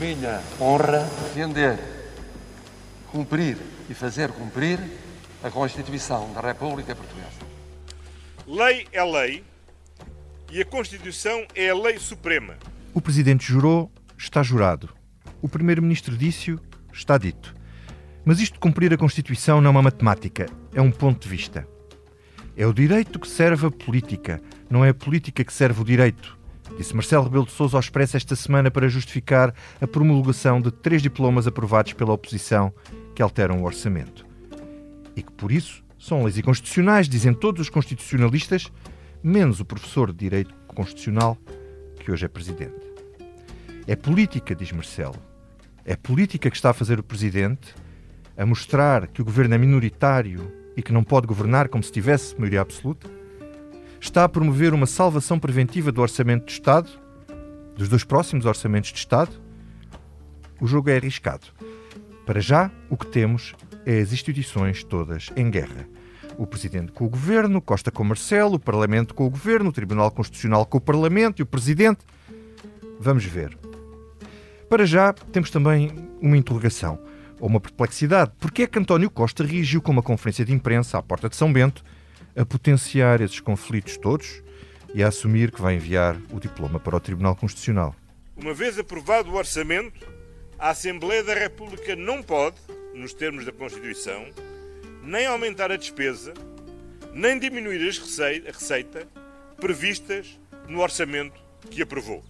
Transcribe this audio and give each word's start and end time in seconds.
minha 0.00 0.40
honra 0.58 1.06
defender, 1.24 1.78
cumprir 3.12 3.58
e 3.90 3.92
fazer 3.92 4.30
cumprir 4.30 4.80
a 5.44 5.50
Constituição 5.50 6.32
da 6.32 6.40
República 6.40 6.96
Portuguesa. 6.96 7.28
Lei 8.46 8.88
é 8.92 9.04
lei 9.04 9.44
e 10.50 10.62
a 10.62 10.64
Constituição 10.64 11.44
é 11.54 11.68
a 11.68 11.74
lei 11.74 11.98
suprema. 11.98 12.56
O 12.94 13.00
Presidente 13.02 13.44
jurou, 13.44 13.92
está 14.16 14.42
jurado. 14.42 14.88
O 15.42 15.48
Primeiro-Ministro 15.50 16.16
disse 16.16 16.58
está 16.90 17.18
dito. 17.18 17.54
Mas 18.24 18.40
isto 18.40 18.54
de 18.54 18.58
cumprir 18.60 18.94
a 18.94 18.96
Constituição 18.96 19.60
não 19.60 19.68
é 19.68 19.70
uma 19.70 19.82
matemática, 19.82 20.46
é 20.74 20.80
um 20.80 20.90
ponto 20.90 21.24
de 21.24 21.28
vista. 21.28 21.68
É 22.56 22.66
o 22.66 22.72
direito 22.72 23.20
que 23.20 23.28
serve 23.28 23.66
a 23.66 23.70
política, 23.70 24.40
não 24.70 24.82
é 24.82 24.88
a 24.88 24.94
política 24.94 25.44
que 25.44 25.52
serve 25.52 25.82
o 25.82 25.84
direito, 25.84 26.39
disse 26.76 26.94
Marcelo 26.94 27.24
Rebelo 27.24 27.46
de 27.46 27.52
Sousa 27.52 27.76
ao 27.76 27.80
Expresso 27.80 28.16
esta 28.16 28.34
semana 28.34 28.70
para 28.70 28.88
justificar 28.88 29.54
a 29.80 29.86
promulgação 29.86 30.60
de 30.60 30.70
três 30.70 31.02
diplomas 31.02 31.46
aprovados 31.46 31.92
pela 31.92 32.12
oposição 32.12 32.72
que 33.14 33.22
alteram 33.22 33.62
o 33.62 33.64
orçamento. 33.64 34.26
E 35.14 35.22
que, 35.22 35.32
por 35.32 35.52
isso, 35.52 35.82
são 35.98 36.24
leis 36.24 36.38
inconstitucionais, 36.38 37.08
dizem 37.08 37.34
todos 37.34 37.60
os 37.60 37.68
constitucionalistas, 37.68 38.72
menos 39.22 39.60
o 39.60 39.64
professor 39.64 40.12
de 40.12 40.18
Direito 40.18 40.54
Constitucional, 40.66 41.36
que 41.98 42.10
hoje 42.10 42.24
é 42.24 42.28
presidente. 42.28 42.90
É 43.86 43.94
política, 43.94 44.54
diz 44.54 44.72
Marcelo. 44.72 45.16
É 45.84 45.96
política 45.96 46.50
que 46.50 46.56
está 46.56 46.70
a 46.70 46.74
fazer 46.74 46.98
o 46.98 47.02
presidente, 47.02 47.74
a 48.36 48.46
mostrar 48.46 49.06
que 49.08 49.20
o 49.20 49.24
governo 49.24 49.54
é 49.54 49.58
minoritário 49.58 50.50
e 50.76 50.82
que 50.82 50.92
não 50.92 51.04
pode 51.04 51.26
governar 51.26 51.68
como 51.68 51.84
se 51.84 51.92
tivesse 51.92 52.34
maioria 52.38 52.60
absoluta. 52.60 53.10
Está 54.00 54.24
a 54.24 54.28
promover 54.28 54.72
uma 54.72 54.86
salvação 54.86 55.38
preventiva 55.38 55.92
do 55.92 56.00
orçamento 56.00 56.46
de 56.46 56.52
Estado, 56.52 56.90
dos 57.76 57.86
dois 57.86 58.02
próximos 58.02 58.46
orçamentos 58.46 58.90
de 58.90 58.98
Estado. 58.98 59.30
O 60.58 60.66
jogo 60.66 60.88
é 60.88 60.96
arriscado. 60.96 61.46
Para 62.24 62.40
já, 62.40 62.70
o 62.88 62.96
que 62.96 63.06
temos 63.06 63.54
é 63.84 64.00
as 64.00 64.10
instituições 64.10 64.82
todas 64.82 65.30
em 65.36 65.50
guerra. 65.50 65.86
O 66.38 66.46
Presidente 66.46 66.92
com 66.92 67.04
o 67.04 67.10
Governo, 67.10 67.60
Costa 67.60 67.90
com 67.90 68.02
Marcelo, 68.02 68.54
o 68.54 68.58
Parlamento 68.58 69.14
com 69.14 69.26
o 69.26 69.30
Governo, 69.30 69.68
o 69.68 69.72
Tribunal 69.72 70.10
Constitucional 70.10 70.64
com 70.64 70.78
o 70.78 70.80
Parlamento 70.80 71.40
e 71.40 71.42
o 71.42 71.46
Presidente. 71.46 72.00
Vamos 72.98 73.26
ver. 73.26 73.56
Para 74.68 74.86
já, 74.86 75.12
temos 75.12 75.50
também 75.50 75.92
uma 76.22 76.38
interrogação, 76.38 76.98
ou 77.38 77.48
uma 77.48 77.60
perplexidade. 77.60 78.32
Porquê 78.40 78.62
é 78.62 78.66
que 78.66 78.78
António 78.78 79.10
Costa 79.10 79.44
reagiu 79.44 79.82
com 79.82 79.92
uma 79.92 80.02
conferência 80.02 80.44
de 80.44 80.54
imprensa 80.54 80.96
à 80.96 81.02
porta 81.02 81.28
de 81.28 81.36
São 81.36 81.52
Bento 81.52 81.84
a 82.36 82.44
potenciar 82.44 83.20
esses 83.20 83.40
conflitos 83.40 83.96
todos 83.96 84.42
e 84.94 85.02
a 85.02 85.08
assumir 85.08 85.50
que 85.50 85.60
vai 85.60 85.74
enviar 85.74 86.16
o 86.32 86.40
diploma 86.40 86.78
para 86.78 86.96
o 86.96 87.00
Tribunal 87.00 87.36
Constitucional? 87.36 87.94
Uma 88.36 88.54
vez 88.54 88.78
aprovado 88.78 89.30
o 89.30 89.36
orçamento, 89.36 90.06
a 90.58 90.70
Assembleia 90.70 91.22
da 91.22 91.34
República 91.34 91.94
não 91.94 92.22
pode, 92.22 92.56
nos 92.94 93.12
termos 93.12 93.44
da 93.44 93.52
Constituição, 93.52 94.26
nem 95.02 95.26
aumentar 95.26 95.70
a 95.70 95.76
despesa, 95.76 96.34
nem 97.12 97.38
diminuir 97.38 97.80
a 97.80 98.50
receita 98.50 99.06
previstas 99.60 100.38
no 100.68 100.80
orçamento 100.80 101.40
que 101.70 101.82
aprovou. 101.82 102.24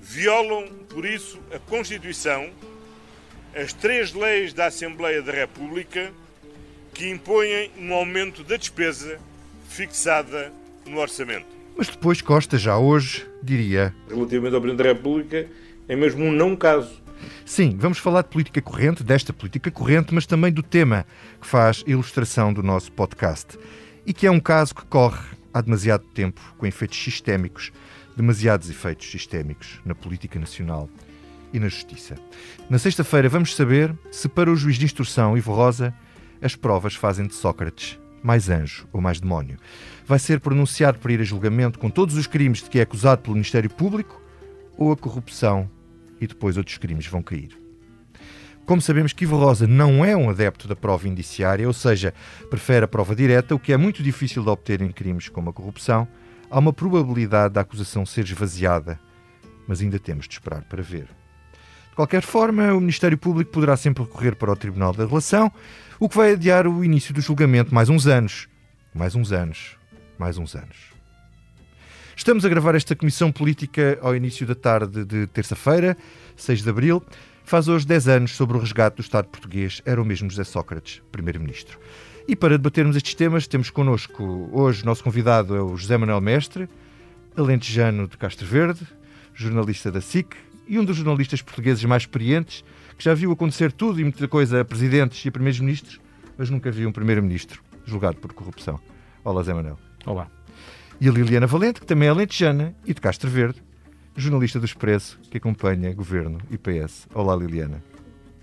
Violam, 0.00 0.68
por 0.88 1.04
isso, 1.04 1.40
a 1.52 1.58
Constituição, 1.58 2.50
as 3.54 3.72
três 3.72 4.12
leis 4.12 4.52
da 4.52 4.66
Assembleia 4.66 5.22
da 5.22 5.32
República 5.32 6.12
que 6.96 7.10
impõem 7.10 7.70
um 7.78 7.92
aumento 7.92 8.42
da 8.42 8.56
despesa 8.56 9.18
fixada 9.68 10.50
no 10.86 10.98
orçamento. 10.98 11.46
Mas 11.76 11.88
depois 11.88 12.22
Costa, 12.22 12.56
já 12.56 12.78
hoje, 12.78 13.26
diria. 13.42 13.94
Relativamente 14.08 14.54
ao 14.54 14.60
Presidente 14.62 14.82
da 14.82 14.94
República, 14.94 15.46
é 15.86 15.94
mesmo 15.94 16.24
um 16.24 16.32
não 16.32 16.56
caso 16.56 17.04
Sim, 17.44 17.76
vamos 17.78 17.98
falar 17.98 18.22
de 18.22 18.28
política 18.28 18.60
corrente, 18.60 19.02
desta 19.02 19.32
política 19.32 19.70
corrente, 19.70 20.12
mas 20.14 20.26
também 20.26 20.52
do 20.52 20.62
tema 20.62 21.06
que 21.40 21.46
faz 21.46 21.82
ilustração 21.86 22.52
do 22.52 22.62
nosso 22.62 22.92
podcast 22.92 23.58
e 24.04 24.12
que 24.12 24.26
é 24.26 24.30
um 24.30 24.40
caso 24.40 24.74
que 24.74 24.84
corre 24.84 25.24
há 25.52 25.60
demasiado 25.60 26.04
tempo 26.08 26.40
com 26.58 26.66
efeitos 26.66 27.02
sistémicos, 27.02 27.72
demasiados 28.16 28.68
efeitos 28.68 29.10
sistémicos 29.10 29.80
na 29.84 29.94
política 29.94 30.38
nacional 30.38 30.90
e 31.52 31.58
na 31.58 31.68
justiça. 31.68 32.16
Na 32.68 32.78
sexta-feira 32.78 33.28
vamos 33.28 33.54
saber 33.54 33.94
se 34.10 34.28
para 34.28 34.50
o 34.50 34.56
juiz 34.56 34.76
de 34.76 34.84
instrução 34.84 35.36
Ivo 35.36 35.52
Rosa 35.52 35.94
as 36.40 36.54
provas 36.54 36.94
fazem 36.94 37.26
de 37.26 37.34
Sócrates 37.34 37.98
mais 38.22 38.48
anjo 38.48 38.88
ou 38.92 39.00
mais 39.00 39.20
demónio. 39.20 39.56
Vai 40.04 40.18
ser 40.18 40.40
pronunciado 40.40 40.98
para 40.98 41.12
ir 41.12 41.20
a 41.20 41.24
julgamento 41.24 41.78
com 41.78 41.88
todos 41.88 42.16
os 42.16 42.26
crimes 42.26 42.62
de 42.62 42.68
que 42.68 42.80
é 42.80 42.82
acusado 42.82 43.22
pelo 43.22 43.34
Ministério 43.34 43.70
Público 43.70 44.20
ou 44.76 44.90
a 44.90 44.96
corrupção 44.96 45.70
e 46.20 46.26
depois 46.26 46.56
outros 46.56 46.76
crimes 46.76 47.06
vão 47.06 47.22
cair. 47.22 47.56
Como 48.66 48.82
sabemos 48.82 49.12
que 49.12 49.22
Ivo 49.22 49.36
Rosa 49.36 49.64
não 49.64 50.04
é 50.04 50.16
um 50.16 50.28
adepto 50.28 50.66
da 50.66 50.74
prova 50.74 51.06
indiciária, 51.06 51.68
ou 51.68 51.72
seja, 51.72 52.12
prefere 52.50 52.84
a 52.84 52.88
prova 52.88 53.14
direta, 53.14 53.54
o 53.54 53.60
que 53.60 53.72
é 53.72 53.76
muito 53.76 54.02
difícil 54.02 54.42
de 54.42 54.48
obter 54.48 54.82
em 54.82 54.90
crimes 54.90 55.28
como 55.28 55.50
a 55.50 55.52
corrupção, 55.52 56.08
há 56.50 56.58
uma 56.58 56.72
probabilidade 56.72 57.54
da 57.54 57.60
acusação 57.60 58.04
ser 58.04 58.24
esvaziada, 58.24 58.98
mas 59.68 59.80
ainda 59.80 60.00
temos 60.00 60.26
de 60.26 60.34
esperar 60.34 60.64
para 60.64 60.82
ver. 60.82 61.06
De 61.90 61.94
qualquer 61.94 62.22
forma, 62.22 62.74
o 62.74 62.80
Ministério 62.80 63.16
Público 63.16 63.52
poderá 63.52 63.76
sempre 63.76 64.02
recorrer 64.02 64.34
para 64.34 64.50
o 64.50 64.56
Tribunal 64.56 64.92
da 64.92 65.06
Relação, 65.06 65.50
o 65.98 66.08
que 66.08 66.16
vai 66.16 66.32
adiar 66.32 66.66
o 66.66 66.84
início 66.84 67.14
do 67.14 67.20
julgamento 67.20 67.74
mais 67.74 67.88
uns 67.88 68.06
anos. 68.06 68.48
Mais 68.94 69.14
uns 69.14 69.32
anos. 69.32 69.76
Mais 70.18 70.38
uns 70.38 70.54
anos. 70.54 70.76
Estamos 72.14 72.44
a 72.44 72.48
gravar 72.48 72.74
esta 72.74 72.96
comissão 72.96 73.30
política 73.30 73.98
ao 74.00 74.14
início 74.16 74.46
da 74.46 74.54
tarde 74.54 75.04
de 75.04 75.26
terça-feira, 75.26 75.96
6 76.36 76.62
de 76.62 76.70
abril. 76.70 77.02
Faz 77.44 77.68
hoje 77.68 77.86
10 77.86 78.08
anos 78.08 78.34
sobre 78.34 78.56
o 78.56 78.60
resgate 78.60 78.96
do 78.96 79.02
Estado 79.02 79.28
português. 79.28 79.82
Era 79.84 80.00
o 80.00 80.04
mesmo 80.04 80.28
José 80.30 80.44
Sócrates, 80.44 81.02
primeiro-ministro. 81.12 81.78
E 82.26 82.34
para 82.34 82.56
debatermos 82.56 82.96
estes 82.96 83.14
temas, 83.14 83.46
temos 83.46 83.70
connosco 83.70 84.50
hoje, 84.52 84.84
nosso 84.84 85.04
convidado 85.04 85.54
é 85.54 85.62
o 85.62 85.76
José 85.76 85.96
Manuel 85.96 86.20
Mestre, 86.20 86.68
alentejano 87.36 88.08
de 88.08 88.16
Castro 88.16 88.46
Verde, 88.46 88.80
jornalista 89.32 89.92
da 89.92 90.00
SIC 90.00 90.34
e 90.66 90.78
um 90.78 90.84
dos 90.84 90.96
jornalistas 90.96 91.40
portugueses 91.40 91.84
mais 91.84 92.02
experientes, 92.02 92.64
que 92.96 93.04
já 93.04 93.14
viu 93.14 93.32
acontecer 93.32 93.72
tudo 93.72 94.00
e 94.00 94.02
muita 94.02 94.26
coisa 94.28 94.60
a 94.60 94.64
presidentes 94.64 95.24
e 95.24 95.28
a 95.28 95.32
primeiros 95.32 95.60
ministros, 95.60 96.00
mas 96.36 96.50
nunca 96.50 96.70
viu 96.70 96.88
um 96.88 96.92
primeiro-ministro 96.92 97.62
julgado 97.84 98.16
por 98.16 98.32
corrupção. 98.32 98.80
Olá, 99.24 99.42
Zé 99.42 99.54
Manuel. 99.54 99.78
Olá 100.04 100.30
e 101.00 101.08
a 101.08 101.12
Liliana 101.12 101.46
Valente, 101.46 101.80
que 101.80 101.86
também 101.86 102.08
é 102.08 102.12
lentejana 102.12 102.74
e 102.84 102.94
de 102.94 103.00
Castro 103.00 103.28
Verde, 103.28 103.62
jornalista 104.16 104.58
do 104.58 104.64
Expresso, 104.64 105.18
que 105.30 105.36
acompanha 105.36 105.92
governo 105.92 106.38
e 106.50 106.56
PS. 106.56 107.06
Olá, 107.14 107.36
Liliana. 107.36 107.82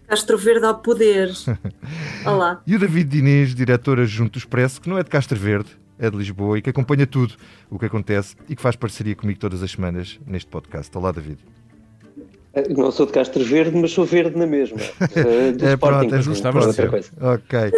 Castro 0.07 0.37
Verde 0.37 0.65
ao 0.65 0.77
poder. 0.77 1.31
Olá. 2.25 2.61
E 2.67 2.75
o 2.75 2.79
David 2.79 3.09
Diniz, 3.09 3.55
diretor 3.55 3.99
adjunto 3.99 4.33
do 4.33 4.37
Expresso, 4.37 4.79
que 4.79 4.89
não 4.89 4.97
é 4.97 5.03
de 5.03 5.09
Castro 5.09 5.39
Verde, 5.39 5.69
é 5.97 6.09
de 6.09 6.17
Lisboa 6.17 6.57
e 6.57 6.61
que 6.61 6.69
acompanha 6.69 7.07
tudo 7.07 7.33
o 7.69 7.79
que 7.79 7.85
acontece 7.85 8.35
e 8.47 8.55
que 8.55 8.61
faz 8.61 8.75
parceria 8.75 9.15
comigo 9.15 9.39
todas 9.39 9.63
as 9.63 9.71
semanas 9.71 10.19
neste 10.27 10.49
podcast. 10.49 10.95
Olá, 10.95 11.11
David. 11.11 11.39
Não 12.69 12.91
sou 12.91 13.07
de 13.07 13.11
Castro 13.11 13.43
Verde, 13.43 13.75
mas 13.75 13.91
sou 13.91 14.05
verde 14.05 14.37
na 14.37 14.45
mesma. 14.45 14.77
Uh, 14.77 15.51
do 15.57 15.65
é, 15.65 15.73
Sporting, 15.73 15.99
pronto, 15.99 16.15
é 16.15 16.21
justamente 16.21 16.67
outra 16.67 16.89
coisa. 16.89 17.11
Ok. 17.19 17.71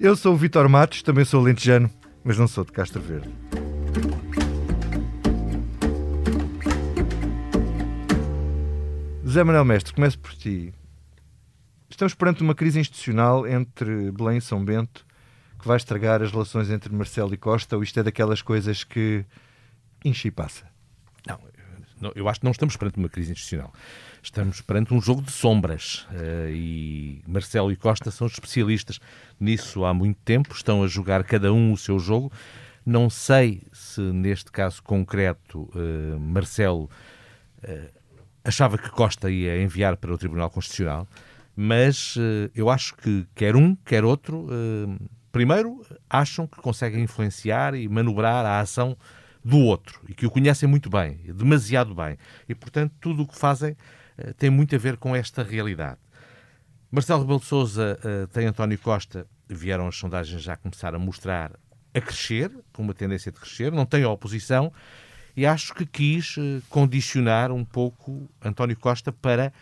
Eu 0.00 0.16
sou 0.16 0.34
o 0.34 0.36
Vitor 0.36 0.68
Matos, 0.68 1.02
também 1.02 1.24
sou 1.24 1.40
lentejano, 1.40 1.88
mas 2.24 2.36
não 2.36 2.48
sou 2.48 2.64
de 2.64 2.72
Castro 2.72 3.00
Verde. 3.00 3.30
José 9.22 9.44
Manuel 9.44 9.64
Mestre, 9.64 9.94
começo 9.94 10.18
por 10.18 10.34
ti. 10.34 10.74
Estamos 11.88 12.14
perante 12.14 12.42
uma 12.42 12.54
crise 12.54 12.80
institucional 12.80 13.46
entre 13.46 14.10
Belém 14.10 14.38
e 14.38 14.40
São 14.40 14.64
Bento 14.64 15.06
que 15.58 15.66
vai 15.66 15.76
estragar 15.76 16.22
as 16.22 16.30
relações 16.30 16.70
entre 16.70 16.94
Marcelo 16.94 17.34
e 17.34 17.36
Costa 17.36 17.76
ou 17.76 17.82
isto 17.82 17.98
é 17.98 18.02
daquelas 18.02 18.42
coisas 18.42 18.84
que 18.84 19.24
enche 20.04 20.28
e 20.28 20.30
passa? 20.30 20.67
Eu 22.14 22.28
acho 22.28 22.40
que 22.40 22.44
não 22.44 22.52
estamos 22.52 22.76
perante 22.76 22.98
uma 22.98 23.08
crise 23.08 23.32
institucional. 23.32 23.72
Estamos 24.22 24.60
perante 24.60 24.92
um 24.92 25.00
jogo 25.00 25.22
de 25.22 25.30
sombras 25.30 26.06
uh, 26.10 26.50
e 26.50 27.22
Marcelo 27.26 27.72
e 27.72 27.76
Costa 27.76 28.10
são 28.10 28.26
especialistas 28.26 29.00
nisso 29.38 29.84
há 29.84 29.94
muito 29.94 30.18
tempo, 30.24 30.54
estão 30.54 30.82
a 30.82 30.86
jogar 30.86 31.24
cada 31.24 31.52
um 31.52 31.72
o 31.72 31.76
seu 31.76 31.98
jogo. 31.98 32.32
Não 32.84 33.10
sei 33.10 33.62
se 33.72 34.00
neste 34.00 34.50
caso 34.50 34.82
concreto 34.82 35.68
uh, 35.74 36.18
Marcelo 36.18 36.90
uh, 37.64 37.90
achava 38.44 38.78
que 38.78 38.90
Costa 38.90 39.30
ia 39.30 39.60
enviar 39.62 39.96
para 39.96 40.12
o 40.12 40.18
Tribunal 40.18 40.50
Constitucional, 40.50 41.06
mas 41.54 42.14
eu 42.54 42.70
acho 42.70 42.94
que 42.94 43.26
quer 43.34 43.56
um, 43.56 43.74
quer 43.74 44.04
outro, 44.04 44.46
primeiro 45.32 45.84
acham 46.08 46.46
que 46.46 46.56
conseguem 46.58 47.02
influenciar 47.02 47.74
e 47.74 47.88
manobrar 47.88 48.46
a 48.46 48.60
ação 48.60 48.96
do 49.48 49.58
outro 49.58 50.00
e 50.08 50.14
que 50.14 50.26
o 50.26 50.30
conhecem 50.30 50.68
muito 50.68 50.90
bem, 50.90 51.20
demasiado 51.34 51.94
bem. 51.94 52.16
E, 52.48 52.54
portanto, 52.54 52.92
tudo 53.00 53.22
o 53.22 53.26
que 53.26 53.36
fazem 53.36 53.72
uh, 53.72 54.34
tem 54.34 54.50
muito 54.50 54.74
a 54.74 54.78
ver 54.78 54.96
com 54.96 55.14
esta 55.14 55.42
realidade. 55.42 55.98
Marcelo 56.90 57.20
Rebelo 57.20 57.40
de 57.40 57.44
Sousa 57.44 57.98
tem 58.32 58.46
António 58.46 58.78
Costa, 58.78 59.26
vieram 59.46 59.86
as 59.86 59.96
sondagens 59.96 60.40
já 60.40 60.56
começar 60.56 60.94
a 60.94 60.98
mostrar 60.98 61.52
a 61.94 62.00
crescer, 62.00 62.50
com 62.72 62.82
uma 62.82 62.94
tendência 62.94 63.30
de 63.32 63.38
crescer, 63.38 63.72
não 63.72 63.84
tem 63.84 64.04
a 64.04 64.08
oposição, 64.08 64.72
e 65.36 65.46
acho 65.46 65.74
que 65.74 65.86
quis 65.86 66.36
uh, 66.36 66.62
condicionar 66.68 67.52
um 67.52 67.64
pouco 67.64 68.28
António 68.42 68.76
Costa 68.76 69.12
para 69.12 69.52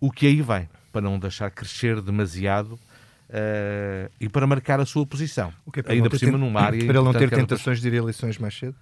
o 0.00 0.10
que 0.10 0.26
aí 0.26 0.42
vem, 0.42 0.68
para 0.92 1.00
não 1.00 1.18
deixar 1.18 1.50
crescer 1.50 2.00
demasiado 2.00 2.72
uh, 2.72 4.10
e 4.20 4.28
para 4.28 4.46
marcar 4.46 4.80
a 4.80 4.86
sua 4.86 5.06
posição. 5.06 5.52
É 5.86 5.92
Ainda 5.92 6.10
por 6.10 6.18
cima, 6.18 6.36
numa 6.36 6.60
área. 6.60 6.80
Para 6.84 6.98
ele 6.98 7.04
não 7.04 7.12
ter 7.12 7.30
tentações 7.30 7.80
de 7.80 7.88
ir 7.88 7.94
a 7.94 7.96
eleições 7.98 8.36
mais 8.38 8.56
cedo? 8.58 8.74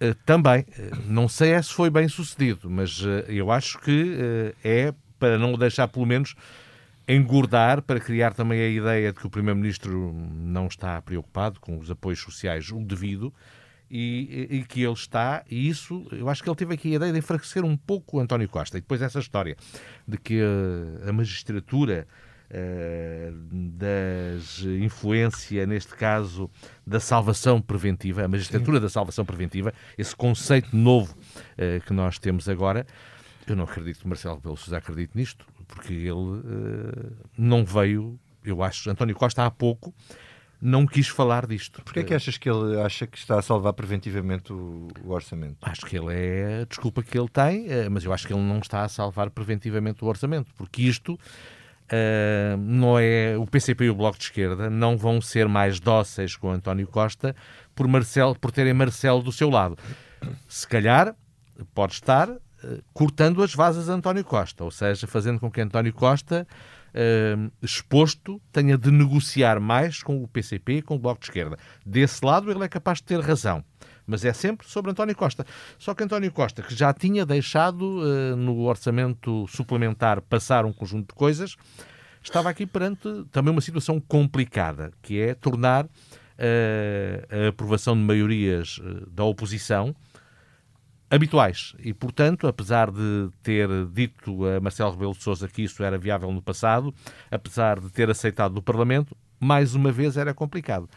Uh, 0.00 0.14
também. 0.24 0.64
não 1.06 1.28
sei 1.28 1.62
se 1.62 1.72
foi 1.72 1.90
bem 1.90 2.08
sucedido, 2.08 2.70
mas 2.70 3.02
eu 3.28 3.50
acho 3.50 3.78
que 3.80 4.54
é 4.64 4.94
para 5.18 5.38
não 5.38 5.52
o 5.52 5.56
deixar, 5.58 5.86
pelo 5.86 6.06
menos, 6.06 6.34
engordar, 7.06 7.82
para 7.82 8.00
criar 8.00 8.32
também 8.32 8.60
a 8.60 8.68
ideia 8.68 9.12
de 9.12 9.18
que 9.18 9.26
o 9.26 9.30
Primeiro-Ministro 9.30 10.12
não 10.12 10.66
está 10.66 11.00
preocupado 11.02 11.60
com 11.60 11.78
os 11.78 11.90
apoios 11.90 12.20
sociais, 12.20 12.70
o 12.70 12.80
devido, 12.80 13.32
e, 13.90 14.46
e, 14.50 14.64
que 14.64 14.82
ele 14.82 14.92
está, 14.92 15.44
e 15.50 15.68
isso, 15.68 16.06
eu 16.12 16.28
acho 16.28 16.42
que 16.42 16.48
ele 16.48 16.56
teve 16.56 16.74
aqui 16.74 16.92
a 16.92 16.96
ideia 16.96 17.12
de 17.12 17.18
enfraquecer 17.18 17.64
um 17.64 17.76
pouco 17.76 18.16
o 18.16 18.20
António 18.20 18.48
Costa. 18.48 18.78
E 18.78 18.80
depois 18.80 19.02
essa 19.02 19.18
história 19.18 19.56
de 20.06 20.16
que 20.16 20.40
a, 20.40 21.10
a 21.10 21.12
magistratura 21.12 22.06
das 23.72 24.60
influência, 24.80 25.66
neste 25.66 25.94
caso, 25.94 26.50
da 26.86 26.98
salvação 26.98 27.60
preventiva, 27.60 28.24
a 28.24 28.28
magistratura 28.28 28.78
Sim. 28.78 28.82
da 28.82 28.88
salvação 28.88 29.24
preventiva, 29.24 29.72
esse 29.96 30.14
conceito 30.16 30.76
novo 30.76 31.14
uh, 31.14 31.80
que 31.86 31.92
nós 31.92 32.18
temos 32.18 32.48
agora, 32.48 32.86
eu 33.46 33.54
não 33.54 33.64
acredito 33.64 34.00
que 34.00 34.08
Marcelo 34.08 34.36
Rebelo 34.36 34.56
Sousa 34.56 34.78
acredite 34.78 35.12
nisto, 35.14 35.46
porque 35.68 35.92
ele 35.92 36.10
uh, 36.10 37.16
não 37.38 37.64
veio, 37.64 38.18
eu 38.44 38.62
acho, 38.62 38.90
António 38.90 39.14
Costa 39.14 39.44
há 39.44 39.50
pouco 39.50 39.94
não 40.60 40.86
quis 40.86 41.08
falar 41.08 41.46
disto. 41.46 41.82
Porquê 41.82 42.00
é 42.00 42.04
que 42.04 42.12
achas 42.12 42.36
que 42.36 42.48
ele 42.50 42.78
acha 42.82 43.06
que 43.06 43.16
está 43.16 43.38
a 43.38 43.42
salvar 43.42 43.72
preventivamente 43.72 44.52
o, 44.52 44.88
o, 45.02 45.10
orçamento? 45.10 45.56
Acho 45.62 45.86
que 45.86 45.96
ele 45.96 46.12
é 46.12 46.60
a 46.60 46.64
desculpa 46.66 47.02
que 47.02 47.18
ele 47.18 47.28
tem, 47.28 47.66
eh, 47.66 47.88
mas 47.88 48.04
eu 48.04 48.12
acho 48.12 48.26
que 48.26 48.32
ele 48.34 48.42
não 48.42 48.58
está 48.58 48.82
a 48.84 48.88
salvar 48.88 49.30
preventivamente 49.30 50.04
o 50.04 50.06
orçamento, 50.06 50.52
porque 50.54 50.82
isto 50.82 51.18
uh, 51.92 52.56
não 52.56 52.98
é. 52.98 53.36
O 53.36 53.46
PCP 53.46 53.84
e 53.84 53.90
o 53.90 53.94
Bloco 53.94 54.18
de 54.18 54.24
Esquerda 54.24 54.70
não 54.70 54.96
vão 54.96 55.20
ser 55.20 55.48
mais 55.48 55.80
dóceis 55.80 56.36
com 56.36 56.50
António 56.50 56.86
Costa 56.86 57.34
por, 57.74 57.86
Marcelo, 57.88 58.34
por 58.38 58.52
terem 58.52 58.72
Marcelo 58.72 59.22
do 59.22 59.32
seu 59.32 59.50
lado. 59.50 59.76
Se 60.48 60.66
calhar 60.66 61.14
pode 61.74 61.94
estar 61.94 62.28
uh, 62.28 62.38
cortando 62.92 63.42
as 63.42 63.54
vasas 63.54 63.88
a 63.88 63.94
António 63.94 64.24
Costa, 64.24 64.64
ou 64.64 64.70
seja, 64.70 65.06
fazendo 65.06 65.40
com 65.40 65.50
que 65.50 65.60
António 65.60 65.92
Costa 65.92 66.46
uh, 66.94 67.50
exposto 67.62 68.40
tenha 68.52 68.76
de 68.76 68.90
negociar 68.90 69.60
mais 69.60 70.02
com 70.02 70.22
o 70.22 70.28
PCP 70.28 70.74
e 70.74 70.82
com 70.82 70.96
o 70.96 70.98
Bloco 70.98 71.20
de 71.20 71.26
Esquerda. 71.26 71.56
Desse 71.84 72.24
lado, 72.24 72.50
ele 72.50 72.64
é 72.64 72.68
capaz 72.68 72.98
de 72.98 73.04
ter 73.04 73.20
razão. 73.20 73.64
Mas 74.10 74.24
é 74.24 74.32
sempre 74.32 74.66
sobre 74.66 74.90
António 74.90 75.14
Costa. 75.14 75.46
Só 75.78 75.94
que 75.94 76.02
António 76.02 76.32
Costa, 76.32 76.62
que 76.62 76.74
já 76.74 76.92
tinha 76.92 77.24
deixado 77.24 78.00
uh, 78.00 78.36
no 78.36 78.62
orçamento 78.62 79.46
suplementar 79.46 80.20
passar 80.20 80.64
um 80.64 80.72
conjunto 80.72 81.08
de 81.08 81.14
coisas, 81.14 81.56
estava 82.20 82.50
aqui 82.50 82.66
perante 82.66 83.24
também 83.30 83.52
uma 83.52 83.60
situação 83.60 84.00
complicada, 84.00 84.90
que 85.00 85.20
é 85.20 85.32
tornar 85.32 85.84
uh, 85.84 85.88
a 87.46 87.48
aprovação 87.48 87.94
de 87.94 88.02
maiorias 88.02 88.78
uh, 88.78 89.08
da 89.08 89.22
oposição 89.22 89.94
habituais. 91.08 91.74
E, 91.78 91.94
portanto, 91.94 92.48
apesar 92.48 92.90
de 92.90 93.30
ter 93.44 93.68
dito 93.92 94.44
a 94.44 94.60
Marcelo 94.60 94.90
Rebelo 94.90 95.12
de 95.12 95.22
Sousa 95.22 95.46
que 95.46 95.62
isso 95.62 95.82
era 95.84 95.96
viável 95.96 96.32
no 96.32 96.42
passado, 96.42 96.92
apesar 97.30 97.78
de 97.78 97.90
ter 97.90 98.10
aceitado 98.10 98.54
do 98.54 98.62
Parlamento, 98.62 99.16
mais 99.38 99.74
uma 99.74 99.92
vez 99.92 100.16
era 100.16 100.34
complicado. 100.34 100.88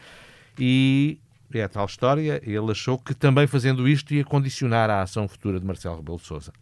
E 0.58 1.18
é 1.58 1.64
a 1.64 1.68
tal 1.68 1.86
história, 1.86 2.40
ele 2.44 2.70
achou 2.70 2.98
que 2.98 3.14
também 3.14 3.46
fazendo 3.46 3.88
isto 3.88 4.14
ia 4.14 4.24
condicionar 4.24 4.90
a 4.90 5.02
ação 5.02 5.28
futura 5.28 5.58
de 5.58 5.66
Marcelo 5.66 5.96
Rebelo 5.96 6.18
de 6.18 6.24
Sousa. 6.24 6.52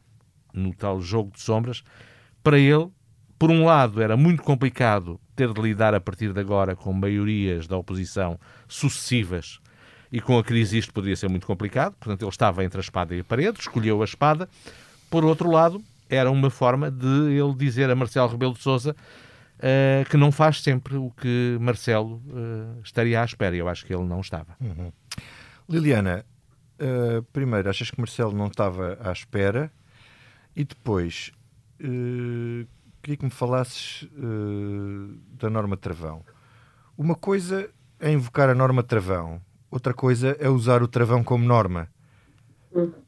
No 0.52 0.74
tal 0.74 1.00
jogo 1.00 1.30
de 1.32 1.40
sombras, 1.40 1.82
para 2.42 2.58
ele, 2.58 2.88
por 3.38 3.50
um 3.50 3.64
lado, 3.64 4.02
era 4.02 4.16
muito 4.16 4.42
complicado 4.42 5.20
ter 5.34 5.52
de 5.52 5.60
lidar 5.60 5.94
a 5.94 6.00
partir 6.00 6.32
de 6.32 6.40
agora 6.40 6.76
com 6.76 6.92
maiorias 6.92 7.66
da 7.66 7.76
oposição 7.76 8.38
sucessivas 8.68 9.60
e 10.12 10.20
com 10.20 10.38
a 10.38 10.44
crise 10.44 10.76
isto 10.76 10.92
poderia 10.92 11.16
ser 11.16 11.28
muito 11.28 11.46
complicado, 11.46 11.94
portanto 11.98 12.22
ele 12.22 12.30
estava 12.30 12.62
entre 12.62 12.78
a 12.78 12.82
espada 12.82 13.14
e 13.14 13.20
a 13.20 13.24
parede, 13.24 13.58
escolheu 13.60 14.02
a 14.02 14.04
espada. 14.04 14.48
Por 15.08 15.24
outro 15.24 15.50
lado, 15.50 15.82
era 16.08 16.30
uma 16.30 16.50
forma 16.50 16.90
de 16.90 17.32
ele 17.32 17.54
dizer 17.54 17.90
a 17.90 17.96
Marcelo 17.96 18.28
Rebelo 18.28 18.52
de 18.52 18.60
Sousa 18.60 18.94
uh, 19.62 20.08
que 20.08 20.16
não 20.16 20.32
faz 20.32 20.62
sempre 20.62 20.96
o 20.96 21.10
que 21.10 21.56
Marcelo 21.60 22.22
uh, 22.26 22.80
estaria 22.82 23.20
à 23.20 23.24
espera. 23.24 23.54
Eu 23.56 23.68
acho 23.68 23.86
que 23.86 23.94
ele 23.94 24.04
não 24.04 24.20
estava. 24.20 24.56
Uhum. 24.60 24.92
Liliana, 25.68 26.24
uh, 26.80 27.22
primeiro, 27.32 27.70
achas 27.70 27.90
que 27.90 27.98
Marcelo 27.98 28.36
não 28.36 28.48
estava 28.48 28.98
à 29.00 29.12
espera? 29.12 29.72
E 30.54 30.64
depois, 30.64 31.32
queria 33.00 33.16
que 33.16 33.24
me 33.24 33.30
falasses 33.30 34.06
da 35.32 35.48
norma 35.48 35.78
travão. 35.78 36.22
Uma 36.94 37.14
coisa 37.14 37.70
é 37.98 38.12
invocar 38.12 38.50
a 38.50 38.54
norma 38.54 38.82
travão 38.82 39.40
outra 39.72 39.94
coisa 39.94 40.36
é 40.38 40.48
usar 40.50 40.82
o 40.82 40.86
travão 40.86 41.24
como 41.24 41.44
norma. 41.44 41.88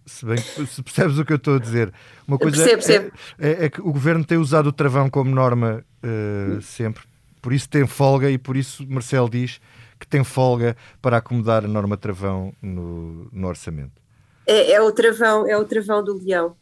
Se, 0.06 0.26
bem, 0.26 0.36
se 0.36 0.82
percebes 0.82 1.18
o 1.18 1.24
que 1.24 1.32
eu 1.32 1.36
estou 1.36 1.56
a 1.56 1.58
dizer, 1.58 1.92
uma 2.26 2.38
coisa 2.38 2.56
percebo, 2.56 2.82
percebo. 2.82 3.12
É, 3.38 3.48
é, 3.48 3.64
é, 3.64 3.70
que 3.70 3.80
o 3.80 3.92
governo 3.92 4.24
tem 4.24 4.36
usado 4.36 4.66
o 4.68 4.72
travão 4.72 5.08
como 5.08 5.34
norma 5.34 5.84
uh, 6.02 6.60
sempre, 6.60 7.02
por 7.40 7.52
isso 7.52 7.68
tem 7.68 7.86
folga 7.86 8.30
e 8.30 8.36
por 8.36 8.56
isso 8.56 8.86
Marcelo 8.88 9.28
diz 9.28 9.60
que 9.98 10.06
tem 10.06 10.22
folga 10.22 10.76
para 11.00 11.16
acomodar 11.16 11.64
a 11.64 11.68
norma 11.68 11.96
travão 11.96 12.52
no, 12.60 13.28
no 13.32 13.48
orçamento. 13.48 14.02
É, 14.46 14.72
é, 14.72 14.82
o 14.82 14.92
travão, 14.92 15.48
é 15.48 15.56
o 15.56 15.64
travão 15.64 16.04
do 16.04 16.18
leão. 16.22 16.56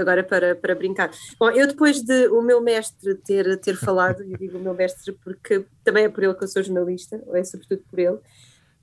Agora 0.00 0.24
para, 0.24 0.56
para 0.56 0.74
brincar. 0.74 1.10
Bom, 1.38 1.50
eu 1.50 1.66
depois 1.66 2.00
de 2.00 2.28
o 2.28 2.40
meu 2.40 2.62
mestre 2.62 3.14
ter, 3.16 3.58
ter 3.60 3.76
falado, 3.76 4.22
e 4.22 4.36
digo 4.36 4.56
o 4.56 4.60
meu 4.60 4.72
mestre 4.72 5.12
porque 5.22 5.64
também 5.84 6.04
é 6.04 6.08
por 6.08 6.24
ele 6.24 6.34
que 6.34 6.44
eu 6.44 6.48
sou 6.48 6.62
jornalista, 6.62 7.22
ou 7.26 7.36
é 7.36 7.44
sobretudo 7.44 7.82
por 7.90 7.98
ele, 7.98 8.18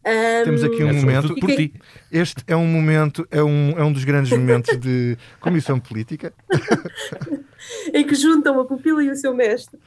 um, 0.07 0.43
Temos 0.45 0.63
aqui 0.63 0.83
um 0.83 0.89
é 0.89 0.93
momento. 0.93 1.35
Por 1.35 1.49
ti. 1.49 1.73
Este 2.11 2.43
é 2.47 2.55
um 2.55 2.67
momento, 2.67 3.27
é 3.29 3.43
um, 3.43 3.71
é 3.71 3.83
um 3.83 3.91
dos 3.91 4.03
grandes 4.03 4.31
momentos 4.31 4.77
de 4.77 5.17
comissão 5.39 5.79
política. 5.79 6.33
em 7.93 8.05
que 8.05 8.15
juntam 8.15 8.59
a 8.59 8.65
pupila 8.65 9.03
e 9.03 9.09
o 9.09 9.15
seu 9.15 9.33
mestre. 9.33 9.79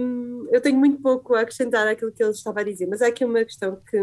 Um, 0.00 0.48
eu 0.50 0.60
tenho 0.60 0.76
muito 0.76 1.00
pouco 1.00 1.34
a 1.34 1.42
acrescentar 1.42 1.86
àquilo 1.86 2.10
que 2.10 2.20
ele 2.20 2.32
estava 2.32 2.60
a 2.60 2.64
dizer, 2.64 2.86
mas 2.86 3.00
há 3.00 3.06
aqui 3.06 3.24
uma 3.24 3.44
questão 3.44 3.78
que, 3.88 3.96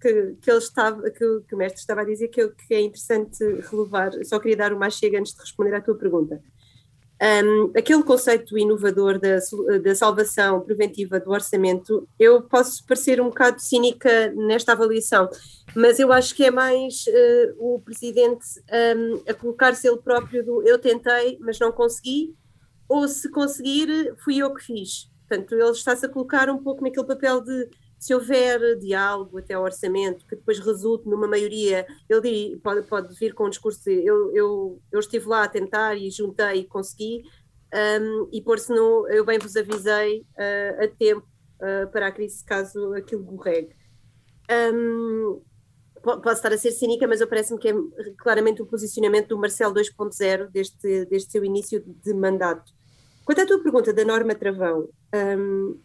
que, 0.00 0.36
que 0.40 0.50
ele 0.50 0.58
estava, 0.58 1.10
que, 1.10 1.40
que, 1.48 1.54
o 1.54 1.58
mestre 1.58 1.80
estava 1.80 2.02
a 2.02 2.04
dizer 2.04 2.28
que, 2.28 2.46
que 2.50 2.74
é 2.74 2.80
interessante 2.80 3.42
relevar. 3.68 4.12
Só 4.24 4.38
queria 4.38 4.56
dar 4.56 4.72
uma 4.72 4.88
chega 4.90 5.18
antes 5.18 5.34
de 5.34 5.40
responder 5.40 5.74
à 5.74 5.80
tua 5.80 5.96
pergunta. 5.96 6.40
Um, 7.22 7.70
aquele 7.78 8.02
conceito 8.02 8.58
inovador 8.58 9.16
da, 9.16 9.36
da, 9.80 9.94
salvação 9.94 10.60
preventiva 10.60 11.20
do 11.20 11.30
orçamento, 11.30 12.08
eu 12.18 12.42
posso 12.42 12.84
parecer 12.84 13.20
um 13.20 13.26
bocado 13.26 13.62
cínica 13.62 14.32
nesta 14.32 14.72
avaliação, 14.72 15.30
mas 15.72 16.00
eu 16.00 16.12
acho 16.12 16.34
que 16.34 16.44
é 16.44 16.50
mais 16.50 17.04
uh, 17.06 17.74
o 17.74 17.80
Presidente 17.80 18.44
um, 18.96 19.22
a 19.30 19.34
colocar-se 19.34 19.86
ele 19.86 19.98
próprio 19.98 20.44
do 20.44 20.66
eu 20.66 20.80
tentei, 20.80 21.38
mas 21.40 21.60
não 21.60 21.70
consegui, 21.70 22.34
ou 22.88 23.06
se 23.06 23.30
conseguir, 23.30 24.16
fui 24.24 24.38
eu 24.38 24.52
que 24.52 24.64
fiz. 24.64 25.08
Portanto, 25.28 25.52
ele 25.52 25.70
está-se 25.70 26.04
a 26.04 26.08
colocar 26.08 26.50
um 26.50 26.60
pouco 26.60 26.82
naquele 26.82 27.06
papel 27.06 27.40
de 27.40 27.68
se 28.02 28.12
houver 28.12 28.76
diálogo 28.80 29.38
até 29.38 29.54
ao 29.54 29.62
orçamento 29.62 30.26
que 30.26 30.34
depois 30.34 30.58
resulte 30.58 31.08
numa 31.08 31.28
maioria, 31.28 31.86
ele 32.08 32.58
pode, 32.60 32.82
pode 32.88 33.14
vir 33.16 33.32
com 33.32 33.46
um 33.46 33.48
discurso 33.48 33.88
eu, 33.88 34.34
eu, 34.34 34.82
eu 34.90 34.98
estive 34.98 35.28
lá 35.28 35.44
a 35.44 35.48
tentar 35.48 35.94
e 35.94 36.10
juntei 36.10 36.62
e 36.62 36.64
consegui, 36.64 37.22
um, 37.72 38.28
e 38.32 38.42
por 38.42 38.58
se 38.58 38.74
não, 38.74 39.08
eu 39.08 39.24
bem 39.24 39.38
vos 39.38 39.54
avisei 39.54 40.22
uh, 40.36 40.82
a 40.82 40.88
tempo 40.88 41.24
uh, 41.60 41.88
para 41.92 42.08
a 42.08 42.10
crise 42.10 42.44
caso 42.44 42.92
aquilo 42.92 43.22
borregue. 43.22 43.70
Um, 44.50 45.40
posso 46.02 46.32
estar 46.32 46.52
a 46.52 46.58
ser 46.58 46.72
cínica, 46.72 47.06
mas 47.06 47.24
parece-me 47.24 47.60
que 47.60 47.68
é 47.68 47.74
claramente 48.18 48.60
o 48.62 48.66
posicionamento 48.66 49.28
do 49.28 49.38
Marcelo 49.38 49.72
2.0 49.74 50.50
deste, 50.50 51.04
deste 51.04 51.30
seu 51.30 51.44
início 51.44 51.80
de 51.86 52.12
mandato. 52.14 52.72
Quanto 53.24 53.42
à 53.42 53.46
tua 53.46 53.62
pergunta 53.62 53.92
da 53.92 54.04
norma 54.04 54.34
travão, 54.34 54.88
um, 55.38 55.80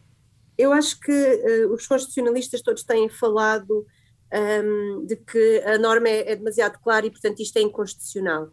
eu 0.57 0.73
acho 0.73 0.99
que 0.99 1.11
uh, 1.11 1.73
os 1.73 1.85
constitucionalistas 1.85 2.61
todos 2.61 2.83
têm 2.83 3.07
falado 3.09 3.85
um, 4.33 5.05
de 5.05 5.15
que 5.15 5.61
a 5.65 5.77
norma 5.77 6.09
é, 6.09 6.31
é, 6.31 6.35
demasiado 6.35 6.79
clara 6.79 7.05
e, 7.05 7.11
portanto, 7.11 7.39
isto 7.39 7.57
é 7.57 7.61
inconstitucional. 7.61 8.49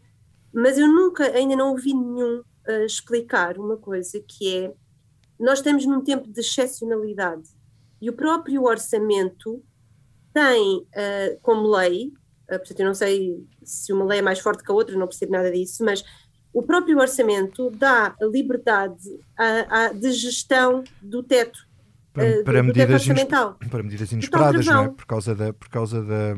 Mas 0.53 0.79
eu 0.79 0.87
nunca, 0.87 1.25
ainda 1.33 1.57
não 1.57 1.71
ouvi 1.71 1.95
nenhum 1.95 2.41
uh, 2.41 2.85
explicar 2.85 3.59
uma 3.59 3.77
coisa 3.77 4.21
que 4.21 4.57
é: 4.57 4.75
nós 5.41 5.59
estamos 5.59 5.87
num 5.87 6.03
tempo 6.03 6.29
de 6.29 6.41
excepcionalidade 6.41 7.49
e 8.01 8.11
o 8.11 8.13
próprio 8.13 8.65
orçamento 8.65 9.63
tem 10.33 10.79
uh, 10.79 11.41
como 11.41 11.75
lei, 11.75 12.13
portanto, 12.47 12.81
eu 12.81 12.87
não 12.87 12.95
sei 12.95 13.43
se 13.63 13.93
uma 13.93 14.05
lei 14.05 14.19
é 14.19 14.23
mais 14.23 14.39
forte 14.39 14.63
que 14.63 14.71
a 14.71 14.75
outra, 14.75 14.97
não 14.97 15.07
percebo 15.07 15.33
nada 15.33 15.51
disso, 15.51 15.83
mas 15.83 16.05
o 16.53 16.63
próprio 16.63 16.99
orçamento 16.99 17.71
dá 17.71 18.15
a 18.21 18.25
liberdade 18.27 19.19
a, 19.37 19.87
a, 19.87 19.93
de 19.93 20.13
gestão 20.13 20.85
do 21.01 21.23
teto 21.23 21.59
para, 22.15 22.45
para, 22.45 22.63
medidas, 22.63 23.07
para 23.71 23.83
medidas 23.83 24.13
inesperadas, 24.13 24.65
não 24.65 24.85
é? 24.85 24.89
Por 24.89 25.05
causa 25.05 25.35
da, 25.35 25.53
por 25.53 25.69
causa 25.69 26.01
da, 26.01 26.37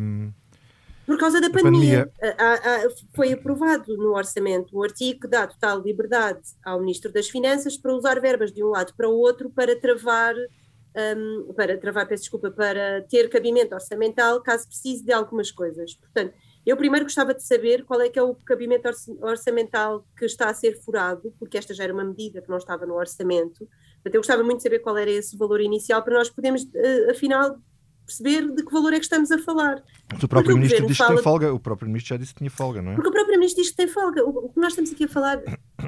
Por 1.04 1.18
causa 1.18 1.38
da 1.38 1.50
pandemia. 1.50 2.10
pandemia. 2.18 2.90
foi 3.14 3.34
aprovado 3.34 3.94
no 3.98 4.16
orçamento 4.16 4.76
um 4.76 4.82
artigo 4.82 5.20
que 5.20 5.28
dá 5.28 5.46
total 5.46 5.82
liberdade 5.82 6.40
ao 6.64 6.80
Ministro 6.80 7.12
das 7.12 7.28
Finanças 7.28 7.76
para 7.76 7.92
usar 7.92 8.18
verbas 8.20 8.50
de 8.52 8.64
um 8.64 8.68
lado 8.68 8.94
para 8.96 9.06
o 9.06 9.18
outro 9.18 9.50
para 9.50 9.78
travar, 9.78 10.34
um, 10.34 11.52
para 11.54 11.76
travar, 11.76 12.08
peço 12.08 12.22
desculpa, 12.22 12.50
para 12.50 13.02
ter 13.02 13.28
cabimento 13.28 13.74
orçamental 13.74 14.42
caso 14.42 14.66
precise 14.66 15.04
de 15.04 15.12
algumas 15.12 15.50
coisas. 15.50 15.94
Portanto, 15.94 16.32
eu 16.64 16.76
primeiro 16.76 17.04
gostava 17.04 17.34
de 17.34 17.44
saber 17.44 17.84
qual 17.84 18.00
é 18.00 18.08
que 18.08 18.18
é 18.18 18.22
o 18.22 18.34
cabimento 18.34 18.88
orçamental 19.20 20.04
que 20.18 20.24
está 20.24 20.48
a 20.48 20.54
ser 20.54 20.80
furado, 20.82 21.32
porque 21.38 21.58
esta 21.58 21.72
já 21.72 21.84
era 21.84 21.92
uma 21.92 22.02
medida 22.02 22.40
que 22.40 22.48
não 22.48 22.56
estava 22.56 22.84
no 22.86 22.94
orçamento. 22.94 23.68
Portanto, 24.06 24.14
eu 24.14 24.20
gostava 24.20 24.42
muito 24.44 24.58
de 24.58 24.62
saber 24.62 24.78
qual 24.78 24.96
era 24.96 25.10
esse 25.10 25.36
valor 25.36 25.60
inicial 25.60 26.00
para 26.00 26.14
nós 26.14 26.30
podermos, 26.30 26.64
eh, 26.74 27.10
afinal, 27.10 27.58
perceber 28.06 28.52
de 28.52 28.64
que 28.64 28.72
valor 28.72 28.92
é 28.92 28.98
que 28.98 29.04
estamos 29.04 29.32
a 29.32 29.38
falar. 29.38 29.82
O 30.22 30.28
próprio 30.28 30.54
Ministro 30.54 30.86
diz 30.86 30.96
que 30.96 31.06
tem 31.06 31.18
folga, 31.18 31.52
o 31.52 31.58
próprio 31.58 31.88
Ministro 31.88 32.10
já 32.10 32.16
disse 32.16 32.32
que 32.32 32.38
tinha 32.38 32.50
folga, 32.50 32.80
não 32.80 32.92
é? 32.92 32.94
Porque 32.94 33.08
o 33.08 33.12
próprio 33.12 33.36
Ministro 33.36 33.62
diz 33.62 33.72
que 33.72 33.76
tem 33.76 33.88
folga. 33.88 34.24
O, 34.24 34.48
que 34.48 34.60
nós 34.60 34.72
estamos 34.72 34.92
aqui 34.92 35.04
a 35.04 35.08
falar, 35.08 35.42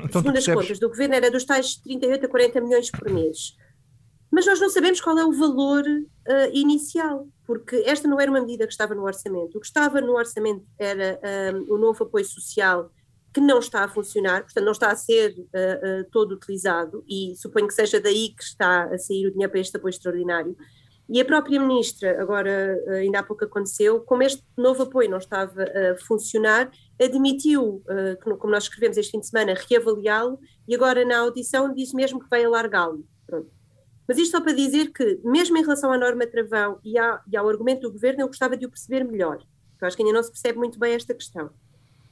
então, 0.05 0.21
segundo 0.21 0.37
as 0.37 0.47
contas 0.47 0.81
do 0.81 0.89
Governo, 0.89 1.15
era 1.15 1.31
dos 1.31 1.45
tais 1.45 1.77
38 1.77 2.27
a 2.27 2.29
40 2.29 2.61
milhões 2.61 2.91
por 2.91 3.09
mês. 3.09 3.57
Mas 4.33 4.45
nós 4.47 4.61
não 4.61 4.69
sabemos 4.69 5.01
qual 5.01 5.17
é 5.17 5.25
o 5.25 5.33
valor 5.33 5.85
uh, 5.87 6.51
inicial, 6.53 7.29
porque 7.47 7.77
esta 7.87 8.09
não 8.09 8.21
era 8.21 8.29
uma 8.29 8.41
medida 8.41 8.67
que 8.67 8.73
estava 8.73 8.97
no 8.97 9.05
orçamento. 9.05 9.57
O 9.57 9.61
que 9.61 9.67
estava 9.67 10.01
no 10.01 10.17
orçamento 10.17 10.67
era 10.77 11.21
um, 11.55 11.75
o 11.75 11.79
novo 11.79 12.03
apoio 12.03 12.25
social 12.25 12.91
que 13.39 13.41
não 13.41 13.61
está 13.61 13.85
a 13.85 13.89
funcionar, 13.89 14.43
portanto 14.43 14.65
não 14.65 14.73
está 14.73 14.91
a 14.91 14.97
ser 14.97 15.31
uh, 15.31 16.01
uh, 16.01 16.11
todo 16.11 16.33
utilizado 16.33 17.05
e 17.09 17.35
suponho 17.37 17.69
que 17.69 17.75
seja 17.75 18.01
daí 18.01 18.31
que 18.31 18.43
está 18.43 18.85
a 18.93 18.99
sair 18.99 19.29
o 19.29 19.31
dinheiro 19.31 19.53
para 19.53 19.61
este 19.61 19.77
apoio 19.77 19.91
extraordinário. 19.91 20.57
E 21.09 21.21
a 21.21 21.25
própria 21.25 21.61
ministra, 21.61 22.21
agora 22.21 22.77
ainda 22.89 23.21
há 23.21 23.23
pouco 23.23 23.45
aconteceu, 23.45 24.01
como 24.01 24.25
este 24.25 24.45
novo 24.57 24.83
apoio 24.83 25.09
não 25.09 25.17
estava 25.17 25.63
a 25.63 25.97
funcionar, 26.05 26.71
admitiu, 27.01 27.83
como 28.21 28.53
nós 28.53 28.65
escrevemos 28.65 28.99
este 28.99 29.13
fim 29.13 29.21
de 29.21 29.27
semana, 29.27 29.55
reavaliá-lo 29.55 30.39
e 30.67 30.75
agora 30.75 31.07
na 31.07 31.21
audição 31.21 31.73
diz 31.73 31.95
mesmo 31.95 32.21
que 32.21 32.29
vai 32.29 32.45
alargá-lo. 32.45 33.07
Mas 34.07 34.19
isto 34.19 34.33
só 34.33 34.43
para 34.43 34.53
dizer 34.53 34.93
que, 34.93 35.19
mesmo 35.25 35.57
em 35.57 35.63
relação 35.63 35.91
à 35.91 35.97
norma 35.97 36.27
travão 36.27 36.79
e, 36.85 36.99
à, 36.99 37.23
e 37.33 37.39
ao 37.39 37.49
argumento 37.49 37.83
do 37.83 37.93
governo, 37.93 38.21
eu 38.21 38.27
gostava 38.27 38.55
de 38.55 38.67
o 38.67 38.69
perceber 38.69 39.03
melhor. 39.03 39.39
Eu 39.81 39.87
acho 39.89 39.97
que 39.97 40.03
ainda 40.03 40.15
não 40.15 40.23
se 40.23 40.31
percebe 40.31 40.59
muito 40.59 40.79
bem 40.79 40.93
esta 40.93 41.15
questão. 41.15 41.49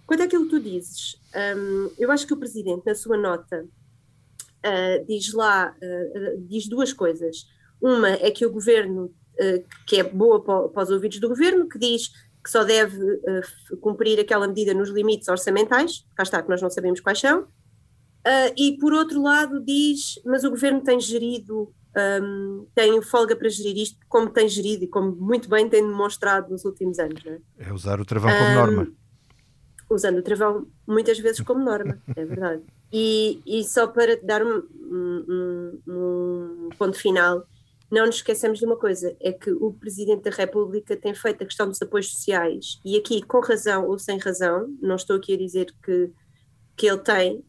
Quanto 0.07 0.23
àquilo 0.23 0.45
que 0.45 0.51
tu 0.51 0.61
dizes, 0.61 1.21
um, 1.57 1.91
eu 1.99 2.11
acho 2.11 2.27
que 2.27 2.33
o 2.33 2.37
Presidente, 2.37 2.87
na 2.87 2.95
sua 2.95 3.17
nota, 3.17 3.67
uh, 4.65 5.07
diz 5.07 5.33
lá, 5.33 5.75
uh, 5.77 6.47
diz 6.47 6.69
duas 6.69 6.93
coisas. 6.93 7.47
Uma 7.81 8.11
é 8.11 8.31
que 8.31 8.47
o 8.47 8.53
governo, 8.53 9.07
uh, 9.07 9.65
que 9.87 9.97
é 9.97 10.05
boa 10.05 10.43
para, 10.43 10.83
os 10.85 10.91
ouvidos 10.91 11.19
do 11.19 11.29
governo, 11.29 11.69
que 11.69 11.79
diz 11.79 12.09
que 12.43 12.51
só 12.51 12.63
deve 12.63 12.97
cumprir 13.81 14.21
aquela 14.21 14.47
medida 14.47 14.73
nos 14.73 14.89
limites 14.91 15.27
orçamentais, 15.27 16.07
cá 16.15 16.23
está, 16.23 16.41
que 16.41 16.49
nós 16.49 16.63
não 16.63 16.71
sabemos 16.71 17.01
quais 17.01 17.19
são, 17.19 17.49
e 18.57 18.79
por 18.79 18.93
outro 18.93 19.21
lado 19.21 19.61
diz, 19.65 20.21
mas 20.25 20.45
o 20.45 20.51
governo 20.51 20.81
tem 20.81 21.01
gerido, 21.01 21.75
um, 22.23 22.67
tem 22.73 23.01
folga 23.03 23.35
para 23.35 23.49
gerir 23.49 23.77
isto, 23.79 23.99
como 24.09 24.31
tem 24.31 24.49
gerido 24.49 24.85
e 24.85 24.87
como 24.87 25.17
muito 25.17 25.49
bem 25.49 25.69
tem 25.69 25.83
demonstrado 25.83 26.51
nos 26.51 26.65
últimos 26.65 26.99
anos. 26.99 27.21
É? 27.27 27.41
é? 27.59 27.73
usar 27.73 28.01
o 28.01 28.05
travão 28.05 28.31
como 28.31 28.51
um, 28.51 28.55
norma. 28.55 28.93
Usando 29.88 30.19
o 30.19 30.23
travão 30.23 30.66
muitas 30.87 31.19
vezes 31.19 31.40
como 31.40 31.64
norma, 31.64 32.00
é 32.16 32.25
verdade. 32.25 32.62
E, 32.93 33.40
e 33.47 33.62
só 33.64 33.87
para 33.87 34.16
dar 34.23 34.43
um, 34.45 34.62
um, 34.75 35.81
um 35.87 36.69
ponto 36.76 36.99
final, 36.99 37.47
não 37.90 38.07
nos 38.07 38.16
esqueçamos 38.16 38.59
de 38.59 38.64
uma 38.64 38.76
coisa, 38.76 39.16
é 39.21 39.33
que 39.33 39.50
o 39.50 39.73
Presidente 39.73 40.23
da 40.23 40.31
República 40.31 40.97
tem 40.97 41.14
feito 41.14 41.43
a 41.43 41.47
questão 41.47 41.69
dos 41.69 41.81
apoios 41.81 42.12
sociais, 42.12 42.81
e 42.85 42.97
aqui 42.97 43.23
com 43.23 43.40
razão 43.40 43.87
ou 43.87 43.99
sem 43.99 44.19
razão, 44.19 44.76
não 44.83 44.97
estou 44.97 45.16
aqui 45.16 45.35
a 45.35 45.38
dizer 45.38 45.73
que, 45.85 46.11
que 46.76 46.87
ele 46.87 46.99
tem, 46.99 47.45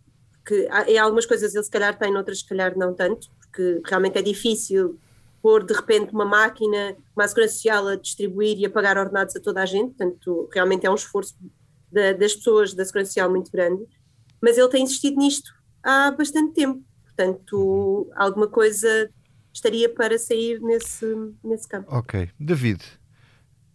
que 0.45 0.67
em 0.87 0.97
algumas 0.97 1.25
coisas 1.25 1.55
ele 1.55 1.63
se 1.63 1.71
calhar 1.71 1.97
tem, 1.97 2.13
noutras 2.13 2.39
se 2.39 2.47
calhar 2.47 2.77
não 2.77 2.93
tanto, 2.93 3.29
porque 3.39 3.81
realmente 3.85 4.17
é 4.17 4.21
difícil 4.21 4.99
pôr 5.41 5.63
de 5.63 5.73
repente 5.73 6.13
uma 6.13 6.25
máquina, 6.25 6.95
uma 7.15 7.27
segurança 7.27 7.53
social 7.55 7.87
a 7.87 7.95
distribuir 7.95 8.59
e 8.59 8.65
a 8.65 8.69
pagar 8.69 8.97
ordenados 8.97 9.35
a 9.35 9.39
toda 9.39 9.61
a 9.61 9.65
gente, 9.65 9.95
portanto 9.95 10.49
realmente 10.53 10.85
é 10.85 10.89
um 10.89 10.95
esforço 10.95 11.35
da, 11.91 12.13
das 12.13 12.35
pessoas 12.35 12.73
da 12.73 12.85
segurança 12.85 13.11
social 13.11 13.29
muito 13.29 13.51
grande, 13.51 13.85
mas 14.41 14.57
ele 14.57 14.69
tem 14.69 14.83
insistido 14.83 15.17
nisto 15.17 15.51
há 15.83 16.11
bastante 16.11 16.53
tempo, 16.53 16.83
portanto 17.03 18.11
alguma 18.15 18.47
coisa 18.47 19.09
estaria 19.53 19.91
para 19.93 20.17
sair 20.17 20.59
nesse, 20.61 21.05
nesse 21.43 21.67
campo. 21.67 21.87
Ok. 21.93 22.29
David, 22.39 22.83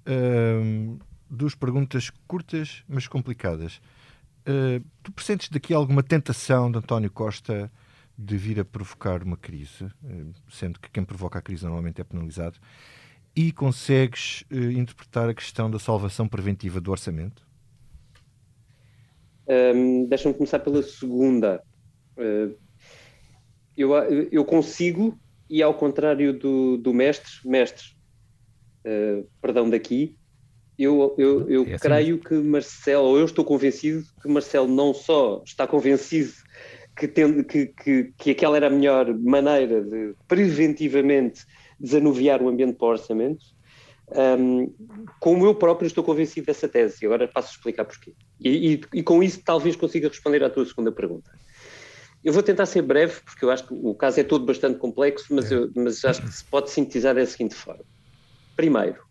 uh, 0.07 0.99
duas 1.29 1.55
perguntas 1.55 2.11
curtas, 2.27 2.85
mas 2.89 3.09
complicadas. 3.09 3.81
Uh, 4.47 4.85
tu 5.03 5.13
presentes 5.13 5.49
daqui 5.49 5.73
alguma 5.73 6.03
tentação 6.03 6.71
de 6.71 6.79
António 6.79 7.11
Costa 7.11 7.71
de 8.19 8.37
vir 8.37 8.61
a 8.61 8.65
provocar 8.65 9.23
uma 9.23 9.37
crise, 9.37 9.85
uh, 9.85 10.33
sendo 10.51 10.79
que 10.79 10.91
quem 10.91 11.05
provoca 11.05 11.39
a 11.39 11.43
crise 11.43 11.65
normalmente 11.65 12.01
é 12.01 12.05
penalizado, 12.05 12.59
e 13.35 13.51
consegues 13.51 14.45
uh, 14.51 14.71
interpretar 14.73 15.29
a 15.29 15.35
questão 15.35 15.71
da 15.71 15.79
salvação 15.79 16.29
preventiva 16.29 16.81
do 16.81 16.91
orçamento? 16.91 17.47
Um, 19.47 20.07
Deixa-me 20.07 20.35
começar 20.35 20.59
pela 20.59 20.83
segunda. 20.83 21.63
Uh, 22.17 22.57
eu, 23.77 23.95
eu 24.31 24.45
consigo 24.45 25.19
e 25.53 25.63
ao 25.63 25.75
contrário 25.75 26.33
do, 26.39 26.79
do 26.79 26.95
mestre, 26.95 27.31
mestre, 27.45 27.85
uh, 28.87 29.29
perdão 29.41 29.69
daqui, 29.69 30.17
eu, 30.79 31.15
eu, 31.19 31.51
eu 31.51 31.65
é 31.65 31.75
assim 31.75 31.79
creio 31.79 32.19
que 32.19 32.35
Marcelo, 32.35 33.09
ou 33.09 33.19
eu 33.19 33.27
estou 33.27 33.45
convencido 33.45 34.03
que 34.23 34.29
Marcelo 34.29 34.67
não 34.67 34.95
só 34.95 35.43
está 35.45 35.67
convencido 35.67 36.33
que, 36.97 37.07
tem, 37.07 37.43
que, 37.45 37.67
que, 37.67 38.13
que 38.17 38.31
aquela 38.31 38.57
era 38.57 38.69
a 38.69 38.71
melhor 38.71 39.15
maneira 39.19 39.83
de 39.83 40.15
preventivamente 40.27 41.45
desanuviar 41.79 42.43
o 42.43 42.49
ambiente 42.49 42.77
para 42.79 42.87
o 42.87 42.91
orçamento, 42.93 43.45
um, 44.17 44.73
como 45.21 45.47
eu 45.47 45.55
próprio 45.55 45.87
estou 45.87 46.05
convencido 46.05 46.47
dessa 46.47 46.69
tese, 46.69 46.99
e 47.03 47.07
agora 47.07 47.29
passo 47.29 47.49
a 47.49 47.53
explicar 47.53 47.85
porquê. 47.85 48.15
E, 48.41 48.75
e, 48.75 48.81
e 48.95 49.03
com 49.03 49.23
isso 49.23 49.41
talvez 49.45 49.77
consiga 49.77 50.09
responder 50.09 50.43
à 50.43 50.51
tua 50.51 50.65
segunda 50.65 50.93
pergunta. 50.93 51.31
Eu 52.25 52.33
vou 52.33 52.43
tentar 52.43 52.67
ser 52.67 52.83
breve, 52.83 53.21
porque 53.25 53.45
eu 53.45 53.51
acho 53.51 53.67
que 53.67 53.75
o 53.75 53.95
caso 53.95 54.21
é 54.21 54.25
todo 54.25 54.45
bastante 54.45 54.79
complexo, 54.79 55.27
mas, 55.31 55.51
é. 55.51 55.57
eu, 55.57 55.71
mas 55.75 56.05
acho 56.05 56.23
que 56.23 56.33
se 56.33 56.45
pode 56.45 56.71
sintetizar 56.71 57.15
da 57.15 57.27
seguinte 57.27 57.55
forma. 57.55 57.85
Primeiro, 58.55 59.03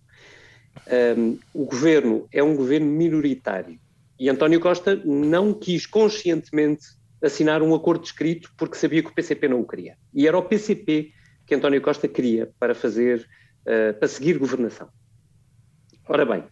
um, 1.17 1.37
o 1.53 1.65
governo 1.65 2.27
é 2.31 2.41
um 2.41 2.55
governo 2.55 2.87
minoritário 2.87 3.77
e 4.19 4.29
António 4.29 4.59
Costa 4.59 4.95
não 5.03 5.53
quis 5.53 5.85
conscientemente 5.85 6.85
assinar 7.21 7.61
um 7.61 7.73
acordo 7.73 8.05
escrito 8.05 8.51
porque 8.55 8.77
sabia 8.77 9.01
que 9.01 9.09
o 9.09 9.13
PCP 9.13 9.47
não 9.47 9.61
o 9.61 9.67
queria. 9.67 9.97
E 10.13 10.27
era 10.27 10.37
o 10.37 10.43
PCP 10.43 11.11
que 11.45 11.55
António 11.55 11.81
Costa 11.81 12.07
queria 12.07 12.51
para 12.59 12.73
fazer, 12.73 13.27
uh, 13.61 13.97
para 13.97 14.07
seguir 14.07 14.37
governação. 14.37 14.89
Ora 16.07 16.25
bem, 16.25 16.43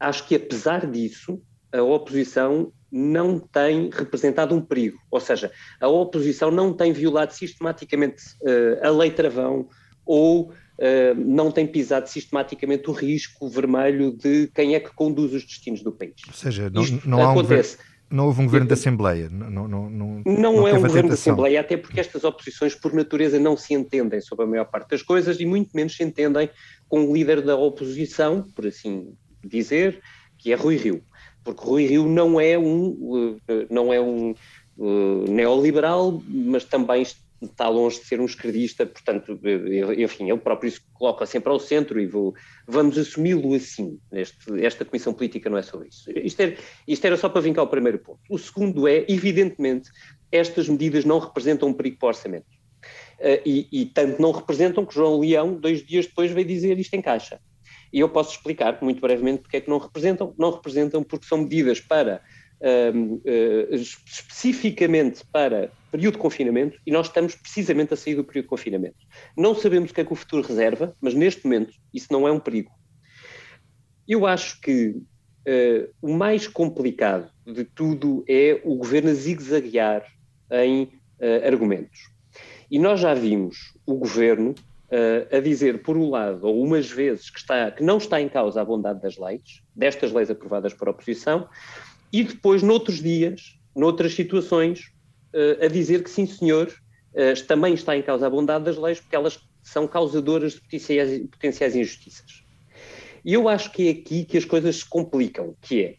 acho 0.00 0.26
que 0.26 0.34
apesar 0.34 0.86
disso, 0.90 1.40
a 1.72 1.82
oposição 1.82 2.72
não 2.90 3.38
tem 3.38 3.90
representado 3.92 4.54
um 4.54 4.60
perigo, 4.60 4.98
ou 5.10 5.20
seja, 5.20 5.50
a 5.80 5.88
oposição 5.88 6.50
não 6.50 6.72
tem 6.72 6.92
violado 6.92 7.32
sistematicamente 7.32 8.22
uh, 8.42 8.86
a 8.86 8.90
lei 8.90 9.10
travão 9.10 9.68
ou 10.04 10.50
uh, 10.50 11.14
não 11.16 11.50
tem 11.50 11.66
pisado 11.66 12.08
sistematicamente 12.08 12.88
o 12.88 12.92
risco 12.92 13.48
vermelho 13.48 14.16
de 14.16 14.48
quem 14.54 14.74
é 14.74 14.80
que 14.80 14.94
conduz 14.94 15.34
os 15.34 15.44
destinos 15.44 15.82
do 15.82 15.92
país. 15.92 16.14
Ou 16.26 16.34
seja, 16.34 16.70
não, 16.70 16.84
não 17.04 17.22
há 17.22 17.32
acontece. 17.32 17.76
Um 17.76 17.95
não 18.10 18.26
houve 18.26 18.40
um 18.40 18.44
governo 18.44 18.66
de 18.66 18.74
Assembleia. 18.74 19.28
Não, 19.30 19.68
não, 19.68 19.90
não, 19.90 20.22
não, 20.24 20.68
é 20.68 20.72
um 20.72 20.80
governo 20.80 21.08
de 21.08 21.14
Assembleia, 21.14 21.60
até 21.60 21.76
porque 21.76 22.00
estas 22.00 22.24
oposições, 22.24 22.74
por 22.74 22.92
natureza, 22.92 23.38
não 23.38 23.56
se 23.56 23.74
entendem 23.74 24.20
sobre 24.20 24.44
a 24.44 24.48
maior 24.48 24.66
parte 24.66 24.90
das 24.90 25.02
coisas 25.02 25.40
e 25.40 25.46
muito 25.46 25.70
menos 25.74 25.96
se 25.96 26.04
entendem 26.04 26.48
com 26.88 27.04
o 27.04 27.14
líder 27.14 27.42
da 27.42 27.56
oposição, 27.56 28.46
por 28.54 28.66
assim 28.66 29.12
dizer, 29.44 30.00
que 30.38 30.52
é 30.52 30.54
Rui 30.56 30.76
Rio 30.76 31.02
porque 31.46 31.64
Rui 31.64 31.86
Rio 31.86 32.08
não 32.08 32.40
é 32.40 32.58
um, 32.58 33.38
eh, 33.46 33.66
não 33.70 33.92
é 33.92 34.00
um 34.00 34.34
uh, 34.76 35.30
neoliberal, 35.30 36.20
mas 36.28 36.64
também 36.64 37.06
está 37.42 37.68
longe 37.68 38.00
de 38.00 38.06
ser 38.06 38.20
um 38.20 38.24
esquerdista, 38.24 38.86
portanto, 38.86 39.38
enfim, 39.98 40.30
ele 40.30 40.38
próprio 40.38 40.70
se 40.70 40.80
coloca 40.94 41.26
sempre 41.26 41.50
ao 41.50 41.60
centro 41.60 42.00
e 42.00 42.06
vou, 42.06 42.34
vamos 42.66 42.96
assumi-lo 42.96 43.54
assim. 43.54 43.98
Este, 44.12 44.64
esta 44.64 44.84
comissão 44.84 45.12
política 45.12 45.50
não 45.50 45.58
é 45.58 45.62
sobre 45.62 45.88
isso. 45.88 46.10
Isto 46.10 46.40
era, 46.40 46.56
isto 46.88 47.04
era 47.04 47.16
só 47.16 47.28
para 47.28 47.40
vincar 47.42 47.64
o 47.64 47.68
primeiro 47.68 47.98
ponto. 47.98 48.20
O 48.30 48.38
segundo 48.38 48.88
é, 48.88 49.04
evidentemente, 49.08 49.90
estas 50.32 50.68
medidas 50.68 51.04
não 51.04 51.18
representam 51.18 51.68
um 51.68 51.72
perigo 51.72 51.98
para 51.98 52.06
o 52.06 52.08
orçamento. 52.08 52.46
Uh, 53.18 53.40
e, 53.44 53.68
e, 53.72 53.86
tanto 53.86 54.20
não 54.20 54.30
representam 54.30 54.84
que 54.84 54.94
João 54.94 55.20
Leão, 55.20 55.54
dois 55.54 55.84
dias 55.84 56.06
depois, 56.06 56.30
veio 56.30 56.46
dizer 56.46 56.78
isto 56.78 56.94
em 56.94 57.02
caixa. 57.02 57.40
E 57.92 58.00
eu 58.00 58.08
posso 58.08 58.32
explicar 58.34 58.78
muito 58.82 59.00
brevemente 59.00 59.42
porque 59.42 59.56
é 59.56 59.60
que 59.60 59.70
não 59.70 59.78
representam. 59.78 60.34
Não 60.38 60.50
representam 60.50 61.02
porque 61.02 61.26
são 61.26 61.38
medidas 61.38 61.80
para, 61.80 62.22
um, 62.60 63.14
uh, 63.14 63.22
eh, 63.24 63.68
especificamente 63.74 65.24
para 65.30 65.70
período 65.90 66.14
de 66.14 66.20
confinamento 66.20 66.78
e 66.86 66.90
nós 66.90 67.06
estamos 67.06 67.34
precisamente 67.34 67.94
a 67.94 67.96
sair 67.96 68.14
do 68.14 68.24
período 68.24 68.44
de 68.44 68.50
confinamento. 68.50 68.96
Não 69.36 69.54
sabemos 69.54 69.90
o 69.90 69.94
que 69.94 70.00
é 70.00 70.04
que 70.04 70.12
o 70.12 70.16
futuro 70.16 70.46
reserva, 70.46 70.94
mas 71.00 71.14
neste 71.14 71.44
momento 71.44 71.74
isso 71.92 72.08
não 72.10 72.26
é 72.26 72.32
um 72.32 72.40
perigo. 72.40 72.70
Eu 74.08 74.26
acho 74.26 74.60
que 74.60 74.90
uh, 74.90 75.94
o 76.00 76.12
mais 76.12 76.46
complicado 76.46 77.30
de 77.46 77.64
tudo 77.64 78.24
é 78.28 78.60
o 78.64 78.76
governo 78.76 79.14
zigue-zaguear 79.14 80.04
em 80.50 80.84
uh, 80.84 81.46
argumentos. 81.46 82.10
E 82.70 82.78
nós 82.78 83.00
já 83.00 83.14
vimos 83.14 83.74
o 83.86 83.94
governo 83.94 84.54
a 85.32 85.40
dizer, 85.40 85.82
por 85.82 85.96
um 85.96 86.08
lado, 86.08 86.46
ou 86.46 86.62
umas 86.62 86.88
vezes, 86.88 87.28
que, 87.28 87.40
está, 87.40 87.72
que 87.72 87.82
não 87.82 87.98
está 87.98 88.20
em 88.20 88.28
causa 88.28 88.60
a 88.60 88.64
bondade 88.64 89.02
das 89.02 89.18
leis, 89.18 89.60
destas 89.74 90.12
leis 90.12 90.30
aprovadas 90.30 90.72
por 90.72 90.88
oposição, 90.88 91.48
e 92.20 92.24
depois, 92.24 92.62
noutros 92.62 93.02
dias, 93.02 93.58
noutras 93.74 94.14
situações, 94.14 94.90
a 95.60 95.66
dizer 95.66 96.02
que 96.02 96.10
sim, 96.10 96.24
senhor, 96.26 96.72
também 97.46 97.74
está 97.74 97.96
em 97.96 98.02
causa 98.02 98.26
a 98.26 98.30
bondade 98.30 98.64
das 98.64 98.78
leis, 98.78 99.00
porque 99.00 99.14
elas 99.14 99.38
são 99.62 99.86
causadoras 99.86 100.54
de 100.54 100.60
potenciais, 100.60 101.20
potenciais 101.28 101.76
injustiças. 101.76 102.44
E 103.24 103.34
eu 103.34 103.48
acho 103.48 103.72
que 103.72 103.88
é 103.88 103.90
aqui 103.90 104.24
que 104.24 104.38
as 104.38 104.44
coisas 104.44 104.76
se 104.76 104.88
complicam, 104.88 105.56
que 105.60 105.82
é, 105.82 105.96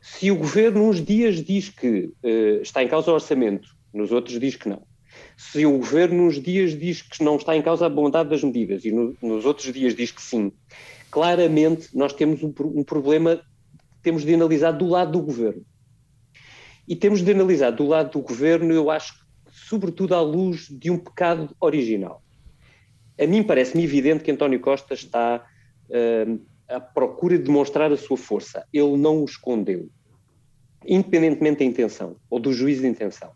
se 0.00 0.30
o 0.30 0.36
governo 0.36 0.88
uns 0.88 1.04
dias 1.04 1.42
diz 1.44 1.68
que 1.68 2.12
uh, 2.22 2.62
está 2.62 2.82
em 2.82 2.88
causa 2.88 3.10
o 3.10 3.14
orçamento, 3.14 3.68
nos 3.92 4.12
outros 4.12 4.38
diz 4.38 4.54
que 4.54 4.68
não. 4.68 4.82
Se 5.36 5.66
o 5.66 5.78
governo 5.78 6.26
uns 6.26 6.40
dias 6.40 6.78
diz 6.78 7.02
que 7.02 7.22
não 7.22 7.36
está 7.36 7.56
em 7.56 7.62
causa 7.62 7.86
a 7.86 7.88
bondade 7.88 8.30
das 8.30 8.44
medidas 8.44 8.84
e 8.84 8.92
no, 8.92 9.16
nos 9.20 9.44
outros 9.44 9.72
dias 9.72 9.94
diz 9.94 10.12
que 10.12 10.22
sim, 10.22 10.52
claramente 11.10 11.88
nós 11.92 12.12
temos 12.12 12.42
um, 12.42 12.54
um 12.60 12.84
problema 12.84 13.42
temos 14.02 14.24
de 14.24 14.34
analisar 14.34 14.72
do 14.72 14.86
lado 14.86 15.12
do 15.12 15.20
governo. 15.20 15.64
E 16.86 16.96
temos 16.96 17.22
de 17.22 17.30
analisar 17.30 17.70
do 17.70 17.86
lado 17.86 18.10
do 18.10 18.20
governo, 18.20 18.72
eu 18.72 18.90
acho, 18.90 19.26
sobretudo 19.50 20.14
à 20.14 20.20
luz 20.20 20.66
de 20.68 20.90
um 20.90 20.98
pecado 20.98 21.54
original. 21.60 22.22
A 23.18 23.26
mim 23.26 23.42
parece-me 23.42 23.84
evidente 23.84 24.24
que 24.24 24.30
António 24.30 24.60
Costa 24.60 24.94
está 24.94 25.46
uh, 25.88 26.40
à 26.68 26.80
procura 26.80 27.36
de 27.36 27.44
demonstrar 27.44 27.92
a 27.92 27.96
sua 27.96 28.16
força. 28.16 28.66
Ele 28.72 28.96
não 28.96 29.22
o 29.22 29.24
escondeu, 29.24 29.90
independentemente 30.86 31.58
da 31.58 31.64
intenção 31.64 32.16
ou 32.28 32.40
do 32.40 32.52
juízo 32.52 32.82
de 32.82 32.88
intenção. 32.88 33.30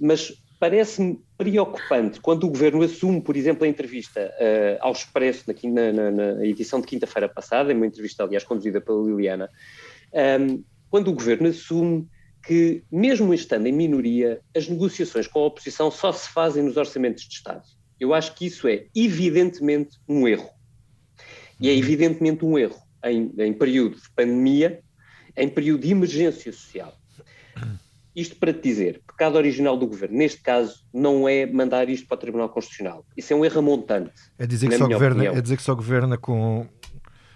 Mas 0.00 0.32
parece-me 0.58 1.22
preocupante 1.36 2.20
quando 2.20 2.44
o 2.44 2.48
governo 2.48 2.82
assume, 2.82 3.20
por 3.20 3.36
exemplo, 3.36 3.64
a 3.64 3.68
entrevista 3.68 4.20
uh, 4.20 4.78
ao 4.80 4.92
Expresso 4.92 5.44
na, 5.46 5.92
na, 5.92 6.10
na 6.10 6.46
edição 6.46 6.80
de 6.80 6.86
quinta-feira 6.86 7.28
passada, 7.28 7.72
em 7.72 7.76
uma 7.76 7.86
entrevista, 7.86 8.24
aliás, 8.24 8.44
conduzida 8.44 8.80
pela 8.80 9.02
Liliana, 9.04 9.48
um, 10.12 10.18
ehm, 10.18 10.64
quando 10.90 11.08
o 11.08 11.14
governo 11.14 11.48
assume 11.48 12.08
que, 12.44 12.82
mesmo 12.90 13.32
estando 13.34 13.66
em 13.66 13.72
minoria, 13.72 14.40
as 14.56 14.68
negociações 14.68 15.26
com 15.26 15.40
a 15.40 15.46
oposição 15.46 15.90
só 15.90 16.12
se 16.12 16.28
fazem 16.30 16.62
nos 16.62 16.76
orçamentos 16.76 17.24
de 17.24 17.34
Estado. 17.34 17.62
Eu 18.00 18.14
acho 18.14 18.34
que 18.34 18.46
isso 18.46 18.66
é, 18.66 18.86
evidentemente, 18.94 19.98
um 20.08 20.26
erro. 20.26 20.48
E 21.60 21.68
é 21.68 21.74
evidentemente 21.74 22.44
um 22.44 22.56
erro 22.58 22.80
em, 23.04 23.32
em 23.38 23.52
período 23.52 23.96
de 23.96 24.10
pandemia, 24.10 24.80
em 25.36 25.48
período 25.48 25.82
de 25.82 25.90
emergência 25.90 26.52
social. 26.52 26.96
Isto 28.18 28.34
para 28.34 28.52
te 28.52 28.60
dizer, 28.62 29.00
pecado 29.06 29.36
original 29.36 29.76
do 29.76 29.86
governo, 29.86 30.18
neste 30.18 30.40
caso, 30.40 30.84
não 30.92 31.28
é 31.28 31.46
mandar 31.46 31.88
isto 31.88 32.08
para 32.08 32.16
o 32.16 32.18
Tribunal 32.18 32.48
Constitucional. 32.48 33.06
Isso 33.16 33.32
é 33.32 33.36
um 33.36 33.44
erro 33.44 33.62
montante. 33.62 34.10
É 34.36 34.44
dizer 34.44 34.68
que, 34.68 34.76
só 34.76 34.88
governa, 34.88 35.24
é 35.24 35.40
dizer 35.40 35.56
que 35.56 35.62
só 35.62 35.72
governa 35.72 36.18
com. 36.18 36.66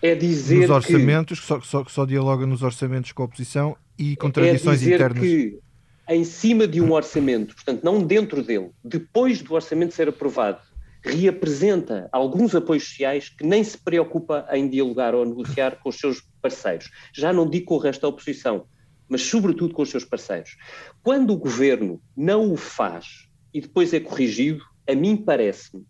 É 0.03 0.17
dizer 0.17 0.63
nos 0.63 0.71
orçamentos, 0.71 1.39
que, 1.39 1.45
que 1.45 1.49
só, 1.49 1.61
só, 1.61 1.85
só, 1.85 2.05
dialoga 2.05 2.45
nos 2.47 2.65
orçamentos 2.65 3.13
com 3.13 3.23
a 3.23 3.27
oposição 3.27 3.77
e 3.97 4.17
contradições 4.17 4.79
é 4.79 4.81
dizer 4.81 4.95
internas. 4.97 5.23
que 5.23 5.61
em 6.09 6.25
cima 6.25 6.67
de 6.67 6.81
um 6.81 6.91
orçamento, 6.91 7.55
portanto, 7.55 7.85
não 7.85 8.03
dentro 8.03 8.43
dele, 8.43 8.71
depois 8.83 9.41
do 9.41 9.55
orçamento 9.55 9.95
ser 9.95 10.09
aprovado, 10.09 10.59
reapresenta 11.05 12.09
alguns 12.13 12.55
apoios 12.55 12.85
sociais 12.85 13.29
que 13.29 13.45
nem 13.45 13.63
se 13.63 13.79
preocupa 13.79 14.47
em 14.51 14.69
dialogar 14.69 15.15
ou 15.15 15.25
negociar 15.25 15.77
com 15.77 15.89
os 15.89 15.99
seus 15.99 16.23
parceiros. 16.41 16.91
Já 17.13 17.33
não 17.33 17.49
digo 17.49 17.67
com 17.67 17.75
o 17.75 17.79
resto 17.79 18.03
da 18.03 18.09
oposição, 18.09 18.67
mas 19.13 19.23
sobretudo 19.23 19.75
com 19.75 19.83
os 19.83 19.91
seus 19.91 20.07
parceiros. 20.07 20.57
Quando 21.03 21.35
o 21.35 21.37
governo 21.37 22.03
não 22.17 22.51
o 22.51 22.57
faz 22.57 23.29
e 23.53 23.61
depois 23.61 23.93
é 23.93 24.01
corrigido, 24.01 24.65
a 24.89 24.95
mim 24.95 25.19
parece-me 25.19 25.85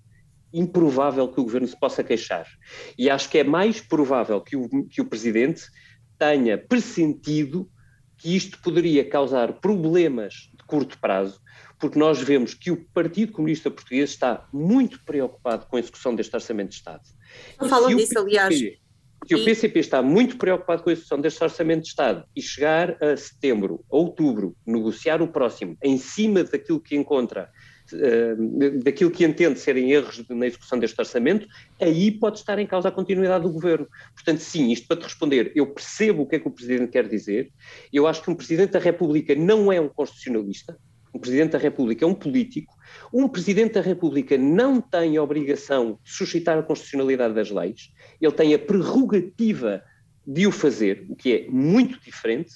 improvável 0.53 1.29
que 1.29 1.41
o 1.41 1.45
governo 1.45 1.69
se 1.69 1.79
possa 1.79 2.03
queixar. 2.03 2.47
E 2.99 3.09
acho 3.09 3.31
que 3.31 3.39
é 3.39 3.45
mais 3.45 3.81
provável 3.81 4.41
que 4.41 4.57
o, 4.57 4.69
que 4.87 5.01
o 5.01 5.05
presidente 5.05 5.63
tenha 6.19 6.59
pressentido 6.59 7.71
que 8.19 8.35
isto 8.35 8.61
poderia 8.61 9.09
causar 9.09 9.61
problemas 9.61 10.51
de 10.53 10.65
curto 10.67 10.99
prazo 10.99 11.41
porque 11.79 11.99
nós 11.99 12.21
vemos 12.21 12.55
que 12.55 12.71
o 12.71 12.77
Partido 12.77 13.33
Comunista 13.33 13.69
Português 13.69 14.11
está 14.11 14.49
muito 14.53 15.05
preocupado 15.05 15.67
com 15.67 15.77
a 15.77 15.81
execução 15.81 16.15
deste 16.15 16.35
Orçamento 16.35 16.71
de 16.71 16.77
Estado. 16.77 17.03
falam 17.69 17.97
disso, 17.97 18.17
aliás. 18.19 18.55
Se 19.27 19.35
o 19.37 19.45
PCP 19.45 19.79
está 19.79 20.03
muito 20.03 20.37
preocupado 20.37 20.83
com 20.83 20.91
a 20.91 20.93
execução 20.93 21.21
deste 21.21 21.43
Orçamento 21.43 21.83
de 21.83 21.89
Estado 21.89 22.25
e 22.35 22.43
chegar 22.43 22.97
a 23.03 23.17
setembro, 23.17 23.85
outubro, 23.89 24.57
negociar 24.67 25.23
o 25.23 25.29
próximo, 25.29 25.77
em 25.83 25.97
cima 25.97 26.43
daquilo 26.43 26.81
que 26.81 26.97
encontra, 26.97 27.49
uh, 27.93 28.83
daquilo 28.83 29.13
que 29.13 29.25
entende 29.25 29.61
serem 29.61 29.93
erros 29.93 30.25
na 30.29 30.47
execução 30.47 30.79
deste 30.79 31.01
orçamento, 31.01 31.47
aí 31.81 32.11
pode 32.11 32.39
estar 32.39 32.59
em 32.59 32.67
causa 32.67 32.89
a 32.89 32.93
continuidade 32.93 33.45
do 33.45 33.53
governo. 33.53 33.87
Portanto, 34.13 34.41
sim, 34.41 34.73
isto 34.73 34.89
para 34.89 34.97
te 34.97 35.05
responder, 35.05 35.53
eu 35.55 35.69
percebo 35.69 36.23
o 36.23 36.27
que 36.27 36.37
é 36.37 36.39
que 36.41 36.49
o 36.49 36.53
Presidente 36.53 36.91
quer 36.91 37.07
dizer, 37.07 37.53
eu 37.93 38.09
acho 38.09 38.23
que 38.23 38.31
um 38.31 38.35
Presidente 38.35 38.73
da 38.73 38.81
República 38.81 39.37
não 39.37 39.73
é 39.73 39.81
um 39.81 39.89
constitucionalista, 39.89 40.77
um 41.15 41.21
Presidente 41.21 41.53
da 41.53 41.59
República 41.59 42.05
é 42.05 42.09
um 42.09 42.15
político, 42.15 42.75
um 43.13 43.29
Presidente 43.29 43.75
da 43.75 43.81
República 43.81 44.37
não 44.39 44.81
tem 44.81 45.17
a 45.17 45.23
obrigação 45.23 45.99
de 46.03 46.11
suscitar 46.11 46.59
a 46.59 46.63
constitucionalidade 46.63 47.35
das 47.35 47.51
leis, 47.51 47.93
ele 48.21 48.33
tem 48.33 48.55
a 48.55 48.59
prerrogativa 48.59 49.83
de 50.27 50.47
o 50.47 50.53
fazer, 50.53 51.05
o 51.09 51.17
que 51.17 51.33
é 51.33 51.51
muito 51.51 52.01
diferente, 52.01 52.55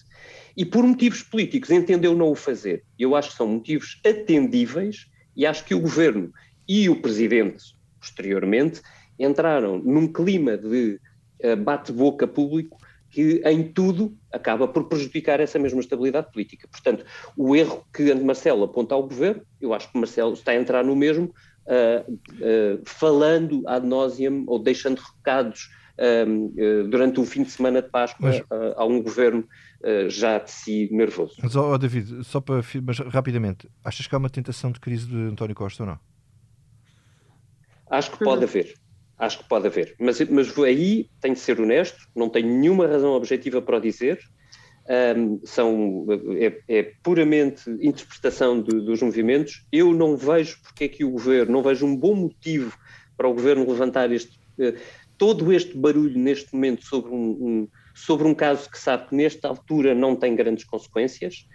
e 0.56 0.64
por 0.64 0.84
motivos 0.84 1.22
políticos 1.22 1.70
entendeu 1.70 2.14
não 2.14 2.30
o 2.30 2.34
fazer. 2.34 2.84
Eu 2.98 3.14
acho 3.14 3.30
que 3.30 3.36
são 3.36 3.46
motivos 3.46 4.00
atendíveis 4.04 5.06
e 5.36 5.44
acho 5.44 5.64
que 5.64 5.74
o 5.74 5.80
Governo 5.80 6.32
e 6.68 6.88
o 6.88 7.00
Presidente, 7.00 7.62
posteriormente, 8.00 8.80
entraram 9.18 9.78
num 9.78 10.10
clima 10.10 10.56
de 10.56 11.00
uh, 11.42 11.56
bate-boca 11.56 12.26
público 12.26 12.78
que 13.16 13.40
em 13.46 13.62
tudo 13.62 14.14
acaba 14.30 14.68
por 14.68 14.90
prejudicar 14.90 15.40
essa 15.40 15.58
mesma 15.58 15.80
estabilidade 15.80 16.30
política. 16.30 16.68
Portanto, 16.70 17.02
o 17.34 17.56
erro 17.56 17.82
que 17.90 18.12
Marcelo 18.12 18.64
aponta 18.64 18.94
ao 18.94 19.04
governo, 19.04 19.40
eu 19.58 19.72
acho 19.72 19.90
que 19.90 19.98
Marcelo 19.98 20.34
está 20.34 20.52
a 20.52 20.54
entrar 20.54 20.84
no 20.84 20.94
mesmo, 20.94 21.32
uh, 21.64 22.12
uh, 22.12 22.82
falando 22.84 23.66
ad 23.66 23.86
nauseam 23.86 24.44
ou 24.46 24.58
deixando 24.58 24.98
recados 24.98 25.70
uh, 25.98 26.88
durante 26.90 27.18
o 27.18 27.24
fim 27.24 27.42
de 27.42 27.52
semana 27.52 27.80
de 27.80 27.88
Páscoa 27.88 28.28
mas, 28.28 28.44
a 28.76 28.84
um 28.84 29.02
governo 29.02 29.48
já 30.08 30.38
de 30.38 30.50
si 30.50 30.90
nervoso. 30.92 31.36
Mas, 31.42 31.56
oh, 31.56 31.78
David, 31.78 32.22
só 32.24 32.38
para 32.38 32.60
mas 32.82 32.98
rapidamente, 32.98 33.66
achas 33.82 34.06
que 34.06 34.14
há 34.14 34.18
uma 34.18 34.28
tentação 34.28 34.70
de 34.70 34.78
crise 34.78 35.06
de 35.06 35.16
António 35.16 35.54
Costa 35.54 35.84
ou 35.84 35.88
não? 35.88 35.98
Acho 37.88 38.10
que 38.10 38.18
pode 38.18 38.44
haver. 38.44 38.74
Acho 39.18 39.38
que 39.38 39.48
pode 39.48 39.66
haver. 39.66 39.94
Mas, 39.98 40.20
mas 40.28 40.58
aí 40.58 41.08
tenho 41.20 41.34
de 41.34 41.40
ser 41.40 41.60
honesto, 41.60 41.98
não 42.14 42.28
tenho 42.28 42.48
nenhuma 42.48 42.86
razão 42.86 43.12
objetiva 43.12 43.62
para 43.62 43.78
o 43.78 43.80
dizer. 43.80 44.18
Um, 44.88 45.40
são, 45.44 46.06
é, 46.38 46.60
é, 46.68 46.92
puramente 47.02 47.68
interpretação 47.80 48.62
de, 48.62 48.80
dos 48.84 49.02
movimentos. 49.02 49.66
Eu 49.72 49.92
não 49.92 50.16
vejo 50.16 50.60
porque 50.62 50.84
é 50.84 50.88
que 50.88 51.04
o 51.04 51.10
governo, 51.10 51.52
não 51.52 51.62
vejo 51.62 51.84
um 51.84 51.96
bom 51.96 52.14
motivo 52.14 52.76
para 53.16 53.26
o 53.26 53.34
governo 53.34 53.68
levantar 53.68 54.12
este, 54.12 54.38
uh, 54.58 54.78
todo 55.18 55.52
este 55.52 55.76
barulho 55.76 56.16
neste 56.18 56.54
momento 56.54 56.84
sobre 56.84 57.10
um, 57.10 57.30
um, 57.30 57.68
sobre 57.94 58.28
um 58.28 58.34
caso 58.34 58.70
que 58.70 58.78
sabe 58.78 59.08
que 59.08 59.14
nesta 59.16 59.48
altura 59.48 59.94
não 59.94 60.14
tem 60.14 60.36
grandes 60.36 60.64
consequências, 60.64 61.48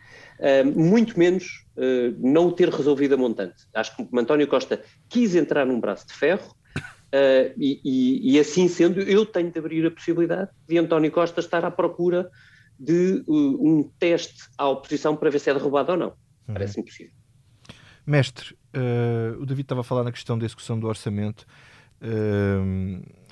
muito 0.76 1.18
menos 1.18 1.68
uh, 1.78 2.18
não 2.18 2.48
o 2.48 2.52
ter 2.52 2.68
resolvido 2.70 3.14
a 3.14 3.18
montante. 3.18 3.68
Acho 3.74 3.96
que 3.96 4.08
António 4.18 4.48
Costa 4.48 4.82
quis 5.08 5.36
entrar 5.36 5.66
num 5.66 5.80
braço 5.80 6.08
de 6.08 6.14
ferro, 6.14 6.56
Uh, 7.14 7.52
e, 7.58 7.82
e, 7.84 8.34
e, 8.34 8.40
assim 8.40 8.70
sendo, 8.70 9.02
eu 9.02 9.26
tenho 9.26 9.52
de 9.52 9.60
abrir 9.60 9.86
a 9.86 9.92
possibilidade 9.92 10.50
de 10.66 10.78
António 10.78 11.12
Costa 11.12 11.42
estar 11.42 11.66
à 11.66 11.70
procura 11.70 12.30
de 12.80 13.22
uh, 13.28 13.68
um 13.70 13.84
teste 14.00 14.44
à 14.58 14.70
oposição 14.70 15.18
para 15.18 15.30
ver 15.30 15.40
se 15.40 15.50
é 15.50 15.54
derrubado 15.54 15.92
ou 15.92 15.98
não. 15.98 16.08
Uhum. 16.08 16.54
Parece-me 16.54 16.86
possível. 16.86 17.12
Mestre, 18.08 18.56
uh, 18.74 19.42
o 19.42 19.46
David 19.46 19.66
estava 19.66 19.82
a 19.82 19.84
falar 19.84 20.06
na 20.06 20.12
questão 20.12 20.40
da 20.40 20.46
execução 20.46 20.80
do 20.80 20.88
orçamento. 20.88 21.46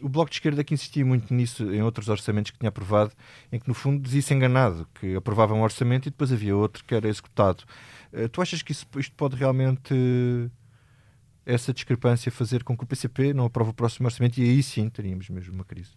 o 0.03 0.09
Bloco 0.09 0.29
de 0.29 0.35
Esquerda 0.35 0.61
que 0.61 0.73
insistia 0.73 1.05
muito 1.05 1.33
nisso 1.33 1.73
em 1.73 1.81
outros 1.81 2.09
orçamentos 2.09 2.51
que 2.51 2.59
tinha 2.59 2.69
aprovado, 2.69 3.13
em 3.49 3.59
que 3.59 3.67
no 3.67 3.73
fundo 3.73 4.03
dizia-se 4.03 4.33
enganado, 4.33 4.85
que 4.99 5.15
aprovava 5.15 5.53
um 5.53 5.63
orçamento 5.63 6.07
e 6.07 6.11
depois 6.11 6.33
havia 6.33 6.55
outro 6.55 6.83
que 6.83 6.93
era 6.93 7.07
executado. 7.07 7.63
tu 8.33 8.41
achas 8.41 8.61
que 8.61 8.73
isso, 8.73 8.85
isto 8.97 9.15
pode 9.15 9.37
realmente 9.37 9.93
essa 11.45 11.73
discrepância 11.73 12.31
fazer 12.31 12.63
com 12.63 12.77
que 12.77 12.83
o 12.83 12.87
PCP 12.87 13.33
não 13.33 13.45
aprove 13.45 13.71
o 13.71 13.73
próximo 13.73 14.07
orçamento 14.07 14.39
e 14.39 14.43
aí 14.43 14.63
sim 14.63 14.89
teríamos 14.89 15.29
mesmo 15.29 15.53
uma 15.53 15.65
crise? 15.65 15.91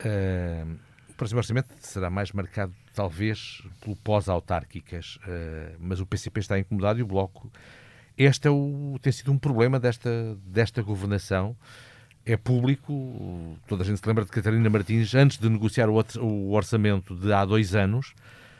Uh, 0.00 0.76
o 1.08 1.14
próximo 1.14 1.38
orçamento 1.38 1.68
será 1.80 2.10
mais 2.10 2.32
marcado, 2.32 2.74
talvez, 2.94 3.62
pelo 3.80 3.96
pós-autárquicas, 3.96 5.16
uh, 5.16 5.76
mas 5.78 6.00
o 6.00 6.06
PCP 6.06 6.40
está 6.40 6.58
incomodado 6.58 6.98
e 6.98 7.02
o 7.02 7.06
Bloco. 7.06 7.50
Este 8.16 8.48
é 8.48 8.50
o, 8.50 8.98
tem 9.00 9.12
sido 9.12 9.32
um 9.32 9.38
problema 9.38 9.80
desta, 9.80 10.36
desta 10.44 10.82
governação, 10.82 11.56
é 12.24 12.36
público, 12.36 13.58
toda 13.66 13.82
a 13.82 13.86
gente 13.86 13.98
se 13.98 14.06
lembra 14.06 14.24
de 14.24 14.30
Catarina 14.30 14.68
Martins, 14.68 15.14
antes 15.14 15.38
de 15.38 15.48
negociar 15.48 15.88
o 15.88 16.50
orçamento 16.52 17.14
de 17.16 17.32
há 17.32 17.44
dois 17.44 17.74
anos, 17.74 18.14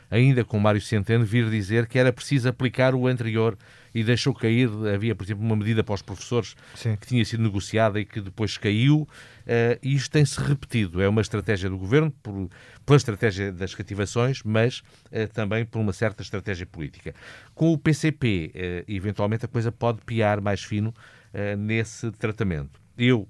ainda 0.09 0.43
com 0.43 0.59
Mário 0.59 0.81
Centeno, 0.81 1.23
vir 1.23 1.49
dizer 1.49 1.87
que 1.87 1.99
era 1.99 2.11
preciso 2.11 2.49
aplicar 2.49 2.95
o 2.95 3.07
anterior 3.07 3.57
e 3.93 4.03
deixou 4.03 4.33
cair, 4.33 4.69
havia, 4.93 5.15
por 5.15 5.23
exemplo, 5.23 5.43
uma 5.43 5.55
medida 5.55 5.83
para 5.83 5.95
os 5.95 6.01
professores 6.01 6.55
Sim. 6.75 6.95
que 6.95 7.07
tinha 7.07 7.23
sido 7.25 7.43
negociada 7.43 7.99
e 7.99 8.05
que 8.05 8.21
depois 8.21 8.57
caiu, 8.57 9.01
uh, 9.01 9.07
e 9.81 9.95
isto 9.95 10.11
tem-se 10.11 10.39
repetido. 10.39 11.01
É 11.01 11.07
uma 11.07 11.21
estratégia 11.21 11.69
do 11.69 11.77
governo, 11.77 12.11
por, 12.23 12.49
pela 12.85 12.97
estratégia 12.97 13.51
das 13.51 13.75
cativações, 13.75 14.41
mas 14.43 14.79
uh, 14.79 15.27
também 15.33 15.65
por 15.65 15.79
uma 15.79 15.93
certa 15.93 16.21
estratégia 16.21 16.65
política. 16.65 17.13
Com 17.53 17.73
o 17.73 17.77
PCP, 17.77 18.51
uh, 18.53 18.57
eh, 18.57 18.85
eventualmente 18.87 19.45
a 19.45 19.47
coisa 19.47 19.71
pode 19.71 20.01
piar 20.01 20.41
mais 20.41 20.63
fino 20.63 20.93
nesse 21.57 22.11
tratamento. 22.11 22.81
Eu 22.97 23.25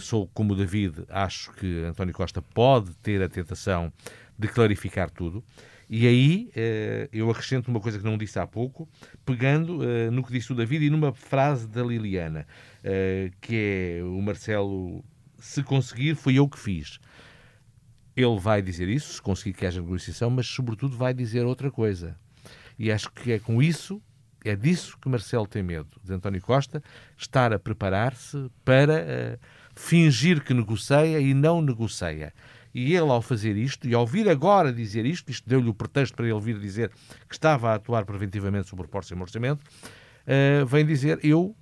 sou 0.00 0.26
como 0.28 0.52
o 0.52 0.56
David, 0.56 1.04
acho 1.08 1.52
que 1.52 1.84
António 1.84 2.14
Costa 2.14 2.42
pode 2.42 2.94
ter 2.96 3.22
a 3.22 3.28
tentação 3.28 3.92
de 4.38 4.48
clarificar 4.48 5.10
tudo. 5.10 5.44
E 5.90 6.06
aí 6.06 6.50
eh, 6.54 7.08
eu 7.10 7.30
acrescento 7.30 7.68
uma 7.68 7.80
coisa 7.80 7.98
que 7.98 8.04
não 8.04 8.18
disse 8.18 8.38
há 8.38 8.46
pouco, 8.46 8.86
pegando 9.24 9.82
eh, 9.82 10.10
no 10.10 10.22
que 10.22 10.30
disse 10.30 10.52
o 10.52 10.54
David 10.54 10.84
e 10.84 10.90
numa 10.90 11.14
frase 11.14 11.66
da 11.66 11.82
Liliana, 11.82 12.46
eh, 12.84 13.30
que 13.40 13.98
é 14.00 14.04
o 14.04 14.20
Marcelo, 14.20 15.02
se 15.38 15.62
conseguir, 15.62 16.14
foi 16.14 16.34
eu 16.34 16.46
que 16.46 16.58
fiz. 16.58 17.00
Ele 18.14 18.38
vai 18.38 18.60
dizer 18.60 18.86
isso, 18.86 19.14
se 19.14 19.22
conseguir 19.22 19.54
que 19.54 19.64
haja 19.64 19.80
negociação, 19.80 20.28
mas 20.28 20.46
sobretudo 20.46 20.94
vai 20.94 21.14
dizer 21.14 21.46
outra 21.46 21.70
coisa. 21.70 22.18
E 22.78 22.92
acho 22.92 23.10
que 23.10 23.32
é 23.32 23.38
com 23.38 23.62
isso, 23.62 24.02
é 24.44 24.54
disso 24.54 24.98
que 25.00 25.08
Marcelo 25.08 25.46
tem 25.46 25.62
medo, 25.62 25.88
de 26.04 26.12
António 26.12 26.42
Costa, 26.42 26.82
estar 27.16 27.50
a 27.50 27.58
preparar-se 27.58 28.50
para 28.62 29.38
fingir 29.78 30.42
que 30.42 30.52
negocia 30.52 31.20
e 31.20 31.32
não 31.32 31.62
negocia. 31.62 32.32
E 32.74 32.94
ele, 32.94 33.10
ao 33.10 33.22
fazer 33.22 33.56
isto, 33.56 33.88
e 33.88 33.94
ao 33.94 34.06
vir 34.06 34.28
agora 34.28 34.72
dizer 34.72 35.06
isto, 35.06 35.30
isto 35.30 35.48
deu-lhe 35.48 35.68
o 35.68 35.74
pretexto 35.74 36.16
para 36.16 36.28
ele 36.28 36.40
vir 36.40 36.58
dizer 36.58 36.90
que 37.28 37.34
estava 37.34 37.70
a 37.70 37.74
atuar 37.74 38.04
preventivamente 38.04 38.68
sobre 38.68 38.86
o 38.86 38.88
próximo 38.88 39.22
orçamento, 39.22 39.62
uh, 39.62 40.66
vem 40.66 40.84
dizer: 40.84 41.20
Eu, 41.22 41.54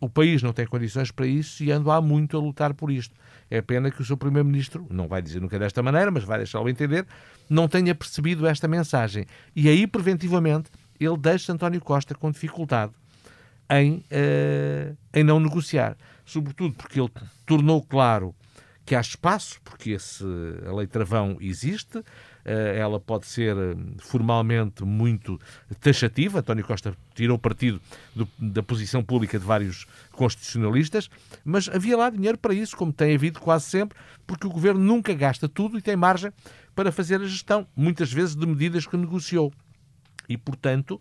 o 0.00 0.08
país 0.08 0.42
não 0.42 0.52
tem 0.52 0.66
condições 0.66 1.10
para 1.10 1.26
isso 1.26 1.62
e 1.62 1.70
ando 1.70 1.90
há 1.90 2.00
muito 2.00 2.36
a 2.36 2.40
lutar 2.40 2.72
por 2.72 2.90
isto. 2.90 3.14
É 3.50 3.60
pena 3.60 3.90
que 3.90 4.00
o 4.00 4.04
seu 4.04 4.16
Primeiro-Ministro, 4.16 4.86
não 4.90 5.06
vai 5.06 5.20
dizer 5.20 5.40
nunca 5.40 5.58
desta 5.58 5.82
maneira, 5.82 6.10
mas 6.10 6.24
vai 6.24 6.38
deixá-lo 6.38 6.68
entender, 6.68 7.06
não 7.48 7.68
tenha 7.68 7.94
percebido 7.94 8.46
esta 8.46 8.66
mensagem. 8.66 9.26
E 9.54 9.68
aí, 9.68 9.86
preventivamente, 9.86 10.70
ele 10.98 11.16
deixa 11.18 11.52
António 11.52 11.80
Costa 11.80 12.14
com 12.14 12.30
dificuldade 12.30 12.92
em, 13.70 13.96
uh, 14.10 14.96
em 15.14 15.22
não 15.22 15.38
negociar. 15.38 15.96
Sobretudo 16.30 16.74
porque 16.74 17.00
ele 17.00 17.10
tornou 17.44 17.82
claro 17.82 18.32
que 18.86 18.94
há 18.94 19.00
espaço, 19.00 19.60
porque 19.64 19.90
esse, 19.90 20.24
a 20.64 20.72
lei 20.72 20.86
travão 20.86 21.36
existe, 21.40 22.04
eh, 22.44 22.78
ela 22.78 23.00
pode 23.00 23.26
ser 23.26 23.56
eh, 23.56 23.76
formalmente 23.98 24.84
muito 24.84 25.40
taxativa. 25.80 26.38
António 26.38 26.64
Costa 26.64 26.96
tirou 27.16 27.36
partido 27.36 27.80
do, 28.14 28.28
da 28.38 28.62
posição 28.62 29.02
pública 29.02 29.40
de 29.40 29.44
vários 29.44 29.86
constitucionalistas, 30.12 31.10
mas 31.44 31.68
havia 31.68 31.96
lá 31.96 32.08
dinheiro 32.10 32.38
para 32.38 32.54
isso, 32.54 32.76
como 32.76 32.92
tem 32.92 33.12
havido 33.12 33.40
quase 33.40 33.64
sempre, 33.64 33.98
porque 34.24 34.46
o 34.46 34.50
governo 34.50 34.80
nunca 34.80 35.12
gasta 35.12 35.48
tudo 35.48 35.78
e 35.78 35.82
tem 35.82 35.96
margem 35.96 36.32
para 36.76 36.92
fazer 36.92 37.20
a 37.20 37.24
gestão, 37.24 37.66
muitas 37.74 38.12
vezes 38.12 38.36
de 38.36 38.46
medidas 38.46 38.86
que 38.86 38.96
negociou. 38.96 39.52
E, 40.28 40.36
portanto, 40.36 41.00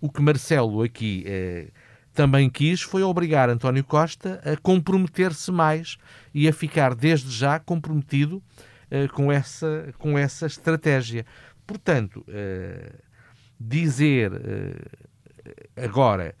o 0.00 0.10
que 0.10 0.20
Marcelo 0.20 0.82
aqui. 0.82 1.22
Eh, 1.26 1.70
também 2.14 2.48
quis 2.48 2.80
foi 2.80 3.02
obrigar 3.02 3.50
António 3.50 3.84
Costa 3.84 4.40
a 4.44 4.56
comprometer-se 4.56 5.50
mais 5.50 5.98
e 6.32 6.48
a 6.48 6.52
ficar 6.52 6.94
desde 6.94 7.30
já 7.30 7.58
comprometido 7.58 8.36
uh, 8.36 9.12
com, 9.12 9.30
essa, 9.30 9.92
com 9.98 10.16
essa 10.16 10.46
estratégia. 10.46 11.26
Portanto, 11.66 12.24
uh, 12.28 12.98
dizer 13.58 14.32
uh, 14.32 15.84
agora 15.84 16.34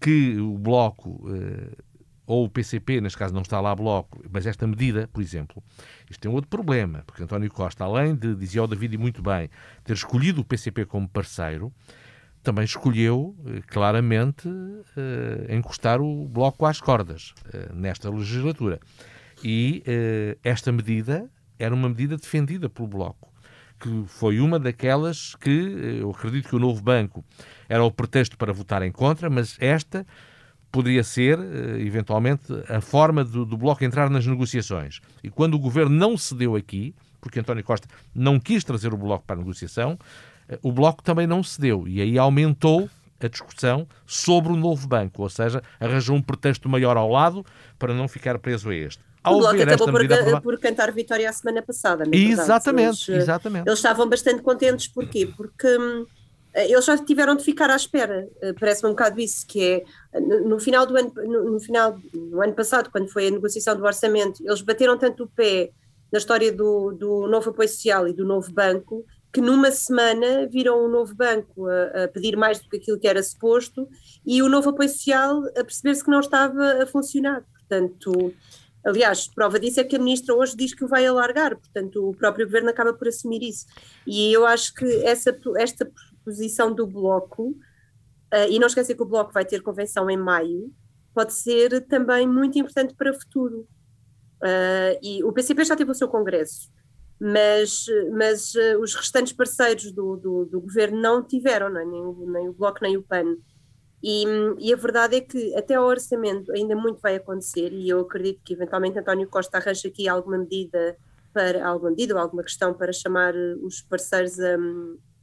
que 0.00 0.38
o 0.38 0.58
Bloco 0.58 1.26
ou 2.26 2.44
o 2.44 2.48
PCP, 2.50 3.00
neste 3.00 3.16
caso 3.16 3.32
não 3.32 3.40
está 3.40 3.58
lá 3.58 3.74
Bloco, 3.74 4.22
mas 4.30 4.46
esta 4.46 4.66
medida, 4.66 5.08
por 5.10 5.22
exemplo, 5.22 5.62
isto 6.10 6.20
tem 6.20 6.30
outro 6.30 6.50
problema, 6.50 7.02
porque 7.06 7.22
António 7.22 7.50
Costa, 7.50 7.84
além 7.84 8.14
de, 8.14 8.34
dizia 8.34 8.62
o 8.62 8.66
David 8.66 8.98
muito 8.98 9.22
bem, 9.22 9.48
ter 9.82 9.94
escolhido 9.94 10.42
o 10.42 10.44
PCP 10.44 10.84
como 10.84 11.08
parceiro, 11.08 11.72
também 12.42 12.64
escolheu 12.64 13.36
eh, 13.46 13.60
claramente 13.66 14.48
uh, 14.48 15.52
encostar 15.52 16.00
o 16.00 16.26
Bloco 16.28 16.64
às 16.64 16.80
cordas 16.80 17.34
uh, 17.46 17.74
nesta 17.74 18.10
legislatura. 18.10 18.80
E 19.44 19.84
esta 20.42 20.72
medida 20.72 21.30
era 21.60 21.72
uma 21.72 21.88
medida 21.88 22.16
defendida 22.16 22.68
pelo 22.68 22.88
Bloco, 22.88 23.32
que 23.78 24.02
foi 24.08 24.40
uma 24.40 24.58
daquelas 24.58 25.36
que 25.36 26.00
eu 26.00 26.10
acredito 26.10 26.48
que 26.48 26.56
o 26.56 26.58
novo 26.58 26.82
banco 26.82 27.24
era 27.68 27.84
o 27.84 27.92
pretexto 27.92 28.36
para 28.36 28.52
votar 28.52 28.82
em 28.82 28.90
contra, 28.90 29.30
mas 29.30 29.56
esta 29.60 30.04
poderia 30.72 31.04
ser, 31.04 31.38
eventualmente, 31.78 32.52
a 32.68 32.80
forma 32.80 33.22
do, 33.22 33.44
do 33.44 33.56
Bloco 33.56 33.84
entrar 33.84 34.10
nas 34.10 34.26
negociações. 34.26 35.00
E 35.22 35.30
quando 35.30 35.54
o 35.54 35.58
governo 35.60 35.94
não 35.94 36.18
cedeu 36.18 36.56
aqui, 36.56 36.92
porque 37.20 37.38
António 37.38 37.62
Costa 37.62 37.86
não 38.12 38.40
quis 38.40 38.64
trazer 38.64 38.92
o 38.92 38.96
Bloco 38.96 39.24
para 39.24 39.36
a 39.36 39.38
negociação, 39.38 39.96
o 40.62 40.72
Bloco 40.72 41.02
também 41.02 41.26
não 41.26 41.42
cedeu 41.42 41.86
e 41.86 42.00
aí 42.00 42.18
aumentou 42.18 42.88
a 43.20 43.28
discussão 43.28 43.86
sobre 44.06 44.52
o 44.52 44.56
novo 44.56 44.86
banco, 44.86 45.22
ou 45.22 45.28
seja, 45.28 45.62
arranjou 45.80 46.16
um 46.16 46.22
pretexto 46.22 46.68
maior 46.68 46.96
ao 46.96 47.10
lado 47.10 47.44
para 47.78 47.92
não 47.92 48.06
ficar 48.06 48.38
preso 48.38 48.70
a 48.70 48.74
este. 48.74 49.02
Ao 49.22 49.34
o 49.34 49.38
Bloco 49.38 49.60
acabou 49.60 49.86
por, 49.88 50.00
medida... 50.00 50.40
por, 50.40 50.58
cantar 50.60 50.92
vitória 50.92 51.28
a 51.28 51.32
semana 51.32 51.60
passada. 51.60 52.04
Exatamente, 52.12 53.10
eles, 53.10 53.22
exatamente. 53.22 53.68
Eles 53.68 53.78
estavam 53.78 54.08
bastante 54.08 54.40
contentes, 54.42 54.86
porquê? 54.86 55.28
Porque 55.36 55.66
hum, 55.66 56.06
eles 56.54 56.84
já 56.84 56.96
tiveram 56.96 57.34
de 57.36 57.44
ficar 57.44 57.70
à 57.70 57.76
espera, 57.76 58.28
eh, 58.40 58.52
parece-me 58.52 58.88
um 58.88 58.92
bocado 58.92 59.20
isso, 59.20 59.46
que 59.46 59.62
é 59.62 59.84
no 60.20 60.58
final 60.58 60.86
do 60.86 60.96
ano, 60.96 61.12
no, 61.14 61.52
no 61.52 61.60
final 61.60 61.98
do 62.12 62.40
ano 62.40 62.54
passado, 62.54 62.90
quando 62.90 63.08
foi 63.08 63.28
a 63.28 63.30
negociação 63.30 63.76
do 63.76 63.84
orçamento, 63.84 64.42
eles 64.44 64.60
bateram 64.62 64.96
tanto 64.96 65.24
o 65.24 65.28
pé 65.28 65.70
na 66.10 66.18
história 66.18 66.50
do, 66.52 66.92
do 66.92 67.26
novo 67.26 67.50
apoio 67.50 67.68
social 67.68 68.08
e 68.08 68.12
do 68.12 68.24
novo 68.24 68.50
banco, 68.52 69.04
que 69.32 69.40
numa 69.40 69.70
semana 69.70 70.46
viram 70.46 70.84
o 70.84 70.88
novo 70.88 71.14
banco 71.14 71.66
a, 71.66 72.04
a, 72.04 72.08
pedir 72.08 72.36
mais 72.36 72.60
do 72.60 72.68
que 72.68 72.78
aquilo 72.78 72.98
que 72.98 73.06
era 73.06 73.22
suposto 73.22 73.88
e 74.24 74.42
o 74.42 74.48
novo 74.48 74.70
apoio 74.70 74.88
social 74.88 75.44
a 75.56 75.64
perceber-se 75.64 76.02
que 76.02 76.10
não 76.10 76.20
estava 76.20 76.82
a 76.82 76.86
funcionar. 76.86 77.44
Portanto, 77.52 78.34
aliás, 78.84 79.28
prova 79.28 79.60
disso 79.60 79.80
é 79.80 79.84
que 79.84 79.96
a 79.96 79.98
ministra 79.98 80.34
hoje 80.34 80.56
diz 80.56 80.74
que 80.74 80.84
o 80.84 80.88
vai 80.88 81.06
alargar, 81.06 81.56
portanto, 81.56 82.08
o 82.08 82.14
próprio 82.14 82.46
governo 82.46 82.70
acaba 82.70 82.94
por 82.94 83.08
assumir 83.08 83.42
isso. 83.42 83.66
E 84.06 84.32
eu 84.32 84.46
acho 84.46 84.72
que 84.74 84.86
essa, 85.04 85.38
esta 85.56 85.90
posição 86.24 86.72
do 86.74 86.86
Bloco, 86.86 87.50
uh, 87.50 88.48
e 88.48 88.58
não 88.58 88.66
esquecer 88.66 88.94
que 88.94 89.02
o 89.02 89.06
Bloco 89.06 89.32
vai 89.32 89.44
ter 89.44 89.62
convenção 89.62 90.08
em 90.08 90.16
maio, 90.16 90.72
pode 91.12 91.34
ser 91.34 91.86
também 91.86 92.26
muito 92.26 92.58
importante 92.58 92.94
para 92.94 93.10
o 93.10 93.14
futuro. 93.14 93.68
Uh, 94.42 94.96
e 95.02 95.22
o 95.24 95.32
PCP 95.32 95.64
já 95.64 95.76
teve 95.76 95.90
o 95.90 95.94
seu 95.94 96.08
congresso 96.08 96.70
mas, 97.20 97.86
mas 98.12 98.54
uh, 98.54 98.80
os 98.80 98.94
restantes 98.94 99.32
parceiros 99.32 99.90
do, 99.92 100.16
do, 100.16 100.44
do, 100.44 100.60
governo 100.60 101.00
não 101.00 101.22
tiveram, 101.22 101.68
não 101.68 101.80
é? 101.80 101.84
nem, 101.84 102.00
o, 102.00 102.30
nem 102.30 102.48
o 102.48 102.52
Bloco 102.52 102.78
nem 102.82 102.96
o 102.96 103.02
PAN. 103.02 103.36
E, 104.02 104.24
e, 104.60 104.72
a 104.72 104.76
verdade 104.76 105.16
é 105.16 105.20
que 105.20 105.54
até 105.56 105.74
ao 105.74 105.84
orçamento 105.84 106.52
ainda 106.52 106.76
muito 106.76 107.00
vai 107.00 107.16
acontecer 107.16 107.72
e 107.72 107.88
eu 107.88 107.98
acredito 108.00 108.40
que 108.44 108.52
eventualmente 108.52 108.96
António 108.96 109.28
Costa 109.28 109.58
arranja 109.58 109.88
aqui 109.88 110.06
alguma 110.06 110.38
medida 110.38 110.96
para 111.32 111.66
alguma 111.66 111.90
medida 111.90 112.14
ou 112.14 112.20
alguma 112.20 112.44
questão 112.44 112.72
para 112.72 112.92
chamar 112.92 113.34
eh, 113.34 113.56
os 113.60 113.82
parceiros 113.82 114.38
a, 114.38 114.56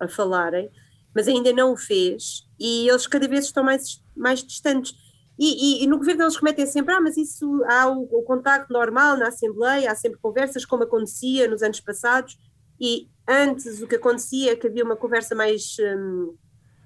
a 0.02 0.08
falarem, 0.10 0.70
mas 1.16 1.28
ainda 1.28 1.54
não 1.54 1.72
o 1.72 1.78
fez 1.78 2.46
e 2.60 2.90
eles 2.90 3.08
cada 3.08 3.28
vez 3.30 3.46
estão 3.46 3.64
mais, 3.64 4.04
mais 4.16 4.44
distantes. 4.44 4.94
E, 5.38 5.82
e, 5.82 5.84
e, 5.84 5.88
no 5.88 5.98
governo 5.98 6.24
eles 6.24 6.38
remetem 6.38 6.66
sempre, 6.66 6.94
ah, 6.94 7.02
mas 7.02 7.18
isso 7.18 7.62
há 7.68 7.90
o, 7.90 8.04
o 8.04 8.24
contacto 8.24 8.72
normal 8.72 9.18
na 9.18 9.28
Assembleia, 9.28 9.92
há 9.92 9.96
sempre 9.96 10.20
conversas, 10.20 10.66
como 10.66 10.84
acontecia 10.84 11.48
nos 11.48 11.62
anos 11.62 11.82
passados, 11.82 12.38
e 12.80 13.10
antes 13.28 13.82
o 13.82 13.88
que 13.88 13.96
acontecia 13.96 14.54
é 14.54 14.56
que 14.56 14.68
havia 14.68 14.84
uma 14.84 14.96
conversa 14.96 15.36
mais, 15.36 15.76
um, 15.80 16.36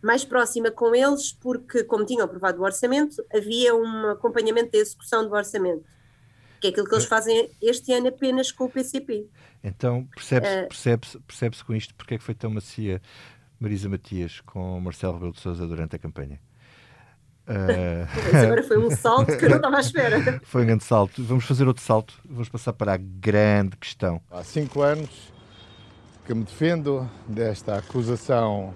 mais 0.02 0.26
próxima 0.26 0.72
com 0.72 0.96
eles, 0.96 1.32
porque, 1.32 1.84
como 1.84 2.06
tinham 2.06 2.26
aprovado 2.26 2.60
o 2.60 2.64
orçamento, 2.64 3.24
havia 3.32 3.76
um 3.76 4.10
acompanhamento 4.10 4.72
da 4.72 4.80
execução 4.80 5.28
do 5.28 5.36
orçamento, 5.36 5.84
que 6.60 6.68
é 6.68 6.70
aquilo 6.72 6.88
que 6.88 6.96
eles 6.96 7.06
fazem 7.06 7.52
este 7.62 7.94
ano 7.94 8.08
apenas 8.08 8.52
com 8.52 8.66
o 8.66 8.70
PCP. 8.70 9.28
Então, 9.64 10.08
percebe-se 10.16 10.66
uh, 10.66 10.68
percebe 10.68 11.08
percebe 11.28 11.64
com 11.64 11.76
isto 11.76 11.94
porque 11.94 12.16
é 12.16 12.18
que 12.18 12.24
foi 12.24 12.34
tão 12.34 12.50
macia 12.50 13.02
Marisa 13.60 13.90
Matias 13.90 14.42
com 14.42 14.80
Marcelo 14.80 15.14
Rebelo 15.14 15.34
de 15.34 15.42
Sousa 15.42 15.68
durante 15.68 15.96
a 15.96 16.00
campanha? 16.00 16.40
Uh... 17.50 18.38
agora 18.38 18.62
foi 18.62 18.78
um 18.78 18.92
salto 18.92 19.36
que 19.36 19.46
eu 19.46 19.50
não 19.50 19.58
estava 19.58 19.78
à 19.78 19.80
espera. 19.80 20.40
foi 20.46 20.62
um 20.62 20.66
grande 20.68 20.84
salto. 20.84 21.24
Vamos 21.24 21.46
fazer 21.46 21.68
outro 21.68 21.84
salto. 21.84 22.14
Vamos 22.30 22.48
passar 22.48 22.74
para 22.74 22.94
a 22.94 22.98
grande 22.98 23.76
questão. 23.76 24.22
Há 24.30 24.44
cinco 24.44 24.82
anos 24.82 25.10
que 26.26 26.34
me 26.34 26.44
defendo 26.44 27.10
desta 27.28 27.78
acusação 27.78 28.74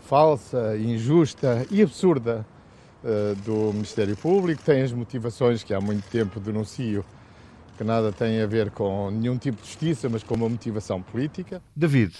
falsa, 0.00 0.76
injusta 0.76 1.64
e 1.70 1.80
absurda 1.80 2.44
uh, 3.04 3.36
do 3.36 3.72
Ministério 3.72 4.16
Público. 4.16 4.62
Tem 4.64 4.82
as 4.82 4.90
motivações 4.90 5.62
que 5.62 5.72
há 5.72 5.80
muito 5.80 6.04
tempo 6.10 6.40
denuncio 6.40 7.04
que 7.76 7.84
nada 7.84 8.10
tem 8.10 8.42
a 8.42 8.46
ver 8.46 8.72
com 8.72 9.08
nenhum 9.12 9.38
tipo 9.38 9.62
de 9.62 9.68
justiça, 9.68 10.08
mas 10.08 10.24
com 10.24 10.34
uma 10.34 10.48
motivação 10.48 11.00
política. 11.00 11.62
David, 11.76 12.16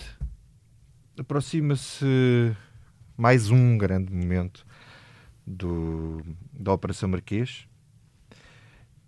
aproxima-se 1.18 2.54
mais 3.16 3.50
um 3.50 3.76
grande 3.76 4.12
momento 4.12 4.64
do, 5.48 6.22
da 6.52 6.72
Operação 6.72 7.08
Marquês. 7.08 7.66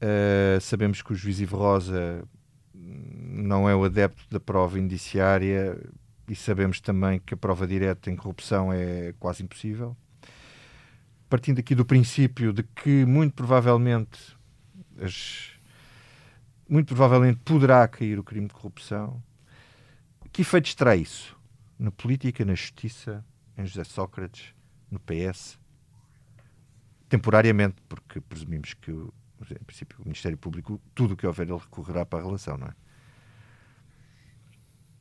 Uh, 0.01 0.61
sabemos 0.61 1.03
que 1.03 1.13
o 1.13 1.15
juiz 1.15 1.41
Ivo 1.41 1.59
Rosa 1.59 2.25
não 2.73 3.69
é 3.69 3.77
o 3.77 3.85
adepto 3.85 4.25
da 4.31 4.41
prova 4.41 4.79
indiciária 4.79 5.79
e 6.27 6.35
sabemos 6.35 6.81
também 6.81 7.21
que 7.21 7.35
a 7.35 7.37
prova 7.37 7.67
direta 7.67 8.11
em 8.11 8.17
corrupção 8.17 8.73
é 8.73 9.13
quase 9.19 9.43
impossível. 9.43 9.97
Partindo 11.29 11.59
aqui 11.59 11.75
do 11.75 11.85
princípio 11.85 12.53
de 12.53 12.63
que 12.63 13.05
muito 13.05 13.35
provavelmente 13.35 14.37
as, 15.01 15.53
muito 16.69 16.87
provavelmente 16.89 17.41
poderá 17.45 17.87
cair 17.87 18.19
o 18.19 18.25
crime 18.25 18.49
de 18.49 18.55
corrupção, 18.55 19.23
que 20.33 20.43
efeitos 20.43 20.75
terá 20.75 20.97
isso 20.97 21.37
na 21.79 21.91
política, 21.91 22.45
na 22.45 22.55
justiça, 22.55 23.25
em 23.57 23.67
José 23.67 23.85
Sócrates, 23.85 24.55
no 24.91 24.99
PS? 25.01 25.60
Temporariamente, 27.11 27.77
porque 27.89 28.21
presumimos 28.21 28.73
que 28.73 28.91
em 28.93 29.65
princípio, 29.65 29.99
o 30.01 30.05
Ministério 30.05 30.39
Público, 30.39 30.81
tudo 30.95 31.15
o 31.15 31.17
que 31.17 31.27
houver, 31.27 31.49
ele 31.49 31.59
recorrerá 31.59 32.05
para 32.05 32.21
a 32.21 32.23
relação, 32.23 32.57
não 32.57 32.69
é? 32.69 32.75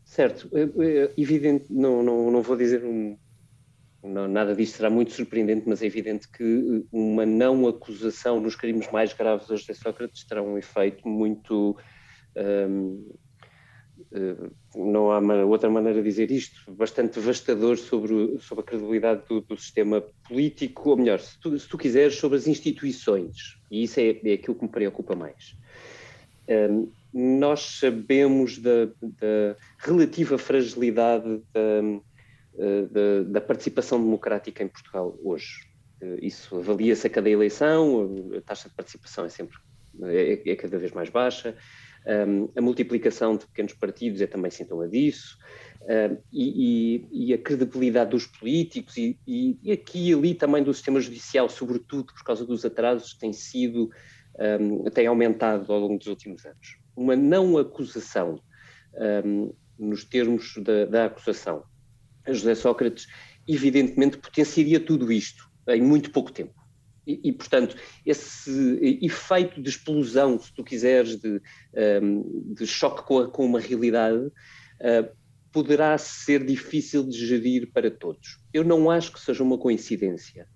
Certo, 0.04 0.50
é, 0.54 0.62
é 0.62 1.14
evidente, 1.18 1.72
não, 1.72 2.02
não, 2.02 2.32
não 2.32 2.42
vou 2.42 2.58
dizer 2.58 2.84
um, 2.84 3.18
não, 4.02 4.28
nada 4.28 4.56
disto 4.56 4.78
será 4.78 4.90
muito 4.90 5.12
surpreendente, 5.12 5.68
mas 5.68 5.82
é 5.82 5.86
evidente 5.86 6.28
que 6.28 6.86
uma 6.92 7.26
não 7.26 7.68
acusação 7.68 8.40
nos 8.40 8.56
crimes 8.56 8.90
mais 8.92 9.14
graves 9.14 9.52
a 9.52 9.56
José 9.56 9.74
Sócrates 9.74 10.24
terá 10.24 10.42
um 10.42 10.58
efeito 10.58 11.08
muito 11.08 11.78
um, 12.36 13.06
eh, 13.14 13.29
não 14.76 15.12
há 15.12 15.20
outra 15.46 15.70
maneira 15.70 16.02
de 16.02 16.08
dizer 16.08 16.32
isto, 16.32 16.72
bastante 16.72 17.20
devastador 17.20 17.78
sobre, 17.78 18.38
sobre 18.40 18.64
a 18.64 18.68
credibilidade 18.68 19.24
do, 19.28 19.42
do 19.42 19.58
sistema 19.58 20.04
político, 20.28 20.92
ou 20.92 20.98
melhor, 20.98 21.20
se 21.20 21.40
tu, 21.40 21.58
se 21.58 21.68
tu, 21.68 21.78
quiseres, 21.78 22.16
sobre 22.16 22.38
as 22.38 22.48
instituições, 22.48 23.58
e 23.70 23.84
isso 23.84 24.00
é, 24.00 24.20
é 24.24 24.34
aquilo 24.34 24.56
que 24.56 24.64
me 24.64 24.70
preocupa 24.70 25.16
mais. 25.16 25.56
Um, 26.48 26.90
nós 27.14 27.80
sabemos 27.80 28.60
da, 28.60 28.86
da 29.02 29.56
relativa 29.80 30.38
fragilidade 30.38 31.42
da, 31.54 32.02
eh, 32.58 32.82
da, 32.92 33.24
da, 33.24 33.42
participação 33.42 34.00
democrática 34.04 34.64
em 34.64 34.68
Portugal 34.68 35.18
hoje. 35.24 35.66
Eh, 36.02 36.20
isso 36.22 36.58
avalia-se 36.58 37.08
a 37.08 37.10
cada 37.10 37.30
eleição, 37.30 38.32
a 38.38 38.42
taxa 38.42 38.70
de 38.70 38.76
participação 38.76 39.26
é 39.26 39.30
sempre 39.30 39.58
é, 40.04 40.52
é 40.52 40.56
cada 40.56 40.78
vez 40.78 40.92
mais 40.92 41.10
baixa. 41.10 41.56
Um, 42.08 42.50
a 42.56 42.62
multiplicação 42.62 43.36
de 43.36 43.46
pequenos 43.46 43.74
partidos 43.74 44.22
é 44.22 44.28
também 44.28 44.50
sintoma 44.50 44.88
disso, 44.88 45.38
um, 45.84 46.18
e, 46.32 47.08
e, 47.12 47.34
a 47.34 47.38
credibilidade 47.38 48.12
dos 48.12 48.26
políticos, 48.26 48.98
e, 48.98 49.20
e, 49.28 49.72
aqui 49.72 50.10
e 50.10 50.14
ali 50.14 50.34
também 50.34 50.64
do 50.64 50.74
sistema 50.74 51.00
judicial, 51.00 51.50
sobretudo 51.50 52.06
por 52.06 52.24
causa 52.24 52.46
dos 52.46 52.66
atrasos, 52.66 53.14
tem 53.14 53.34
sido, 53.34 53.90
um, 54.60 54.86
tem 54.86 55.08
aumentado 55.08 55.72
ao 55.72 55.80
longo 55.80 55.98
dos 55.98 56.08
últimos 56.08 56.46
anos. 56.46 56.80
Uma 56.96 57.16
não 57.16 57.58
acusação, 57.58 58.42
nos 59.78 60.04
termos 60.04 60.56
da, 60.58 60.86
da 60.86 61.06
acusação, 61.06 61.64
a 62.26 62.34
José 62.34 62.56
Sócrates, 62.56 63.08
evidentemente 63.48 64.18
potenciaria 64.18 64.80
tudo 64.80 65.12
isto 65.12 65.50
em 65.68 65.82
muito 65.82 66.12
pouco 66.12 66.32
tempo. 66.32 66.59
E, 67.10 67.30
e, 67.30 67.34
portanto, 67.34 67.76
esse 68.06 69.00
efeito 69.02 69.60
de 69.60 69.68
explosão, 69.68 70.38
se 70.38 70.54
tu 70.54 70.64
quiseres, 70.64 71.16
de, 71.16 71.42
ehm, 71.74 72.22
de 72.54 72.68
choque 72.68 73.02
com, 73.02 73.18
a, 73.18 73.28
com, 73.32 73.44
uma 73.48 73.60
realidade, 73.60 74.28
uh, 74.28 75.10
poderá 75.52 75.98
ser 75.98 76.46
difícil 76.46 77.04
de 77.04 77.18
gerir 77.18 77.72
para 77.74 77.90
todos. 77.90 78.38
Eu 78.54 78.64
não 78.64 78.92
acho 78.92 79.12
que 79.12 79.20
seja 79.20 79.42
uma 79.42 79.58
coincidência 79.58 80.48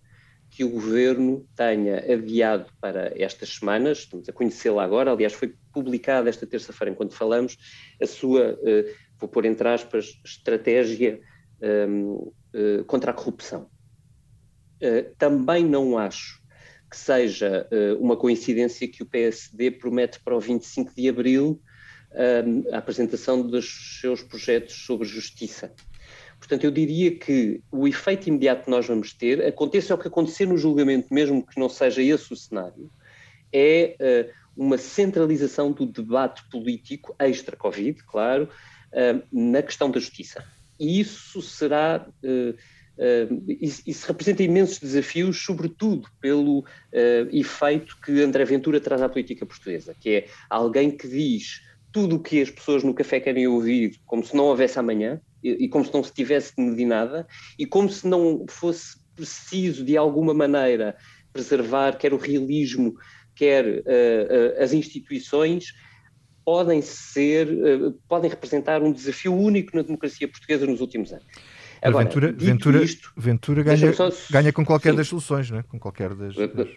que 0.52 0.63
o 0.63 0.70
governo 0.70 1.50
tenha 1.56 1.98
adiado 2.13 2.72
para 2.80 3.12
estas 3.20 3.56
semanas, 3.56 4.00
estamos 4.00 4.30
a 4.30 4.32
conhecê-la 4.32 4.84
agora, 4.84 5.12
aliás, 5.12 5.34
foi 5.34 5.56
publicada 5.74 6.30
esta 6.30 6.46
terça-feira, 6.46 6.92
enquanto 6.92 7.16
falamos, 7.16 7.58
a 8.00 8.06
sua, 8.06 8.54
uh, 8.54 8.96
vou 9.20 9.28
pôr 9.28 9.46
entre 9.46 9.68
aspas, 9.68 10.22
estratégia 10.24 11.20
ehm, 11.62 12.32
eh, 12.54 12.84
contra 12.86 13.10
a 13.10 13.13
corrupção. 13.13 13.72
Também 15.18 15.63
não 15.63 15.98
acho 15.98 16.42
que 16.93 16.97
seja 16.99 17.67
uh, 17.71 17.99
uma 17.99 18.15
coincidência 18.15 18.88
que 18.88 19.01
o 19.01 19.06
PSD 19.08 19.71
promete 19.71 20.19
para 20.19 20.36
o 20.36 20.39
25 20.39 20.93
de 20.95 21.10
abril 21.10 21.60
uh, 22.12 22.71
a 22.71 22.77
apresentação 22.77 23.41
dos 23.41 23.99
seus 23.99 24.21
projetos 24.21 24.75
sobre 24.86 25.08
justiça. 25.08 25.73
Portanto, 26.38 26.65
eu 26.65 26.69
diria 26.69 27.17
que 27.17 27.63
o 27.71 27.88
efeito 27.88 28.29
imediato 28.29 28.65
que 28.65 28.69
nós 28.69 28.86
vamos 28.86 29.12
ter, 29.12 29.43
aconteça 29.43 29.95
o 29.95 29.97
que 29.97 30.08
acontecer 30.08 30.45
no 30.45 30.56
julgamento, 30.56 31.12
mesmo 31.12 31.43
que 31.43 31.60
não 31.60 31.67
seja 31.67 31.99
esse 31.99 32.32
o 32.32 32.36
cenário, 32.36 32.91
é 33.51 33.95
uh, 33.99 34.32
uma 34.56 34.77
centralização 34.77 35.71
do 35.71 35.88
debate 35.88 36.47
político, 36.47 37.15
extra-Covid, 37.17 38.03
claro, 38.03 38.47
na 39.32 39.63
questão 39.63 39.89
da 39.89 39.99
justiça. 39.99 40.45
E 40.79 40.99
isso 40.99 41.41
será 41.41 42.08
Uh, 42.23 42.53
isso, 43.47 43.82
isso, 43.88 44.08
representa 44.08 44.43
imensos 44.43 44.79
desafios, 44.79 45.43
sobretudo 45.43 46.08
pelo 46.21 46.60
uh, 46.60 46.63
efeito 47.32 47.97
que 47.99 48.21
André 48.21 48.45
Ventura 48.45 48.79
traz 48.79 49.01
à 49.01 49.10
política 49.10 49.45
portuguesa, 49.45 49.95
que 49.99 50.10
é 50.10 50.27
alguém 50.49 50.91
que 50.91 51.08
diz 51.08 51.62
tudo 51.91 52.17
o 52.17 52.19
que 52.19 52.41
as 52.41 52.49
pessoas 52.49 52.84
no 52.84 52.93
café 52.93 53.19
querem 53.19 53.47
ouvir, 53.47 53.99
como 54.06 54.23
se 54.23 54.36
não 54.36 54.45
houvesse 54.45 54.79
amanhã, 54.79 55.19
e, 55.43 55.67
como 55.67 55.84
se 55.84 55.93
não 55.93 56.03
se 56.03 56.13
tivesse 56.13 56.53
de 56.56 56.86
nada, 56.86 57.27
e 57.60 57.65
como 57.65 57.89
se 57.89 58.08
não 58.08 58.45
fosse 58.47 58.97
preciso, 59.15 59.84
de 59.84 59.97
alguma 59.97 60.34
maneira, 60.34 60.95
preservar 61.32 61.97
quer 61.97 62.13
o 62.13 62.17
realismo, 62.17 62.95
quer 63.36 63.65
uh, 63.65 64.62
as 64.62 64.73
instituições, 64.73 65.73
podem 66.45 66.82
ser, 66.82 67.47
podem 68.08 68.29
representar 68.29 68.82
um 68.82 68.91
desafio 68.91 69.34
único 69.34 69.75
na 69.75 69.82
democracia 69.82 70.27
portuguesa 70.27 70.65
nos 70.65 70.82
últimos 70.82 71.13
anos. 71.13 71.25
Agora, 71.84 72.06
Ventura, 72.06 72.32
Ventura, 72.32 72.84
isto, 72.84 73.12
Ventura 73.15 73.63
ganha, 73.63 73.93
só... 73.93 74.10
ganha 74.30 74.54
com 74.54 74.65
qualquer 74.65 74.91
sim. 74.91 74.98
das 74.98 75.08
soluções, 75.08 75.52
não 75.52 75.60
é? 75.60 75.63
Com 75.63 75.78
qualquer 75.78 76.13
das. 76.13 76.36
das... 76.36 76.69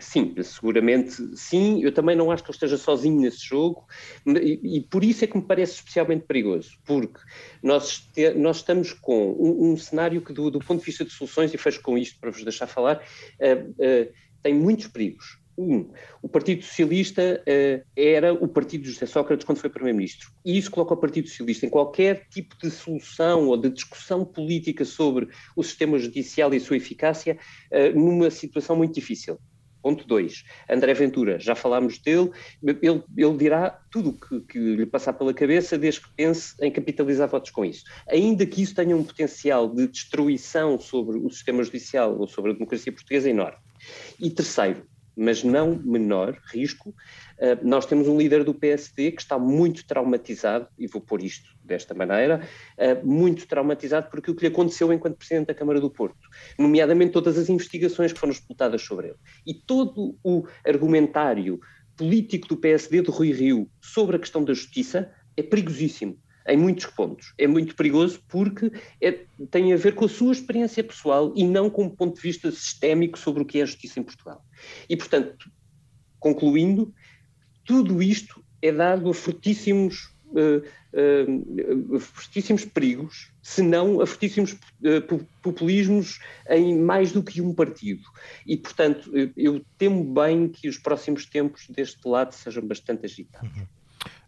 Sim, 0.00 0.34
seguramente 0.42 1.14
sim. 1.34 1.82
Eu 1.82 1.90
também 1.92 2.14
não 2.14 2.30
acho 2.30 2.42
que 2.42 2.50
ele 2.50 2.56
esteja 2.56 2.76
sozinho 2.76 3.20
nesse 3.20 3.46
jogo 3.46 3.86
e, 4.26 4.76
e 4.76 4.80
por 4.82 5.02
isso 5.02 5.24
é 5.24 5.26
que 5.26 5.36
me 5.36 5.42
parece 5.42 5.76
especialmente 5.76 6.26
perigoso, 6.26 6.72
porque 6.84 7.18
nós, 7.62 8.00
te, 8.12 8.34
nós 8.34 8.58
estamos 8.58 8.92
com 8.92 9.32
um, 9.32 9.72
um 9.72 9.76
cenário 9.76 10.20
que, 10.20 10.32
do, 10.32 10.50
do, 10.50 10.58
ponto 10.58 10.80
de 10.80 10.86
vista 10.86 11.04
de 11.04 11.10
soluções, 11.10 11.54
e 11.54 11.56
fecho 11.56 11.80
com 11.80 11.96
isto 11.96 12.20
para 12.20 12.30
vos 12.30 12.42
deixar 12.42 12.66
falar, 12.66 12.96
uh, 12.96 13.70
uh, 13.70 14.12
tem 14.42 14.54
muitos 14.54 14.88
perigos. 14.88 15.38
Um, 15.56 15.88
o 16.20 16.28
Partido 16.28 16.62
Socialista 16.62 17.42
uh, 17.42 17.86
era 17.96 18.32
o 18.32 18.48
partido 18.48 18.82
de 18.82 18.90
José 18.90 19.06
Sócrates 19.06 19.46
quando 19.46 19.58
foi 19.58 19.70
Primeiro-Ministro. 19.70 20.30
E 20.44 20.58
isso 20.58 20.70
coloca 20.70 20.94
o 20.94 20.96
Partido 20.96 21.28
Socialista 21.28 21.66
em 21.66 21.70
qualquer 21.70 22.26
tipo 22.28 22.56
de 22.60 22.70
solução 22.70 23.46
ou 23.46 23.56
de 23.56 23.70
discussão 23.70 24.24
política 24.24 24.84
sobre 24.84 25.28
o 25.56 25.62
sistema 25.62 25.98
judicial 25.98 26.52
e 26.52 26.56
a 26.56 26.60
sua 26.60 26.76
eficácia 26.76 27.38
uh, 27.70 27.98
numa 27.98 28.30
situação 28.30 28.76
muito 28.76 28.94
difícil. 28.94 29.38
Ponto 29.84 30.06
2. 30.06 30.44
André 30.70 30.94
Ventura, 30.94 31.38
já 31.38 31.54
falámos 31.54 31.98
dele, 31.98 32.30
ele, 32.62 33.02
ele 33.18 33.36
dirá 33.36 33.68
tudo 33.90 34.10
o 34.10 34.12
que, 34.14 34.40
que, 34.40 34.58
lhe 34.58 34.86
passar 34.86 35.12
pela 35.12 35.34
cabeça 35.34 35.76
desde 35.76 36.00
que 36.00 36.08
pense 36.16 36.54
em 36.62 36.72
capitalizar 36.72 37.28
votos 37.28 37.50
com 37.50 37.66
isso. 37.66 37.84
Ainda 38.08 38.46
que 38.46 38.62
isso 38.62 38.74
tenha 38.74 38.96
um 38.96 39.04
potencial 39.04 39.68
de 39.68 39.86
destruição 39.86 40.80
sobre 40.80 41.18
o 41.18 41.28
sistema 41.28 41.62
judicial 41.62 42.18
ou 42.18 42.26
sobre 42.26 42.52
a 42.52 42.54
democracia 42.54 42.90
portuguesa 42.90 43.28
enorme. 43.28 43.58
E 44.18 44.30
terceiro, 44.30 44.86
mas 45.16 45.44
não 45.44 45.76
menor 45.84 46.38
risco, 46.46 46.94
eh, 47.38 47.58
nós 47.62 47.86
temos 47.86 48.08
um 48.08 48.18
líder 48.18 48.44
do 48.44 48.54
PSD 48.54 49.12
que 49.12 49.22
está 49.22 49.38
muito 49.38 49.86
traumatizado, 49.86 50.68
e 50.78 50.86
vou 50.86 51.00
pôr 51.00 51.22
isto 51.22 51.54
desta 51.62 51.94
maneira, 51.94 52.46
eh, 52.76 52.94
muito 53.02 53.46
traumatizado 53.46 54.10
por 54.10 54.18
aquilo 54.18 54.36
que 54.36 54.42
lhe 54.46 54.52
aconteceu 54.52 54.92
enquanto 54.92 55.16
Presidente 55.16 55.48
da 55.48 55.54
Câmara 55.54 55.80
do 55.80 55.90
Porto, 55.90 56.28
nomeadamente 56.58 57.12
todas 57.12 57.38
as 57.38 57.48
investigações 57.48 58.12
que 58.12 58.18
foram 58.18 58.32
disputadas 58.32 58.82
sobre 58.82 59.08
ele. 59.08 59.16
E 59.46 59.54
todo 59.54 60.16
o 60.22 60.46
argumentário 60.66 61.60
político 61.96 62.48
do 62.48 62.56
PSD, 62.56 63.02
de 63.02 63.10
Rui 63.10 63.32
Rio, 63.32 63.70
sobre 63.80 64.16
a 64.16 64.18
questão 64.18 64.44
da 64.44 64.52
justiça, 64.52 65.10
é 65.36 65.42
perigosíssimo 65.42 66.18
em 66.46 66.56
muitos 66.56 66.86
pontos. 66.86 67.32
É 67.38 67.46
muito 67.46 67.74
perigoso 67.74 68.22
porque 68.28 68.70
é, 69.00 69.24
tem 69.50 69.72
a 69.72 69.76
ver 69.76 69.94
com 69.94 70.04
a 70.04 70.08
sua 70.08 70.32
experiência 70.32 70.84
pessoal 70.84 71.32
e 71.36 71.44
não 71.44 71.70
com 71.70 71.84
um 71.84 71.90
ponto 71.90 72.16
de 72.16 72.22
vista 72.22 72.50
sistémico 72.50 73.18
sobre 73.18 73.42
o 73.42 73.46
que 73.46 73.60
é 73.60 73.62
a 73.62 73.66
justiça 73.66 74.00
em 74.00 74.02
Portugal. 74.02 74.44
E, 74.88 74.96
portanto, 74.96 75.50
concluindo, 76.18 76.94
tudo 77.64 78.02
isto 78.02 78.44
é 78.60 78.72
dado 78.72 79.08
a 79.10 79.14
fortíssimos 79.14 80.14
uh, 80.34 81.98
fortíssimos 81.98 82.64
perigos, 82.64 83.32
se 83.42 83.62
não 83.62 84.00
a 84.00 84.06
fortíssimos 84.06 84.56
populismos 85.42 86.20
em 86.48 86.78
mais 86.78 87.12
do 87.12 87.22
que 87.22 87.40
um 87.40 87.54
partido. 87.54 88.02
E, 88.46 88.56
portanto, 88.56 89.10
eu 89.36 89.64
temo 89.76 90.04
bem 90.14 90.48
que 90.48 90.68
os 90.68 90.78
próximos 90.78 91.26
tempos 91.26 91.66
deste 91.68 92.06
lado 92.06 92.32
sejam 92.32 92.66
bastante 92.66 93.06
agitados. 93.06 93.50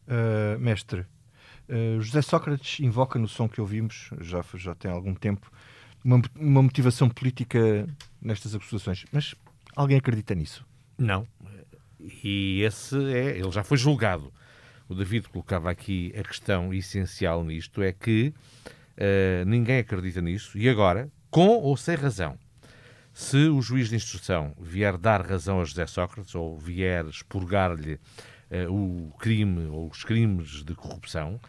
Uhum. 0.08 0.58
mestre, 0.58 1.06
José 2.00 2.22
Sócrates 2.22 2.80
invoca 2.80 3.18
no 3.18 3.28
som 3.28 3.48
que 3.48 3.60
ouvimos, 3.60 4.10
já, 4.20 4.44
já 4.54 4.74
tem 4.74 4.90
algum 4.90 5.14
tempo, 5.14 5.50
uma, 6.04 6.22
uma 6.36 6.62
motivação 6.62 7.08
política 7.08 7.86
nestas 8.20 8.54
acusações. 8.54 9.04
Mas 9.12 9.34
alguém 9.74 9.98
acredita 9.98 10.34
nisso? 10.34 10.64
Não. 10.96 11.26
E 12.22 12.62
esse 12.62 12.96
é, 13.12 13.38
ele 13.38 13.50
já 13.50 13.64
foi 13.64 13.76
julgado. 13.76 14.32
O 14.88 14.94
David 14.94 15.28
colocava 15.28 15.70
aqui 15.70 16.12
a 16.16 16.22
questão 16.22 16.72
essencial 16.72 17.42
nisto: 17.42 17.82
é 17.82 17.92
que 17.92 18.32
uh, 18.96 19.44
ninguém 19.44 19.78
acredita 19.78 20.20
nisso, 20.20 20.56
e 20.56 20.68
agora, 20.68 21.10
com 21.30 21.48
ou 21.48 21.76
sem 21.76 21.96
razão, 21.96 22.38
se 23.12 23.48
o 23.48 23.60
juiz 23.60 23.88
de 23.88 23.96
instrução 23.96 24.54
vier 24.60 24.96
dar 24.96 25.26
razão 25.26 25.60
a 25.60 25.64
José 25.64 25.86
Sócrates 25.86 26.34
ou 26.34 26.58
vier 26.58 27.06
expurgar-lhe 27.06 27.98
o 28.70 29.12
crime 29.18 29.66
ou 29.66 29.88
os 29.88 30.04
crimes 30.04 30.64
de 30.64 30.74
corrupção, 30.74 31.40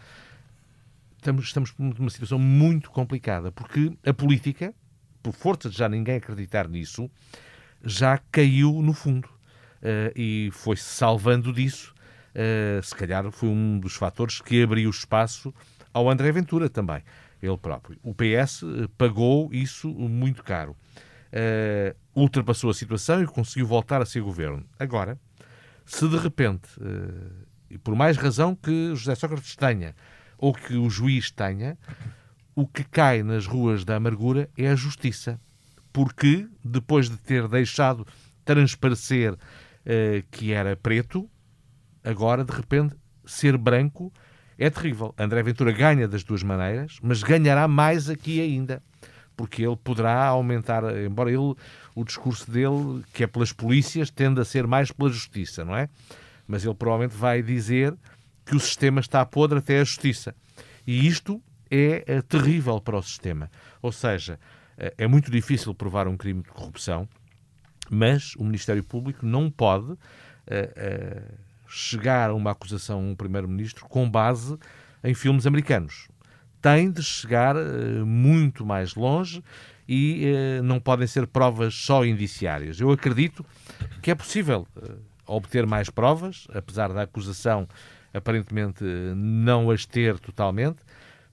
estamos, 1.17 1.45
estamos 1.45 1.73
numa 1.77 2.09
situação 2.09 2.39
muito 2.39 2.89
complicada, 2.91 3.51
porque 3.51 3.91
a 4.05 4.13
política, 4.13 4.73
por 5.21 5.33
força 5.33 5.69
de 5.69 5.77
já 5.77 5.89
ninguém 5.89 6.15
acreditar 6.15 6.67
nisso, 6.67 7.09
já 7.83 8.17
caiu 8.31 8.81
no 8.81 8.93
fundo 8.93 9.27
uh, 9.27 10.11
e 10.15 10.49
foi-se 10.51 10.83
salvando 10.83 11.53
disso. 11.53 11.93
Uh, 12.33 12.83
se 12.83 12.95
calhar 12.95 13.29
foi 13.31 13.49
um 13.49 13.79
dos 13.79 13.95
fatores 13.95 14.41
que 14.41 14.61
abriu 14.61 14.89
espaço 14.89 15.53
ao 15.93 16.09
André 16.09 16.31
Ventura 16.31 16.69
também, 16.69 17.01
ele 17.41 17.57
próprio. 17.57 17.97
O 18.03 18.13
PS 18.13 18.61
eh, 18.63 18.87
pagou 18.97 19.49
isso 19.51 19.89
muito 19.89 20.43
caro. 20.43 20.75
Uh, 21.27 21.95
ultrapassou 22.15 22.69
a 22.69 22.73
situação 22.73 23.21
e 23.23 23.25
conseguiu 23.25 23.65
voltar 23.65 24.01
a 24.01 24.05
ser 24.05 24.21
governo. 24.21 24.63
Agora, 24.77 25.19
se 25.87 26.07
de 26.07 26.17
repente, 26.17 26.69
e 27.69 27.77
por 27.77 27.95
mais 27.95 28.17
razão 28.17 28.55
que 28.55 28.93
José 28.95 29.15
Sócrates 29.15 29.55
tenha, 29.55 29.95
ou 30.37 30.53
que 30.53 30.75
o 30.75 30.89
juiz 30.89 31.31
tenha, 31.31 31.77
o 32.55 32.67
que 32.67 32.83
cai 32.83 33.23
nas 33.23 33.45
ruas 33.45 33.83
da 33.85 33.95
amargura 33.95 34.49
é 34.57 34.69
a 34.69 34.75
justiça. 34.75 35.39
Porque, 35.91 36.47
depois 36.63 37.09
de 37.09 37.17
ter 37.17 37.47
deixado 37.47 38.05
transparecer 38.45 39.33
uh, 39.33 39.37
que 40.29 40.51
era 40.51 40.75
preto, 40.75 41.29
agora, 42.03 42.43
de 42.43 42.51
repente, 42.51 42.95
ser 43.25 43.57
branco 43.57 44.13
é 44.57 44.69
terrível. 44.69 45.13
André 45.17 45.43
Ventura 45.43 45.71
ganha 45.71 46.07
das 46.07 46.23
duas 46.23 46.43
maneiras, 46.43 46.97
mas 47.01 47.21
ganhará 47.23 47.67
mais 47.67 48.09
aqui 48.09 48.41
ainda. 48.41 48.81
Porque 49.37 49.63
ele 49.65 49.77
poderá 49.77 50.25
aumentar, 50.25 50.83
embora 50.97 51.29
ele, 51.29 51.55
o 51.95 52.03
discurso 52.03 52.51
dele, 52.51 53.03
que 53.13 53.23
é 53.23 53.27
pelas 53.27 53.53
polícias, 53.53 54.09
tende 54.09 54.41
a 54.41 54.45
ser 54.45 54.67
mais 54.67 54.91
pela 54.91 55.09
justiça, 55.09 55.63
não 55.63 55.77
é? 55.77 55.87
Mas 56.45 56.65
ele 56.65 56.73
provavelmente 56.73 57.15
vai 57.15 57.41
dizer 57.41 57.95
que 58.45 58.55
o 58.55 58.59
sistema 58.59 58.99
está 58.99 59.25
podre 59.25 59.59
até 59.59 59.79
a 59.79 59.83
justiça. 59.83 60.35
E 60.85 61.07
isto 61.07 61.41
é, 61.69 62.03
é 62.07 62.21
terrível 62.21 62.81
para 62.81 62.97
o 62.97 63.03
sistema. 63.03 63.51
Ou 63.81 63.91
seja, 63.91 64.39
é, 64.77 64.93
é 64.97 65.07
muito 65.07 65.29
difícil 65.29 65.73
provar 65.73 66.07
um 66.07 66.17
crime 66.17 66.41
de 66.41 66.49
corrupção, 66.49 67.07
mas 67.89 68.35
o 68.35 68.43
Ministério 68.43 68.83
Público 68.83 69.25
não 69.25 69.49
pode 69.49 69.91
uh, 69.91 69.95
uh, 69.95 71.37
chegar 71.67 72.29
a 72.29 72.33
uma 72.33 72.51
acusação 72.51 72.99
a 72.99 73.01
um 73.01 73.15
primeiro-ministro 73.15 73.85
com 73.85 74.09
base 74.09 74.57
em 75.03 75.13
filmes 75.13 75.45
americanos. 75.45 76.07
Tem 76.61 76.91
de 76.91 77.03
chegar 77.03 77.55
uh, 77.55 78.05
muito 78.05 78.65
mais 78.65 78.95
longe 78.95 79.43
e 79.87 80.33
não 80.65 80.81
podem 80.81 81.07
ser 81.07 81.25
provas 81.27 81.73
só 81.73 82.03
indiciárias. 82.03 82.81
Eu 82.81 82.91
acredito 82.91 83.45
que 84.01 84.11
é 84.11 84.15
possível 84.15 84.67
obter 85.25 85.65
mais 85.65 85.89
provas, 85.89 86.45
apesar 86.53 86.91
da 86.91 87.03
acusação 87.03 87.67
aparentemente 88.13 88.83
não 89.15 89.69
as 89.69 89.85
ter 89.85 90.19
totalmente, 90.19 90.79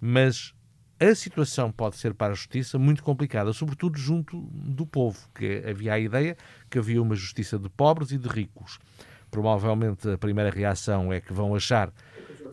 mas 0.00 0.54
a 1.00 1.14
situação 1.14 1.72
pode 1.72 1.96
ser 1.96 2.14
para 2.14 2.32
a 2.32 2.36
justiça 2.36 2.78
muito 2.78 3.02
complicada, 3.02 3.52
sobretudo 3.52 3.98
junto 3.98 4.40
do 4.52 4.86
povo, 4.86 5.18
que 5.34 5.62
havia 5.68 5.94
a 5.94 5.98
ideia 5.98 6.36
que 6.70 6.78
havia 6.78 7.02
uma 7.02 7.14
justiça 7.14 7.58
de 7.58 7.68
pobres 7.68 8.12
e 8.12 8.18
de 8.18 8.28
ricos. 8.28 8.78
Provavelmente 9.30 10.08
a 10.08 10.18
primeira 10.18 10.50
reação 10.50 11.12
é 11.12 11.20
que 11.20 11.32
vão 11.32 11.54
achar 11.54 11.92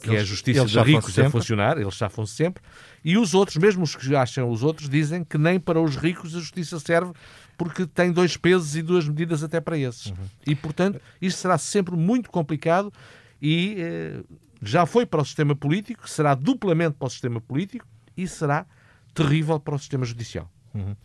que 0.02 0.10
eles, 0.10 0.20
é 0.20 0.22
a 0.22 0.26
justiça 0.26 0.66
de 0.66 0.80
ricos 0.80 1.18
a 1.18 1.30
funcionar, 1.30 1.78
eles 1.78 1.94
chafam 1.94 2.26
sempre, 2.26 2.64
e 3.04 3.18
os 3.18 3.34
outros, 3.34 3.58
mesmo 3.58 3.84
os 3.84 3.96
que 3.96 4.16
acham 4.16 4.50
os 4.50 4.64
outros, 4.64 4.90
dizem 4.90 5.24
que 5.24 5.38
nem 5.38 5.60
para 5.60 5.80
os 5.80 5.96
ricos 5.96 6.36
a 6.36 6.40
justiça 6.40 6.80
serve 6.80 7.14
porque 7.58 7.86
tem 7.86 8.12
dois 8.12 8.36
pesos 8.36 8.76
e 8.76 8.82
duas 8.82 9.08
medidas 9.08 9.44
até 9.44 9.62
para 9.62 9.78
esses. 9.78 10.08
Uhum. 10.08 10.16
E, 10.48 10.56
portanto, 10.56 11.00
isto 11.22 11.40
será 11.40 11.58
sempre 11.60 11.96
muito 11.96 12.32
complicado 12.32 12.92
e 13.40 13.76
eh, 13.78 14.24
já 14.62 14.86
foi 14.86 15.06
para 15.06 15.22
o 15.22 15.26
sistema 15.26 15.56
político, 15.56 16.10
será 16.10 16.34
duplamente 16.34 16.96
para 16.98 17.06
o 17.06 17.10
sistema 17.10 17.40
político 17.40 17.86
e 18.18 18.28
será 18.28 18.66
terrível 19.14 19.60
para 19.60 19.76
o 19.76 19.80
sistema 19.80 20.06
judicial. 20.06 20.50
Uhum. 20.74 20.96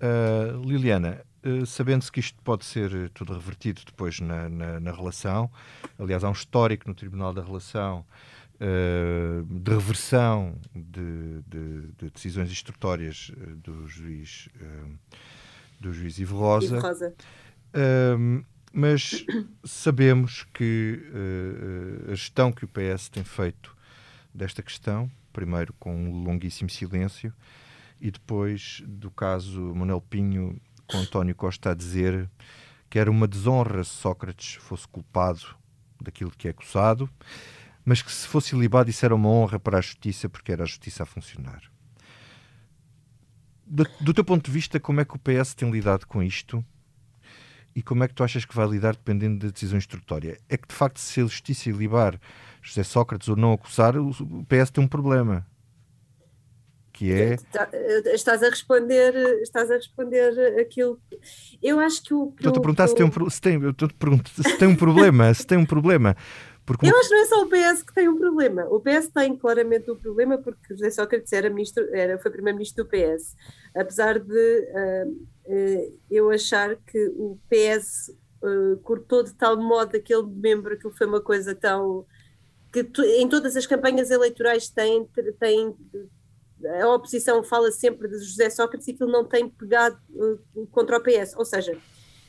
Uh, 0.00 0.68
Liliana, 0.68 1.20
sabendo-se 1.66 2.10
que 2.10 2.20
isto 2.20 2.40
pode 2.42 2.64
ser 2.64 3.10
tudo 3.10 3.32
revertido 3.32 3.82
depois 3.84 4.20
na, 4.20 4.48
na, 4.48 4.80
na, 4.80 4.92
relação, 4.92 5.50
aliás, 5.98 6.24
há 6.24 6.28
um 6.28 6.32
histórico 6.32 6.88
no 6.88 6.94
Tribunal 6.94 7.34
da 7.34 7.42
Relação 7.42 8.04
uh, 8.54 9.44
de 9.44 9.70
reversão 9.70 10.56
de, 10.74 11.42
de, 11.46 11.92
de 11.98 12.10
decisões 12.10 12.50
instrutórias 12.50 13.30
do 13.62 13.86
juiz, 13.86 14.48
do 15.78 15.92
juiz 15.92 16.18
Ivo 16.18 16.38
Rosa. 16.38 16.78
Ivo 16.78 16.86
Rosa 16.86 17.14
mas 18.74 19.24
sabemos 19.64 20.44
que 20.52 21.00
uh, 21.12 22.10
a 22.10 22.14
gestão 22.16 22.50
que 22.50 22.64
o 22.64 22.68
PS 22.68 23.08
tem 23.08 23.22
feito 23.22 23.74
desta 24.34 24.64
questão, 24.64 25.08
primeiro 25.32 25.72
com 25.74 25.94
um 25.94 26.24
longuíssimo 26.24 26.68
silêncio, 26.68 27.32
e 28.00 28.10
depois 28.10 28.82
do 28.84 29.12
caso 29.12 29.72
Manuel 29.76 30.00
Pinho, 30.00 30.60
com 30.88 30.98
António 30.98 31.34
Costa 31.34 31.70
a 31.70 31.74
dizer 31.74 32.30
que 32.88 32.98
era 32.98 33.10
uma 33.10 33.26
desonra 33.26 33.82
se 33.84 33.90
Sócrates 33.90 34.54
fosse 34.54 34.86
culpado 34.86 35.56
daquilo 36.00 36.30
que 36.30 36.48
é 36.48 36.50
acusado, 36.50 37.08
mas 37.84 38.02
que 38.02 38.12
se 38.12 38.26
fosse 38.26 38.54
ilibado 38.54 38.90
isso 38.90 39.04
era 39.04 39.14
uma 39.14 39.28
honra 39.28 39.58
para 39.58 39.78
a 39.78 39.80
justiça 39.80 40.28
porque 40.28 40.52
era 40.52 40.64
a 40.64 40.66
justiça 40.66 41.02
a 41.02 41.06
funcionar. 41.06 41.62
Do, 43.66 43.86
do 44.00 44.14
teu 44.14 44.24
ponto 44.24 44.44
de 44.44 44.50
vista, 44.50 44.78
como 44.78 45.00
é 45.00 45.04
que 45.04 45.16
o 45.16 45.18
PS 45.18 45.54
tem 45.54 45.70
lidado 45.70 46.06
com 46.06 46.22
isto? 46.22 46.64
e 47.74 47.82
como 47.82 48.04
é 48.04 48.08
que 48.08 48.14
tu 48.14 48.22
achas 48.22 48.44
que 48.44 48.54
vai 48.54 48.66
lidar 48.68 48.94
dependendo 48.94 49.46
da 49.46 49.52
decisão 49.52 49.76
instrutória? 49.76 50.38
É 50.48 50.56
que, 50.56 50.68
de 50.68 50.74
facto, 50.74 50.98
se 50.98 51.20
a 51.20 51.24
justiça 51.24 51.70
libar 51.70 52.20
José 52.62 52.84
Sócrates 52.84 53.28
ou 53.28 53.36
não 53.36 53.52
acusar, 53.52 53.96
o 53.96 54.12
PS 54.44 54.70
tem 54.70 54.84
um 54.84 54.88
problema. 54.88 55.44
Que 56.94 57.12
é... 57.12 57.36
Estás 58.14 58.40
a 58.42 58.48
responder, 58.48 59.14
estás 59.42 59.68
a 59.68 59.74
responder 59.74 60.60
aquilo. 60.60 60.98
Eu 61.60 61.80
acho 61.80 62.00
que 62.04 62.14
o. 62.14 62.32
Estou-te 62.36 62.58
a 62.58 62.62
perguntar 62.62 62.86
se 62.86 62.94
tem 62.94 63.04
um, 63.04 63.30
se 63.30 63.40
tem, 63.40 63.60
se 63.60 64.58
tem 64.58 64.68
um 64.68 64.76
problema, 64.76 65.34
se 65.34 65.44
tem 65.44 65.58
um 65.58 65.66
problema. 65.66 66.16
Porque... 66.64 66.86
Eu 66.86 66.96
acho 66.96 67.08
que 67.08 67.14
não 67.14 67.22
é 67.22 67.26
só 67.26 67.42
o 67.42 67.48
PS 67.48 67.82
que 67.82 67.92
tem 67.92 68.08
um 68.08 68.16
problema. 68.16 68.64
O 68.70 68.80
PS 68.80 69.08
tem 69.08 69.36
claramente 69.36 69.90
um 69.90 69.96
problema 69.96 70.38
porque 70.38 70.74
José 70.74 70.90
Sócrates 70.90 71.32
era 71.32 71.50
ministro, 71.50 71.84
era, 71.92 72.18
foi 72.18 72.30
primeiro-ministro 72.30 72.84
do 72.84 72.90
PS. 72.90 73.36
Apesar 73.76 74.18
de 74.18 74.68
uh, 74.70 75.10
uh, 75.46 75.98
eu 76.10 76.30
achar 76.30 76.76
que 76.76 77.06
o 77.16 77.38
PS 77.50 78.08
uh, 78.42 78.74
eh, 78.74 78.76
cortou 78.82 79.22
de 79.22 79.34
tal 79.34 79.60
modo 79.60 79.96
aquele 79.96 80.22
membro 80.22 80.78
que 80.78 80.90
foi 80.90 81.06
uma 81.06 81.20
coisa 81.20 81.54
tão. 81.54 82.06
que 82.72 82.82
tu, 82.82 83.02
em 83.02 83.28
todas 83.28 83.56
as 83.56 83.66
campanhas 83.66 84.10
eleitorais 84.10 84.70
tem, 84.70 85.06
tem. 85.38 85.74
A 86.80 86.88
oposição 86.88 87.42
fala 87.42 87.70
sempre 87.70 88.08
de 88.08 88.18
José 88.18 88.48
Sócrates 88.50 88.88
e 88.88 88.92
aquilo 88.92 89.10
não 89.10 89.24
tem 89.24 89.48
pegado 89.48 89.98
contra 90.70 90.96
o 90.96 91.02
PS. 91.02 91.34
Ou 91.36 91.44
seja, 91.44 91.78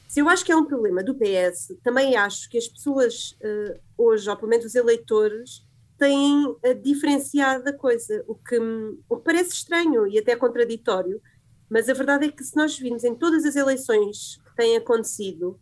se 0.07 0.19
eu 0.19 0.29
acho 0.29 0.45
que 0.45 0.51
é 0.51 0.55
um 0.55 0.65
problema 0.65 1.03
do 1.03 1.15
PS, 1.15 1.75
também 1.83 2.15
acho 2.15 2.49
que 2.49 2.57
as 2.57 2.67
pessoas 2.67 3.31
uh, 3.41 3.79
hoje, 3.97 4.29
ou 4.29 4.35
pelo 4.35 4.49
menos 4.49 4.65
os 4.65 4.75
eleitores, 4.75 5.65
têm 5.97 6.45
uh, 6.47 6.59
diferenciado 6.81 7.67
a 7.69 7.73
coisa, 7.73 8.23
o 8.27 8.35
que, 8.35 8.57
o 9.09 9.17
que 9.17 9.23
parece 9.23 9.53
estranho 9.53 10.07
e 10.07 10.17
até 10.17 10.35
contraditório, 10.35 11.21
mas 11.69 11.89
a 11.89 11.93
verdade 11.93 12.27
é 12.27 12.31
que 12.31 12.43
se 12.43 12.55
nós 12.55 12.77
virmos 12.77 13.03
em 13.03 13.15
todas 13.15 13.45
as 13.45 13.55
eleições 13.55 14.39
que 14.45 14.55
têm 14.55 14.77
acontecido, 14.77 15.59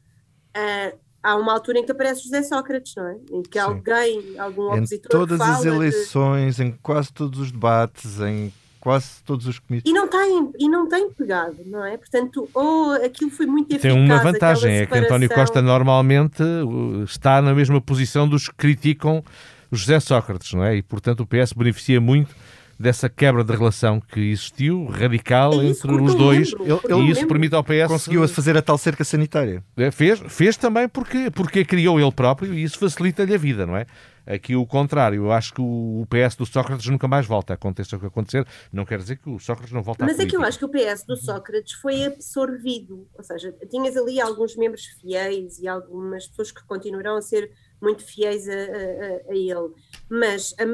uh, 0.55 0.99
há 1.23 1.35
uma 1.35 1.53
altura 1.53 1.79
em 1.79 1.85
que 1.85 1.91
aparece 1.91 2.23
José 2.23 2.43
Sócrates, 2.43 2.93
não 2.95 3.07
é? 3.07 3.15
Em 3.31 3.41
que 3.41 3.59
Sim. 3.59 3.65
alguém, 3.65 4.37
algum 4.37 4.73
opositor. 4.73 5.07
Em 5.07 5.09
todas 5.09 5.41
as 5.41 5.65
eleições, 5.65 6.57
de... 6.57 6.63
em 6.63 6.71
quase 6.83 7.13
todos 7.13 7.39
os 7.39 7.51
debates, 7.51 8.19
em 8.19 8.51
quase 8.79 9.23
todos 9.25 9.47
os 9.47 9.57
comitês. 9.59 9.89
E 9.89 9.97
não 9.97 10.09
tem, 10.09 10.51
e 10.59 10.67
não 10.67 10.89
tem 10.89 11.09
pegado, 11.09 11.55
não 11.65 11.85
é? 11.85 11.95
Portanto, 11.95 12.49
ou 12.53 12.91
aquilo 12.91 13.31
foi 13.31 13.45
muito 13.45 13.71
eficaz. 13.71 13.93
Tem 13.93 14.03
uma 14.03 14.21
vantagem, 14.21 14.79
é 14.79 14.85
que 14.85 14.97
António 14.97 15.29
Costa 15.29 15.61
normalmente 15.61 16.43
uh, 16.43 17.03
está 17.05 17.41
na 17.41 17.55
mesma 17.55 17.79
posição 17.79 18.27
dos 18.27 18.49
que 18.49 18.55
criticam 18.55 19.23
José 19.71 20.01
Sócrates, 20.01 20.53
não 20.53 20.65
é? 20.65 20.75
E, 20.75 20.81
portanto, 20.81 21.21
o 21.21 21.25
PS 21.25 21.53
beneficia 21.53 22.01
muito 22.01 22.35
dessa 22.79 23.07
quebra 23.09 23.43
de 23.43 23.51
relação 23.53 23.99
que 23.99 24.19
existiu, 24.31 24.85
radical, 24.87 25.53
É 25.61 25.65
isso, 25.65 25.87
entre 25.87 26.01
os 26.01 26.15
dois, 26.15 26.53
Ele- 26.53 26.63
e 26.71 27.09
isso 27.11 27.21
lembro. 27.21 27.27
permite 27.27 27.55
ao 27.55 27.63
PS... 27.63 27.87
Conseguiu 27.87 28.27
fazer 28.27 28.57
a 28.57 28.61
tal 28.61 28.77
cerca 28.77 29.03
sanitária. 29.03 29.63
É, 29.77 29.91
Fez, 29.91 30.19
fez 30.27 30.57
também 30.57 30.87
porque, 30.89 31.29
porque 31.31 31.63
criou 31.63 31.99
ele 31.99 32.11
próprio 32.11 32.53
e 32.53 32.63
isso 32.63 32.77
facilita-lhe 32.79 33.33
a 33.33 33.37
vida, 33.37 33.65
não 33.65 33.77
é? 33.77 33.85
Aqui 34.25 34.55
o 34.55 34.65
contrário, 34.65 35.23
eu 35.25 35.31
acho 35.33 35.53
que 35.53 35.59
o 35.61 36.07
PS 36.09 36.37
do 36.37 36.45
Sócrates 36.45 36.87
nunca 36.87 37.09
mais 37.09 37.25
volta. 37.25 37.53
Aconteça 37.53 37.97
o 37.97 37.99
que 37.99 38.05
acontecer, 38.05 38.47
não 38.71 38.85
quer 38.85 38.97
dizer 38.97 39.17
que 39.17 39.29
o 39.29 39.37
Sócrates 39.37 39.73
não 39.73 39.83
volta 39.83 40.05
Mas 40.05 40.17
é 40.17 40.25
que 40.25 40.33
eu 40.35 40.41
acho 40.41 40.57
que 40.57 40.63
o 40.63 40.69
PS 40.69 41.03
do 41.05 41.17
Sócrates 41.17 41.73
foi 41.73 42.05
absorvido, 42.05 43.05
ou 43.17 43.23
seja, 43.23 43.53
tinhas 43.69 43.97
ali 43.97 44.21
alguns 44.21 44.55
membros 44.55 44.85
fiéis 45.01 45.59
e 45.59 45.67
algumas 45.67 46.25
pessoas 46.27 46.51
que 46.53 46.63
continuarão 46.65 47.17
a 47.17 47.21
ser 47.21 47.51
muito 47.83 48.03
fiéis 48.05 48.47
a, 48.49 48.53
a- 48.53 49.31
a 49.31 49.35
ele, 49.35 49.71
mas 50.09 50.55
a 50.57 50.65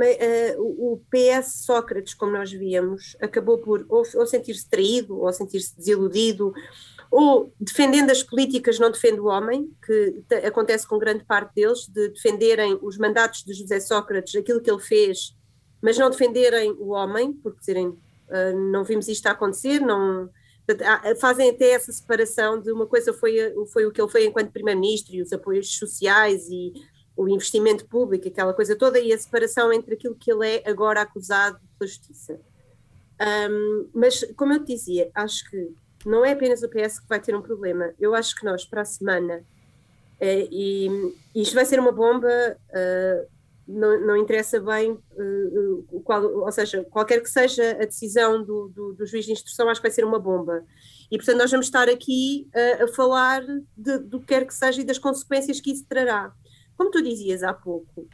o 0.60 1.01
PS 1.10 1.66
Sócrates, 1.66 2.14
como 2.14 2.32
nós 2.32 2.51
víamos, 2.51 3.18
acabou 3.22 3.57
por 3.57 3.86
ou, 3.89 4.03
ou 4.16 4.26
sentir-se 4.28 4.70
traído, 4.70 5.20
ou 5.20 5.34
sentir-se 5.34 5.76
desiludido, 5.76 6.53
ou 7.12 7.51
defendendo 7.60 8.12
as 8.12 8.22
políticas 8.24 8.78
não 8.80 8.91
defende 8.91 9.20
o 9.20 9.26
homem, 9.26 9.70
que 9.86 10.22
te- 10.28 10.45
acontece 10.45 10.88
com 10.88 10.99
grande 10.99 11.26
parte 11.26 11.55
deles, 11.55 11.88
de 11.88 12.10
defenderem 12.10 12.78
os 12.82 12.97
mandatos 12.97 13.43
de 13.43 13.53
José 13.53 13.80
Sócrates, 13.80 14.36
aquilo 14.36 14.62
que 14.62 14.70
ele 14.72 14.82
fez, 14.82 15.36
mas 15.82 15.97
não 15.97 16.10
defenderem 16.10 16.72
o 16.80 16.89
homem, 16.89 17.34
porque 17.34 17.60
dizerem 17.60 17.97
Uh, 18.32 18.55
não 18.72 18.84
vimos 18.84 19.07
isto 19.07 19.26
a 19.26 19.32
acontecer, 19.32 19.80
não 19.80 20.30
fazem 21.20 21.49
até 21.49 21.72
essa 21.72 21.91
separação 21.91 22.62
de 22.62 22.72
uma 22.72 22.86
coisa 22.86 23.12
foi, 23.12 23.34
foi 23.74 23.88
o 23.88 23.91
que 23.91 23.99
ele 23.99 24.12
foi 24.12 24.26
enquanto 24.28 24.51
primeiro-ministro 24.51 25.16
e 25.16 25.22
os 25.24 25.34
apoios 25.34 25.76
sociais 25.80 26.47
e 26.47 26.72
o 27.22 27.28
investimento 27.28 27.86
público, 27.86 28.28
aquela 28.28 28.53
coisa 28.53 28.76
toda, 28.78 28.97
e 28.97 29.11
a 29.11 29.17
separação 29.17 29.74
entre 29.74 29.95
aquilo 29.95 30.15
que 30.15 30.32
ele 30.32 30.47
é 30.47 30.70
agora 30.70 31.01
acusado 31.01 31.59
pela 31.78 31.88
justiça. 31.88 32.39
Um, 33.49 33.89
mas, 33.93 34.24
como 34.38 34.53
eu 34.53 34.63
te 34.63 34.74
dizia, 34.74 35.11
acho 35.13 35.49
que 35.49 35.74
não 36.05 36.24
é 36.24 36.32
apenas 36.32 36.63
o 36.63 36.70
PS 36.70 37.01
que 37.01 37.09
vai 37.09 37.20
ter 37.20 37.36
um 37.36 37.41
problema. 37.41 37.93
Eu 37.99 38.15
acho 38.15 38.34
que 38.36 38.45
nós, 38.45 38.63
para 38.63 38.84
a 38.84 38.86
semana, 38.86 39.43
eh, 40.17 40.47
e 40.49 41.13
isto 41.36 41.53
vai 41.53 41.65
ser 41.65 41.78
uma 41.78 41.91
bomba, 41.91 42.30
eh, 42.70 43.28
não, 43.67 43.99
não 44.07 44.15
interessa 44.15 44.59
bem 44.61 44.97
o 45.91 45.99
qual, 46.01 46.24
ou 46.24 46.51
seja, 46.53 46.86
qualquer 46.89 47.22
que 47.22 47.30
seja 47.30 47.72
a 47.72 47.86
decisão 47.86 48.41
do, 48.41 48.70
do, 48.70 48.93
do 48.93 49.05
juiz 49.05 49.26
de 49.26 49.34
instrução, 49.34 49.67
acho 49.67 49.82
que 49.82 49.88
vai 49.88 49.93
ser 49.93 50.05
uma 50.05 50.17
bomba. 50.20 50.63
E, 51.11 51.17
portanto, 51.17 51.38
nós 51.38 51.51
vamos 51.51 51.65
estar 51.65 51.89
aqui 51.89 52.47
eh, 52.53 52.84
a 52.84 52.88
falar 52.88 53.43
de- 53.76 53.99
do 53.99 54.22
que 54.22 54.28
quer 54.28 54.47
que 54.47 54.53
seja 54.53 54.80
e 54.80 54.86
das 54.86 54.97
consequências 54.97 55.59
que 55.59 55.72
isso 55.72 55.86
trará. 55.88 56.32
Como 56.80 56.91
tu 56.91 57.01
dizias 57.01 57.43
há 57.43 57.53
pouco, 57.53 58.07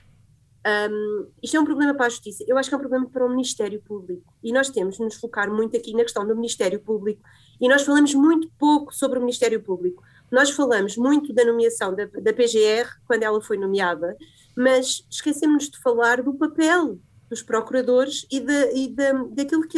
um, 0.66 1.28
isto 1.44 1.56
é 1.56 1.60
um 1.60 1.66
problema 1.66 1.94
para 1.94 2.08
a 2.08 2.10
justiça. 2.10 2.44
Eu 2.48 2.58
acho 2.58 2.68
que 2.68 2.74
é 2.74 2.78
um 2.80 2.82
problema 2.82 3.08
para 3.08 3.24
o 3.24 3.30
Ministério 3.30 3.80
Público. 3.80 4.34
E 4.44 4.52
nós 4.52 4.72
temos 4.72 4.96
de 4.98 5.04
nos 5.04 5.14
focar 5.18 5.54
muito 5.54 5.78
aqui 5.78 5.94
na 5.94 6.02
questão 6.02 6.26
do 6.26 6.36
Ministério 6.36 6.80
Público. 6.80 7.22
E 7.62 7.70
nós 7.70 7.84
falamos 7.84 8.16
muito 8.16 8.50
pouco 8.58 8.92
sobre 8.92 9.20
o 9.20 9.22
Ministério 9.22 9.62
Público. 9.62 10.02
Nós 10.32 10.50
falamos 10.50 10.98
muito 10.98 11.32
da 11.32 11.46
nomeação 11.46 11.96
da, 11.96 12.06
da 12.06 12.34
PGR, 12.34 12.90
quando 13.06 13.22
ela 13.22 13.40
foi 13.40 13.56
nomeada, 13.56 14.18
mas 14.58 15.06
esquecemos 15.12 15.70
de 15.70 15.78
falar 15.78 16.24
do 16.24 16.34
papel 16.34 16.98
dos 17.30 17.44
procuradores 17.44 18.26
e, 18.32 18.40
de, 18.40 18.74
e 18.74 18.88
da, 18.88 19.14
daquilo 19.30 19.68
que. 19.68 19.78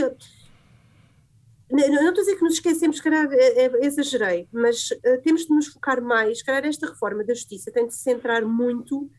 Não, 1.69 1.87
não 1.89 2.09
estou 2.09 2.21
a 2.21 2.25
dizer 2.25 2.35
que 2.37 2.43
nos 2.43 2.53
esquecemos, 2.53 3.01
calhar 3.01 3.27
é, 3.31 3.65
é, 3.65 3.85
exagerei, 3.85 4.47
mas 4.53 4.89
eh, 5.03 5.17
temos 5.17 5.45
de 5.45 5.49
nos 5.53 5.67
focar 5.67 6.01
mais. 6.01 6.41
Calhar 6.41 6.65
esta 6.65 6.87
reforma 6.87 7.23
da 7.23 7.33
justiça 7.33 7.71
tem 7.71 7.85
de 7.87 7.93
se 7.93 7.99
centrar 8.01 8.45
muito 8.45 9.09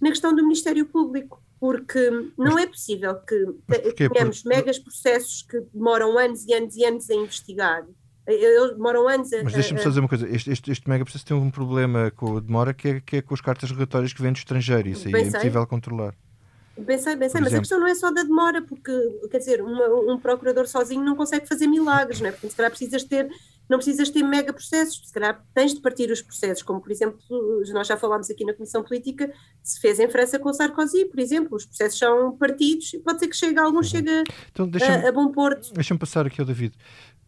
na 0.00 0.08
questão 0.08 0.34
do 0.34 0.42
Ministério 0.42 0.86
Público, 0.86 1.42
porque 1.60 2.10
não 2.38 2.58
é 2.58 2.66
possível 2.66 3.14
que 3.16 3.44
porquê? 3.66 4.08
tenhamos 4.08 4.42
Porque- 4.42 4.56
megas 4.56 4.78
processos 4.78 5.42
que 5.42 5.60
demoram 5.74 6.16
anos 6.18 6.46
e 6.46 6.54
anos 6.54 6.74
e 6.76 6.84
anos 6.86 7.10
a 7.10 7.14
investigar. 7.14 7.84
Eh, 8.26 8.32
Eles 8.34 8.72
demoram 8.72 9.06
anos 9.06 9.30
a. 9.34 9.42
Mas 9.44 9.52
deixa-me 9.52 9.80
só 9.80 9.90
dizer 9.90 10.00
uma 10.00 10.08
coisa: 10.08 10.26
este, 10.28 10.50
este, 10.50 10.70
este 10.70 10.88
mega 10.88 11.04
processo 11.04 11.26
tem 11.26 11.36
um 11.36 11.50
problema 11.50 12.10
com 12.12 12.38
a 12.38 12.40
demora 12.40 12.72
que 12.72 12.88
é, 12.88 13.00
que 13.00 13.16
é 13.16 13.22
com 13.22 13.34
as 13.34 13.42
cartas 13.42 13.70
rogatórias 13.70 14.14
que 14.14 14.22
vêm 14.22 14.32
do 14.32 14.36
estrangeiro. 14.36 14.88
Isso 14.88 15.06
aí 15.06 15.12
Bem 15.12 15.24
é 15.24 15.28
impossível 15.28 15.66
controlar. 15.66 16.12
Sei, 16.12 16.18
bem 16.20 16.29
sei, 16.98 17.16
Por 17.16 17.40
mas 17.40 17.54
a 17.54 17.58
questão 17.58 17.78
não 17.80 17.86
é 17.86 17.94
só 17.94 18.10
da 18.10 18.22
demora, 18.22 18.62
porque, 18.62 18.92
quer 19.30 19.38
dizer, 19.38 19.62
uma- 19.62 20.12
um 20.12 20.18
procurador 20.18 20.66
sozinho 20.66 21.04
não 21.04 21.16
consegue 21.16 21.46
fazer 21.46 21.66
milagres, 21.66 22.20
não 22.20 22.28
é? 22.28 22.32
Porque 22.32 22.48
se 22.50 22.56
calhar 22.56 22.70
precisas 22.70 23.04
ter, 23.04 23.28
não 23.68 23.78
precisas 23.78 24.10
ter 24.10 24.22
mega 24.22 24.52
processos, 24.52 25.00
se 25.06 25.12
calhar 25.12 25.44
tens 25.54 25.74
de 25.74 25.80
partir 25.80 26.10
os 26.10 26.20
processos, 26.20 26.62
como 26.62 26.80
por 26.80 26.90
exemplo, 26.90 27.18
nós 27.72 27.86
já 27.86 27.96
falámos 27.96 28.28
aqui 28.30 28.44
na 28.44 28.52
Comissão 28.54 28.82
Política, 28.82 29.32
se 29.62 29.80
fez 29.80 30.00
em 30.00 30.08
França 30.08 30.38
com 30.38 30.48
o 30.48 30.52
Sarkozy, 30.54 31.04
por 31.06 31.20
exemplo, 31.20 31.56
os 31.56 31.64
processos 31.66 31.98
são 31.98 32.36
partidos, 32.36 32.92
e 32.94 32.98
pode 32.98 33.20
ser 33.20 33.28
que 33.28 33.36
chegue, 33.36 33.58
alguns 33.58 33.86
Uhum. 33.86 33.98
chegue 33.98 34.24
Então 34.50 34.68
deixa-me 34.68 35.04
a, 35.04 35.08
a 35.08 35.12
bom 35.12 35.30
porto. 35.30 35.72
deixa 35.72 35.96
passar 35.98 36.26
aqui 36.26 36.40
ao 36.40 36.46
David. 36.46 36.74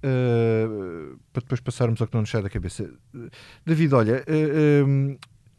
uh, 0.05 1.17
para 1.33 1.43
depois 1.43 1.61
passarmos 1.61 2.01
ao 2.01 2.07
que 2.09 2.15
não 2.15 2.23
nos 2.23 2.31
sai 2.31 2.43
da 2.43 2.51
cabeça. 2.51 2.85
Uh, 3.15 3.29
David, 3.65 3.95
olha, 3.95 4.25
uh, 4.29 4.85
um, 4.85 5.17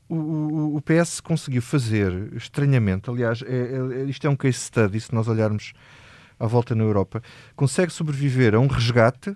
o, 0.10 0.76
o- 0.78 0.82
PS 0.82 1.22
conseguiu 1.22 1.62
fazer, 1.62 2.32
estranhamente, 2.36 3.10
aliás, 3.10 3.42
é- 3.44 4.02
é- 4.02 4.06
isto 4.06 4.26
é 4.28 4.30
um 4.30 4.36
case 4.36 4.60
study, 4.60 5.00
se 5.00 5.14
nós 5.14 5.28
olharmos 5.28 5.74
à 6.40 6.46
volta 6.48 6.76
na 6.76 6.84
Europa, 6.84 7.22
consegue 7.56 7.92
sobreviver 7.92 8.54
a 8.56 8.60
um 8.60 8.68
resgate, 8.68 9.36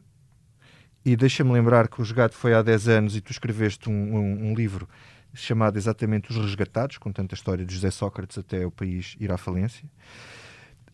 e 1.06 1.16
deixa-me 1.16 1.52
lembrar 1.54 1.88
que 1.88 2.00
o 2.00 2.04
resgate 2.04 2.36
foi 2.36 2.54
há 2.54 2.62
10 2.62 2.88
anos 2.90 3.16
e 3.16 3.22
tu 3.22 3.32
escreveste 3.32 3.90
um, 3.90 3.94
um- 3.94 4.50
um 4.52 4.54
livro 4.54 4.88
chamado 5.34 5.78
exatamente 5.78 6.32
Os 6.32 6.38
Resgatados, 6.38 6.98
contando 6.98 7.32
a 7.32 7.36
história 7.36 7.64
de 7.66 7.74
José 7.74 7.92
Sócrates 7.92 8.38
até 8.38 8.66
o 8.66 8.72
país 8.72 9.16
ir 9.20 9.32
à 9.32 9.38
falência. 9.38 9.88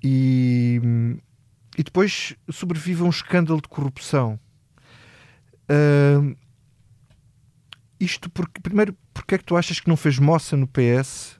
E, 0.03 0.81
e 1.77 1.83
depois 1.83 2.35
sobrevive 2.51 3.01
a 3.01 3.05
um 3.05 3.09
escândalo 3.09 3.61
de 3.61 3.67
corrupção. 3.69 4.37
Ahm, 5.69 6.12
isto 8.03 8.29
porque, 8.29 8.61
primeiro, 8.61 8.95
porque 9.13 9.35
é 9.35 9.37
que 9.37 9.45
tu 9.45 9.55
achas 9.55 9.79
que 9.79 9.87
não 9.87 9.97
fez 9.97 10.19
moça 10.19 10.57
no 10.57 10.67
PS 10.67 11.39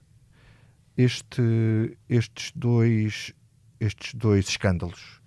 este, 0.96 1.98
estes, 2.08 2.52
dois, 2.54 3.34
estes 3.78 4.14
dois 4.14 4.48
escândalos? 4.48 5.20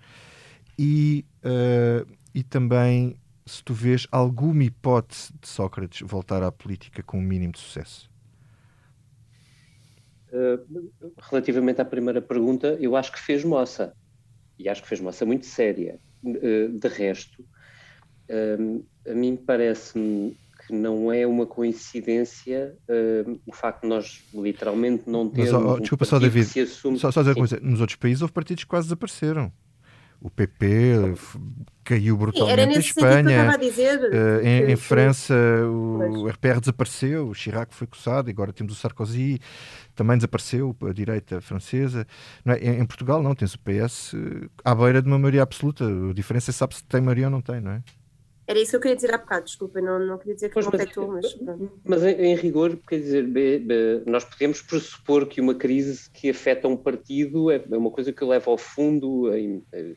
E, 0.77 1.25
ah, 1.43 2.05
e 2.33 2.43
também 2.43 3.15
se 3.45 3.63
tu 3.63 3.73
vês 3.73 4.07
alguma 4.11 4.63
hipótese 4.63 5.31
de 5.39 5.47
Sócrates 5.47 6.01
voltar 6.01 6.43
à 6.43 6.51
política 6.51 7.01
com 7.01 7.17
um 7.17 7.21
mínimo 7.21 7.53
de 7.53 7.59
sucesso. 7.59 8.09
Uh, 10.29 10.91
relativamente 11.31 11.79
à 11.79 11.85
primeira 11.85 12.21
pergunta, 12.21 12.77
eu 12.81 12.97
acho 12.97 13.13
que 13.13 13.19
fez 13.19 13.45
moça. 13.45 13.95
E 14.59 14.67
acho 14.67 14.81
que 14.81 14.87
fez 14.89 14.99
moça 14.99 15.25
muito 15.25 15.45
séria. 15.45 15.99
Uh, 16.23 16.77
de 16.77 16.87
resto, 16.89 17.45
a 19.09 19.13
mim 19.13 19.37
parece-me 19.37 20.37
que 20.67 20.73
não 20.73 21.11
é 21.11 21.25
uma 21.25 21.45
coincidência 21.45 22.75
uh, 22.89 23.39
o 23.45 23.53
facto 23.53 23.83
de 23.83 23.87
nós 23.87 24.23
literalmente 24.33 25.03
não 25.09 25.25
Mas, 25.25 25.49
termos. 25.49 25.53
ó, 25.65 25.75
um 25.75 25.79
desculpa 25.79 26.05
só, 26.05 26.19
partido 26.19 26.31
que 26.31 26.37
David, 26.39 26.51
se 26.53 26.59
assume- 26.59 26.99
Só, 26.99 27.11
só 27.11 27.21
dizer 27.21 27.31
uma 27.31 27.37
coisa, 27.47 27.59
nos 27.61 27.79
outros 27.81 27.95
países 27.97 28.21
houve 28.21 28.33
partidos 28.33 28.63
que 28.63 28.69
quase 28.69 28.87
desapareceram. 28.87 29.51
O 30.19 30.31
PP 30.31 31.13
caiu 31.83 32.17
brutalmente 32.17 32.69
em 32.69 32.73
que 32.73 32.79
Espanha. 32.79 33.29
estava 33.29 33.53
a 33.53 33.57
dizer. 33.57 33.99
eh, 34.11 34.39
em, 34.39 34.65
que- 34.65 34.71
em 34.71 34.75
que- 34.75 34.81
França 34.81 35.35
o 35.69 35.97
Pois. 36.23 36.33
RPR 36.33 36.59
desapareceu, 36.59 37.27
o 37.29 37.33
Chirac 37.35 37.73
foi 37.73 37.85
coçado, 37.85 38.27
agora 38.29 38.51
temos 38.51 38.73
o 38.73 38.75
Sarkozy, 38.75 39.39
também 39.95 40.17
desapareceu 40.17 40.75
a 40.81 40.91
direita 40.91 41.39
francesa. 41.39 42.05
Não 42.43 42.55
é? 42.55 42.57
em, 42.57 42.79
em 42.81 42.85
Portugal 42.87 43.21
não, 43.21 43.35
tens 43.35 43.53
o 43.53 43.59
PS 43.59 44.15
eh, 44.15 44.47
à 44.65 44.73
beira 44.73 45.03
de 45.03 45.07
uma 45.07 45.19
maioria 45.19 45.43
absoluta. 45.43 45.85
A 45.85 46.13
diferença 46.13 46.49
é 46.49 46.53
sabe 46.53 46.75
se 46.75 46.83
tem 46.83 46.99
maioria 46.99 47.25
ou 47.27 47.31
não 47.31 47.41
tem, 47.41 47.61
não 47.61 47.71
é? 47.71 47.83
Era 48.47 48.59
isso 48.59 48.71
que 48.71 48.75
eu 48.77 48.79
queria 48.79 48.95
dizer 48.95 49.13
há 49.13 49.17
bocado, 49.17 49.45
desculpa, 49.45 49.81
não, 49.81 49.99
não 49.99 50.17
queria 50.17 50.35
dizer 50.35 50.47
que 50.47 50.53
Pois, 50.53 50.65
mas- 50.67 50.75
completou, 50.75 51.07
mas 51.09 51.33
pronto. 51.33 51.79
Mas 51.83 52.03
em, 52.03 52.11
em 52.27 52.35
rigor, 52.35 52.79
quer 52.87 52.99
dizer, 52.99 53.27
be- 53.27 53.59
be- 53.59 54.03
nós 54.05 54.23
podemos 54.23 54.61
pressupor 54.61 55.27
que 55.27 55.41
uma 55.41 55.53
crise 55.53 56.09
que 56.13 56.29
afeta 56.29 56.67
um 56.67 56.77
partido 56.77 57.51
é, 57.51 57.57
é 57.69 57.77
uma 57.77 57.91
coisa 57.91 58.13
que 58.13 58.23
leva 58.23 58.49
ao 58.49 58.57
fundo. 58.57 59.35
em- 59.35 59.63
eh, 59.73 59.95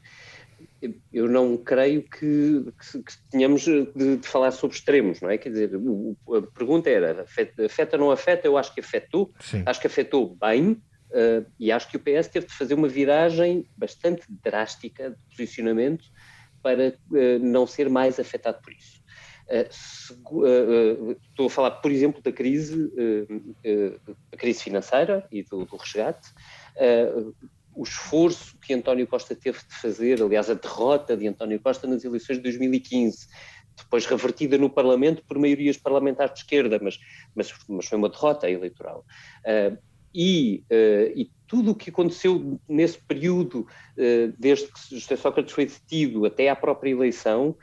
eu 1.13 1.29
não 1.29 1.57
creio 1.57 2.03
que, 2.03 2.65
que- 2.91 3.03
que 3.03 3.13
tenhamos 3.31 3.63
de, 3.63 3.87
de 4.19 4.27
falar 4.27 4.51
sobre 4.51 4.77
extremos, 4.77 5.21
não 5.21 5.31
é? 5.31 5.39
Quer 5.39 5.51
dizer, 5.51 5.71
o- 5.77 6.17
a 6.35 6.43
pergunta 6.43 6.91
era: 6.91 7.23
afeta, 7.23 7.65
afeta 7.67 7.97
ou 7.97 8.01
não 8.03 8.11
afeta? 8.11 8.47
Eu 8.49 8.59
acho 8.59 8.75
que 8.75 8.81
afetou, 8.81 9.33
Sim. 9.41 9.63
acho 9.65 9.81
que 9.81 9.87
afetou 9.87 10.37
bem. 10.37 10.83
eh, 11.13 11.45
e 11.59 11.73
acho 11.73 11.89
que 11.91 11.97
o 11.97 12.01
PS 12.01 12.31
teve 12.31 12.47
de 12.47 12.53
fazer 12.55 12.75
uma 12.75 12.87
viragem 12.89 13.65
bastante 13.77 14.23
drástica 14.45 15.11
de 15.11 15.17
posicionamento 15.37 16.05
para 16.63 16.89
eh, 17.15 17.39
não 17.39 17.67
ser 17.67 17.89
mais 17.89 18.19
afetado 18.19 18.61
por 18.63 18.73
isso. 18.73 19.01
Uh, 19.51 20.39
uh, 20.39 21.17
estou 21.29 21.47
a 21.47 21.51
falar, 21.51 21.71
por 21.73 21.91
exemplo, 21.91 22.23
da 22.23 22.31
crise, 22.31 22.89
da 24.31 24.39
crise 24.39 24.63
financeira 24.63 25.27
e 25.33 25.43
do, 25.43 25.65
do 25.65 25.77
resgate. 25.77 26.29
O 27.75 27.83
esforço 27.83 28.57
que 28.59 28.75
António 28.75 29.07
Costa 29.07 29.35
teve 29.35 29.59
de 29.59 29.75
fazer, 29.75 30.23
aliás, 30.23 30.51
a 30.51 30.55
derrota 30.55 31.17
de 31.17 31.27
António 31.27 31.59
Costa 31.61 31.87
nas 31.87 32.05
eleições 32.05 32.37
de 32.37 32.43
2015, 32.43 33.27
depois 33.77 34.07
revertida 34.07 34.59
no 34.59 34.71
Parlamento 34.71 35.23
por 35.27 35.39
maiorias 35.39 35.77
parlamentares 35.77 36.35
de 36.35 36.41
esquerda, 36.41 36.79
mas, 36.81 36.99
mas, 37.35 37.53
mas 37.69 37.87
foi 37.87 37.99
uma 37.99 38.09
derrota 38.09 38.49
eleitoral. 38.49 39.05
Uh, 39.45 39.77
e, 40.15 40.65
uh, 40.71 41.13
e 41.19 41.31
tudo 41.47 41.73
o 41.73 41.75
que 41.75 41.91
aconteceu 41.91 42.61
nesse 42.69 42.99
período, 42.99 43.61
uh, 43.61 44.33
desde 44.39 44.67
que 44.67 44.99
José 44.99 45.17
Sócrates 45.17 45.53
foi 45.53 45.67
detido 45.67 46.25
até 46.25 46.49
à 46.49 46.57
própria 46.57 46.91
eleição, 46.91 47.57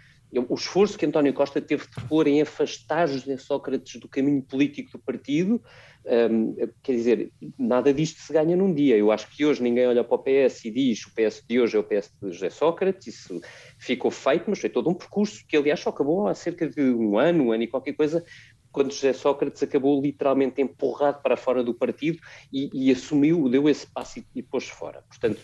o 0.50 0.56
esforço 0.56 0.98
que 0.98 1.06
António 1.06 1.34
Costa 1.34 1.62
teve 1.62 1.86
de 1.88 2.08
pôr 2.08 2.28
em 2.28 2.42
afastar 2.42 3.08
José 3.08 3.38
Sócrates 3.38 3.98
do 4.00 4.10
caminho 4.10 4.42
político 4.42 4.92
do 4.92 5.00
partido, 5.00 5.62
um, 6.08 6.56
quer 6.82 6.94
dizer, 6.94 7.32
nada 7.58 7.94
disto 7.94 8.22
se 8.22 8.32
ganha 8.32 8.56
num 8.56 8.74
dia. 8.74 8.98
Eu 8.98 9.12
acho 9.12 9.28
que 9.30 9.46
hoje 9.46 9.62
ninguém 9.62 9.88
olha 9.88 10.04
para 10.04 10.16
o 10.16 10.20
PS 10.20 10.66
e 10.66 10.72
diz 10.72 11.06
o 11.06 11.14
PS 11.14 11.44
de 11.48 11.60
hoje 11.60 11.76
é 11.76 11.80
o 11.80 11.84
PS 11.84 12.12
de 12.22 12.32
José 12.32 12.50
Sócrates, 12.50 13.08
isso 13.08 13.42
ficou 13.78 14.10
feito, 14.12 14.46
mas 14.48 14.60
foi 14.60 14.70
todo 14.70 14.90
um 14.90 14.94
percurso 14.94 15.46
que, 15.48 15.58
aliás, 15.58 15.80
só 15.80 15.90
acabou 15.90 16.28
há 16.28 16.34
cerca 16.34 16.68
de 16.68 16.82
um 16.82 17.18
ano, 17.18 17.46
um 17.46 17.52
ano 17.52 17.64
e 17.64 17.68
qualquer 17.68 17.94
coisa, 17.94 18.24
quando 18.78 18.94
José 18.94 19.12
Sócrates 19.12 19.64
acabou 19.64 20.00
literalmente 20.00 20.62
empurrado 20.62 21.20
para 21.24 21.36
fora 21.36 21.64
do 21.64 21.74
partido 21.74 22.20
e, 22.54 22.70
e 22.72 22.92
assumiu, 22.92 23.50
deu 23.50 23.68
esse 23.68 23.88
passo 23.88 24.20
e, 24.20 24.26
e 24.36 24.44
pôs 24.44 24.70
fora. 24.70 25.02
Portanto, 25.10 25.42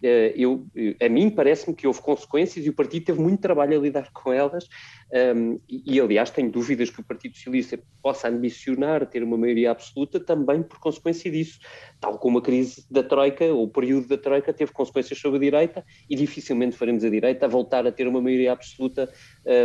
eh, 0.00 0.32
eu, 0.36 0.64
a 1.02 1.08
mim 1.08 1.28
parece-me 1.28 1.74
que 1.74 1.84
houve 1.84 2.00
consequências 2.00 2.64
e 2.64 2.68
o 2.68 2.72
partido 2.72 3.06
teve 3.06 3.20
muito 3.20 3.40
trabalho 3.40 3.76
a 3.76 3.82
lidar 3.82 4.12
com 4.12 4.32
elas 4.32 4.68
um, 5.12 5.60
e, 5.68 6.00
aliás, 6.00 6.30
tenho 6.30 6.50
dúvidas 6.50 6.90
que 6.90 7.00
o 7.00 7.04
Partido 7.04 7.36
Socialista 7.36 7.78
possa 8.02 8.28
ambicionar 8.28 9.06
ter 9.06 9.22
uma 9.22 9.36
maioria 9.36 9.70
absoluta 9.70 10.18
também 10.18 10.62
por 10.62 10.80
consequência 10.80 11.30
disso, 11.30 11.60
tal 12.00 12.18
como 12.18 12.38
a 12.38 12.42
crise 12.42 12.84
da 12.90 13.02
Troika, 13.02 13.44
ou 13.44 13.64
o 13.64 13.68
período 13.68 14.08
da 14.08 14.18
Troika, 14.18 14.52
teve 14.52 14.72
consequências 14.72 15.18
sobre 15.18 15.38
a 15.38 15.40
direita 15.40 15.84
e 16.10 16.16
dificilmente 16.16 16.76
faremos 16.76 17.04
a 17.04 17.10
direita 17.10 17.46
a 17.46 17.48
voltar 17.48 17.86
a 17.86 17.92
ter 17.92 18.08
uma 18.08 18.20
maioria 18.20 18.52
absoluta, 18.52 19.08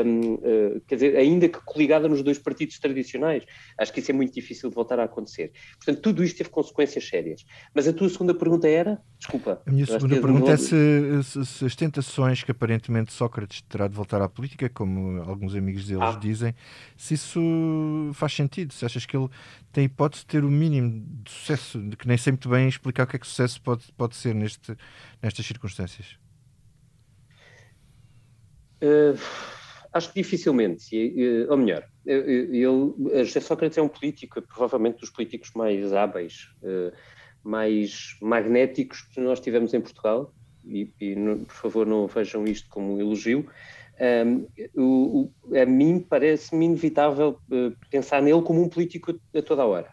um, 0.05 0.33
uh, 0.35 0.81
quer 0.87 0.95
dizer, 0.95 1.17
ainda 1.17 1.49
que 1.49 1.59
coligada 1.65 2.07
nos 2.07 2.21
dois 2.21 2.37
partidos 2.37 2.77
tradicionais. 2.79 3.43
Acho 3.77 3.91
que 3.93 3.99
isso 3.99 4.11
é 4.11 4.13
muito 4.13 4.33
difícil 4.33 4.69
de 4.69 4.75
voltar 4.75 4.99
a 4.99 5.05
acontecer. 5.05 5.51
Portanto, 5.77 6.01
tudo 6.01 6.23
isto 6.23 6.37
teve 6.37 6.49
consequências 6.49 7.07
sérias. 7.07 7.43
Mas 7.73 7.87
a 7.87 7.93
tua 7.93 8.09
segunda 8.09 8.33
pergunta 8.33 8.67
era? 8.67 9.01
Desculpa. 9.17 9.61
A 9.65 9.71
minha 9.71 9.85
segunda 9.85 10.21
pergunta 10.21 10.51
é 10.51 10.57
se, 10.57 11.23
se, 11.23 11.45
se 11.45 11.65
as 11.65 11.75
tentações 11.75 12.43
que 12.43 12.51
aparentemente 12.51 13.11
Sócrates 13.11 13.61
terá 13.63 13.87
de 13.87 13.95
voltar 13.95 14.21
à 14.21 14.29
política, 14.29 14.69
como 14.69 15.30
alguns 15.31 15.55
amigos 15.55 15.87
deles 15.87 16.03
ah. 16.03 16.19
dizem, 16.19 16.55
se 16.95 17.15
isso 17.15 17.41
faz 18.13 18.33
sentido, 18.33 18.73
se 18.73 18.85
achas 18.85 19.05
que 19.05 19.15
ele 19.15 19.29
tem 19.71 19.85
hipótese 19.85 20.23
de 20.23 20.27
ter 20.27 20.43
o 20.43 20.49
mínimo 20.49 21.05
de 21.23 21.31
sucesso, 21.31 21.81
que 21.97 22.07
nem 22.07 22.17
sei 22.17 22.33
muito 22.33 22.49
bem 22.49 22.67
explicar 22.67 23.03
o 23.03 23.07
que 23.07 23.15
é 23.15 23.19
que 23.19 23.27
sucesso 23.27 23.61
pode, 23.61 23.91
pode 23.93 24.15
ser 24.15 24.35
neste, 24.35 24.75
nestas 25.21 25.45
circunstâncias. 25.45 26.17
Uh, 28.81 29.17
acho 29.93 30.11
que 30.11 30.21
dificilmente, 30.21 31.13
ou 31.49 31.57
melhor, 31.57 31.87
ele, 32.05 32.93
José 33.23 33.39
Sócrates 33.39 33.77
é 33.77 33.81
um 33.81 33.87
político, 33.87 34.41
provavelmente 34.41 34.99
dos 34.99 35.09
políticos 35.09 35.51
mais 35.55 35.93
hábeis, 35.93 36.49
uh, 36.63 36.91
mais 37.43 38.17
magnéticos 38.21 39.01
que 39.01 39.19
nós 39.19 39.39
tivemos 39.39 39.73
em 39.73 39.81
Portugal, 39.81 40.33
e, 40.65 40.91
e 40.99 41.15
por 41.45 41.55
favor 41.55 41.85
não 41.85 42.07
vejam 42.07 42.45
isto 42.45 42.69
como 42.69 42.95
um 42.95 42.99
elogio, 42.99 43.47
um, 44.01 44.47
o, 44.75 45.31
o, 45.43 45.55
a 45.55 45.65
mim 45.65 45.99
parece-me 45.99 46.65
inevitável 46.65 47.39
uh, 47.51 47.75
pensar 47.89 48.21
nele 48.21 48.41
como 48.41 48.61
um 48.61 48.67
político 48.67 49.19
a 49.35 49.41
toda 49.43 49.61
a 49.61 49.65
hora. 49.65 49.91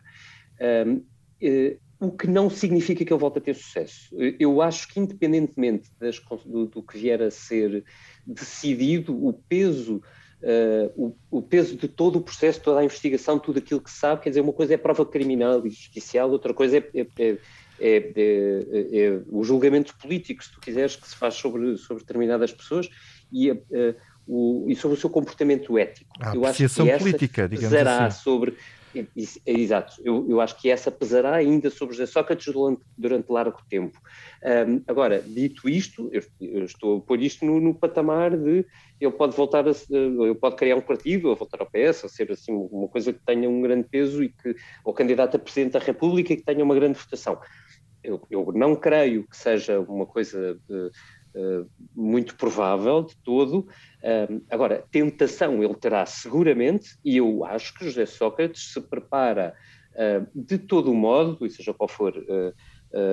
Um, 0.86 1.02
eh, 1.40 1.76
o 2.00 2.10
que 2.10 2.26
não 2.26 2.48
significa 2.48 3.04
que 3.04 3.12
ele 3.12 3.20
volte 3.20 3.38
a 3.38 3.42
ter 3.42 3.54
sucesso. 3.54 4.14
Eu 4.38 4.62
acho 4.62 4.88
que, 4.88 5.00
independentemente 5.00 5.90
das, 5.98 6.20
do, 6.46 6.66
do, 6.66 6.82
que 6.82 6.96
vier 6.96 7.20
a 7.20 7.30
ser 7.30 7.84
decidido, 8.24 9.12
o 9.26 9.32
peso, 9.32 9.96
uh, 9.96 10.92
o, 10.96 11.16
o, 11.30 11.42
peso 11.42 11.76
de 11.76 11.88
todo 11.88 12.16
o 12.16 12.22
processo, 12.22 12.60
toda 12.60 12.80
a 12.80 12.84
investigação, 12.84 13.38
tudo 13.38 13.58
aquilo 13.58 13.80
que 13.80 13.90
se 13.90 13.98
sabe, 13.98 14.22
quer 14.22 14.28
dizer, 14.30 14.40
uma 14.40 14.52
coisa 14.52 14.74
é 14.74 14.76
prova 14.76 15.04
criminal 15.04 15.66
e 15.66 15.70
judicial, 15.70 16.30
outra 16.30 16.54
coisa 16.54 16.78
é, 16.78 16.84
é, 16.94 17.06
é 17.18 17.38
é, 17.80 18.12
é, 18.16 18.98
é, 18.98 19.22
o 19.28 19.44
julgamento 19.44 19.96
político, 19.98 20.42
se 20.42 20.50
tu 20.50 20.60
quiseres, 20.60 20.96
que 20.96 21.08
se 21.08 21.16
faz 21.16 21.34
sobre, 21.34 21.76
sobre 21.76 22.02
determinadas 22.02 22.52
pessoas 22.52 22.88
e, 23.32 23.50
uh, 23.50 23.94
o, 24.26 24.66
e 24.68 24.76
sobre 24.76 24.96
o 24.96 25.00
seu 25.00 25.08
comportamento 25.08 25.76
ético. 25.78 26.10
A 26.20 26.34
eu 26.34 26.44
acho 26.44 26.58
que 26.58 26.64
essa 26.64 26.98
política, 26.98 27.48
digamos 27.48 27.70
pesará 27.70 28.06
assim. 28.06 28.22
sobre. 28.22 28.56
Exato, 29.46 30.00
eu, 30.02 30.26
eu, 30.28 30.40
acho 30.40 30.58
que 30.58 30.70
essa 30.70 30.90
pesará 30.90 31.34
ainda 31.34 31.68
sobre 31.68 31.94
José 31.94 32.06
Sócrates 32.06 32.52
durante, 32.52 32.80
durante 32.96 33.30
largo 33.30 33.58
tempo. 33.68 34.00
Um, 34.42 34.82
agora, 34.88 35.20
dito 35.20 35.68
isto, 35.68 36.08
eu, 36.10 36.22
eu, 36.40 36.64
estou 36.64 36.96
a 36.96 37.00
pôr 37.00 37.20
isto 37.20 37.44
no, 37.44 37.60
no, 37.60 37.74
patamar 37.74 38.36
de 38.36 38.64
ele 39.00 39.12
pode 39.12 39.36
voltar 39.36 39.66
a 39.68 39.72
ele 39.90 40.34
pode 40.34 40.56
criar 40.56 40.76
um 40.76 40.80
partido, 40.80 41.28
ou 41.28 41.36
voltar 41.36 41.60
ao 41.60 41.70
PS, 41.70 42.04
ou 42.04 42.08
ser 42.08 42.32
assim 42.32 42.52
uma 42.52 42.88
coisa 42.88 43.12
que 43.12 43.20
tenha 43.24 43.48
um 43.48 43.60
grande 43.60 43.86
peso 43.88 44.22
e 44.22 44.30
que, 44.30 44.56
ou 44.82 44.94
candidato 44.94 45.36
a 45.36 45.38
Presidente 45.38 45.74
da 45.74 45.80
República 45.80 46.32
e 46.32 46.36
que 46.36 46.44
tenha 46.44 46.64
uma 46.64 46.74
grande 46.74 46.98
votação. 46.98 47.38
Eu, 48.02 48.22
eu 48.30 48.52
não 48.54 48.74
creio 48.74 49.24
que 49.28 49.36
seja 49.36 49.80
uma 49.80 50.06
coisa 50.06 50.58
de, 50.68 50.90
muito 51.94 52.36
provável 52.36 53.02
de 53.02 53.16
todo. 53.16 53.66
Agora, 54.50 54.84
tentação 54.90 55.62
ele 55.62 55.74
terá 55.74 56.04
seguramente, 56.06 56.98
e 57.04 57.16
eu 57.16 57.44
acho 57.44 57.74
que 57.74 57.84
José 57.84 58.06
Sócrates 58.06 58.72
se 58.72 58.80
prepara 58.80 59.54
de 60.34 60.58
todo 60.58 60.94
modo, 60.94 61.44
e 61.44 61.50
seja 61.50 61.74
qual 61.74 61.88
for 61.88 62.14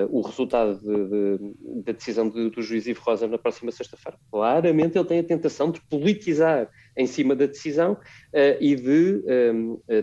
o 0.09 0.21
resultado 0.21 0.79
de, 0.79 1.07
de, 1.07 1.83
da 1.83 1.91
decisão 1.91 2.29
de, 2.29 2.49
do 2.49 2.61
juiz 2.61 2.87
Ivo 2.87 3.01
Rosa 3.01 3.27
na 3.27 3.37
próxima 3.37 3.71
sexta-feira. 3.71 4.17
Claramente 4.31 4.97
ele 4.97 5.07
tem 5.07 5.19
a 5.19 5.23
tentação 5.23 5.69
de 5.69 5.81
politizar 5.81 6.69
em 6.95 7.05
cima 7.05 7.35
da 7.35 7.45
decisão 7.45 7.97
e 8.61 8.75
de 8.75 9.21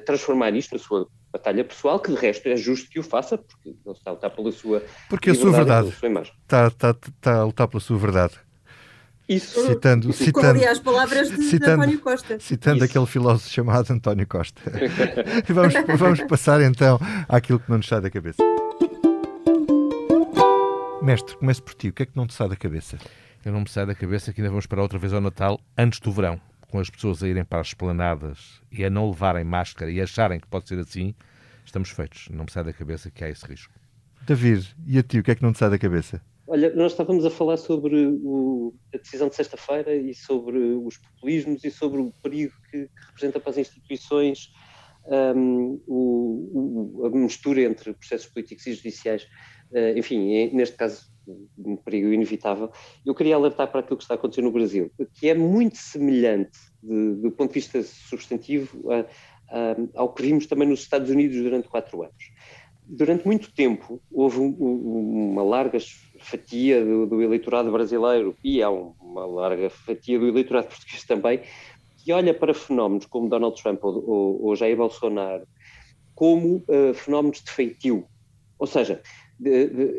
transformar 0.05 0.55
isto 0.55 0.73
na 0.73 0.79
sua 0.79 1.09
batalha 1.33 1.65
pessoal, 1.65 1.99
que 1.99 2.13
de 2.13 2.19
resto 2.19 2.47
é 2.47 2.57
justo 2.57 2.91
que 2.91 3.01
o 3.01 3.03
faça, 3.03 3.39
porque 3.39 3.71
ele 3.71 3.79
está 3.87 4.11
a 4.11 4.13
lutar 4.15 4.31
pela 4.31 4.53
sua 4.53 4.83
Porque 5.09 5.31
a 5.31 5.35
sua 5.35 5.51
verdade 5.51 5.89
está, 5.89 6.67
está, 6.67 6.91
está 6.91 7.37
a 7.37 7.45
lutar 7.45 7.67
pela 7.67 7.81
sua 7.81 7.99
verdade. 7.99 8.35
Isso. 9.29 9.67
Citando, 9.67 10.13
citando, 10.13 10.49
ali 10.49 10.67
as 10.67 10.79
palavras 10.79 11.31
de, 11.31 11.43
citando, 11.45 11.83
António 11.83 12.01
Costa. 12.01 12.39
Citando 12.39 12.77
Isso. 12.79 12.85
aquele 12.85 13.07
filósofo 13.07 13.49
chamado 13.49 13.91
António 13.91 14.27
Costa. 14.27 14.61
vamos, 15.49 15.75
vamos 15.99 16.21
passar 16.25 16.61
então 16.61 16.99
àquilo 17.29 17.59
que 17.59 17.71
não 17.71 17.79
nos 17.79 17.87
sai 17.87 18.01
da 18.01 18.11
cabeça. 18.11 18.43
Mestre, 21.01 21.37
comece 21.37 21.63
por 21.63 21.75
ti. 21.75 21.89
O 21.89 21.93
que 21.93 22.03
é 22.03 22.07
que 22.07 22.17
não 22.17 22.27
te 22.27 22.35
sai 22.35 22.49
da 22.49 22.57
cabeça? 22.57 22.99
Eu 23.45 23.53
não 23.53 23.61
me 23.61 23.69
sai 23.69 23.87
da 23.87 23.95
cabeça 23.95 24.33
que 24.33 24.41
ainda 24.41 24.51
vamos 24.51 24.67
para 24.67 24.83
outra 24.83 24.99
vez 24.99 25.13
ao 25.13 25.21
Natal 25.21 25.59
antes 25.79 25.99
do 26.01 26.13
verão 26.13 26.41
com 26.73 26.79
as 26.79 26.89
pessoas 26.89 27.23
a 27.23 27.29
irem 27.29 27.45
para 27.45 27.61
as 27.61 27.67
esplanadas 27.69 28.63
e 28.73 28.83
a 28.83 28.89
não 28.89 29.11
levarem 29.11 29.45
máscara 29.45 29.91
e 29.91 30.01
acharem 30.01 30.41
que 30.41 30.47
pode 30.47 30.67
ser 30.67 30.79
assim, 30.79 31.15
estamos 31.67 31.91
feitos. 31.91 32.31
Não 32.31 32.45
me 32.45 32.51
sai 32.51 32.65
da 32.65 32.73
cabeça 32.73 33.11
que 33.11 33.23
há 33.23 33.29
esse 33.29 33.45
risco. 33.45 33.75
David, 34.23 34.75
e 34.87 34.97
a 34.99 35.03
ti, 35.03 35.19
o 35.19 35.23
que 35.23 35.33
é 35.33 35.35
que 35.35 35.43
não 35.43 35.53
te 35.53 35.59
sai 35.59 35.69
da 35.69 35.79
cabeça? 35.79 36.23
Olha, 36.47 36.75
nós 36.75 36.93
estávamos 36.93 37.27
a 37.27 37.31
falar 37.31 37.59
sobre 37.59 38.07
o, 38.07 38.75
a 38.95 38.97
decisão 38.97 39.29
de 39.29 39.35
sexta-feira 39.35 39.95
e 39.95 40.15
sobre 40.15 40.57
os 40.59 40.97
populismos 40.97 41.63
e 41.63 41.71
sobre 41.71 42.01
o 42.01 42.11
perigo 42.23 42.55
que, 42.71 42.87
que 42.87 43.07
representa 43.07 43.39
para 43.39 43.51
as 43.51 43.59
instituições 43.59 44.51
um, 45.05 45.79
o, 45.87 47.03
o, 47.03 47.07
a 47.07 47.11
mistura 47.11 47.61
entre 47.61 47.93
processos 47.93 48.29
políticos 48.29 48.67
e 48.67 48.73
judiciais. 48.73 49.27
Uh, 49.73 49.99
enfim, 49.99 50.51
neste 50.53 50.77
caso, 50.77 51.13
um 51.59 51.77
perigo 51.77 52.13
inevitável. 52.13 52.71
Eu 53.05 53.15
queria 53.15 53.37
alertar 53.37 53.71
para 53.71 53.81
aquilo 53.81 53.97
que 53.97 54.05
está 54.05 54.15
a 54.15 54.17
acontecer 54.17 54.43
no 54.43 54.51
Brasil, 54.51 54.91
que 55.15 55.29
é 55.29 55.35
muito 55.35 55.77
semelhante, 55.77 56.59
de, 56.83 57.15
do 57.15 57.31
ponto 57.31 57.49
de 57.49 57.61
vista 57.61 57.83
substantivo, 57.83 58.91
a, 58.91 59.01
a, 59.49 59.77
ao 59.95 60.13
que 60.13 60.23
vimos 60.23 60.47
também 60.47 60.69
nos 60.69 60.81
Estados 60.81 61.11
Unidos 61.11 61.37
durante 61.37 61.69
quatro 61.69 62.03
anos. 62.03 62.33
Durante 62.85 63.25
muito 63.25 63.53
tempo, 63.53 64.03
houve 64.11 64.41
um, 64.41 64.57
um, 64.59 65.31
uma 65.33 65.43
larga 65.43 65.79
fatia 66.19 66.85
do, 66.85 67.07
do, 67.07 67.23
eleitorado 67.23 67.71
brasileiro, 67.71 68.37
e 68.43 68.63
há 68.63 68.71
uma 68.71 69.25
larga 69.25 69.71
fatia 69.71 70.19
do 70.19 70.27
eleitorado 70.27 70.67
português 70.69 71.05
também, 71.05 71.41
que 71.97 72.13
olha 72.13 72.35
para 72.35 72.53
fenómenos 72.53 73.07
como 73.07 73.29
Donald 73.29 73.61
Trump 73.63 73.83
ou, 73.85 74.11
ou, 74.11 74.45
ou 74.47 74.57
Jair 74.57 74.77
Bolsonaro 74.77 75.47
como 76.15 76.57
uh, 76.69 76.93
fenómenos 76.95 77.41
de 77.43 77.51
feitio. 77.51 78.07
Ou 78.59 78.67
seja, 78.67 79.01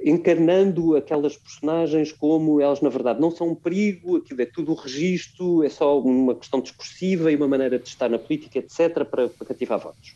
encarnando 0.06 0.96
aquelas 0.96 1.36
personagens 1.36 2.12
como 2.12 2.62
elas, 2.62 2.82
na 2.82 2.89
verdade, 2.89 3.20
não 3.20 3.32
são 3.32 3.50
um 3.50 3.56
perigo, 3.56 4.18
aquilo 4.18 4.41
é 4.41 4.46
tudo 4.46 4.72
o 4.72 4.76
registro, 4.76 5.64
é 5.64 5.70
só 5.70 6.00
uma 6.00 6.36
questão 6.36 6.62
discursiva 6.62 7.32
e 7.32 7.36
uma 7.36 7.48
maneira 7.48 7.78
de 7.78 7.88
estar 7.88 8.10
na 8.10 8.20
política, 8.20 8.60
etc., 8.60 9.04
para, 9.06 9.28
para 9.30 9.48
cativar 9.48 9.80
votos. 9.80 10.16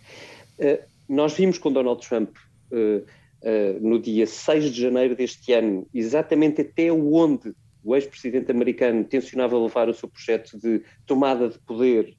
Uh, 0.59 0.81
nós 1.07 1.33
vimos 1.33 1.57
com 1.57 1.71
Donald 1.71 2.05
Trump, 2.07 2.29
uh, 2.71 2.75
uh, 2.77 3.87
no 3.87 3.99
dia 3.99 4.25
6 4.25 4.71
de 4.71 4.81
janeiro 4.81 5.15
deste 5.15 5.51
ano, 5.53 5.87
exatamente 5.93 6.61
até 6.61 6.91
onde 6.91 7.53
o 7.83 7.95
ex-presidente 7.95 8.51
americano 8.51 9.03
tensionava 9.05 9.57
levar 9.57 9.87
o 9.87 9.93
seu 9.93 10.09
projeto 10.09 10.57
de 10.57 10.81
tomada 11.05 11.47
de 11.47 11.57
poder 11.59 12.17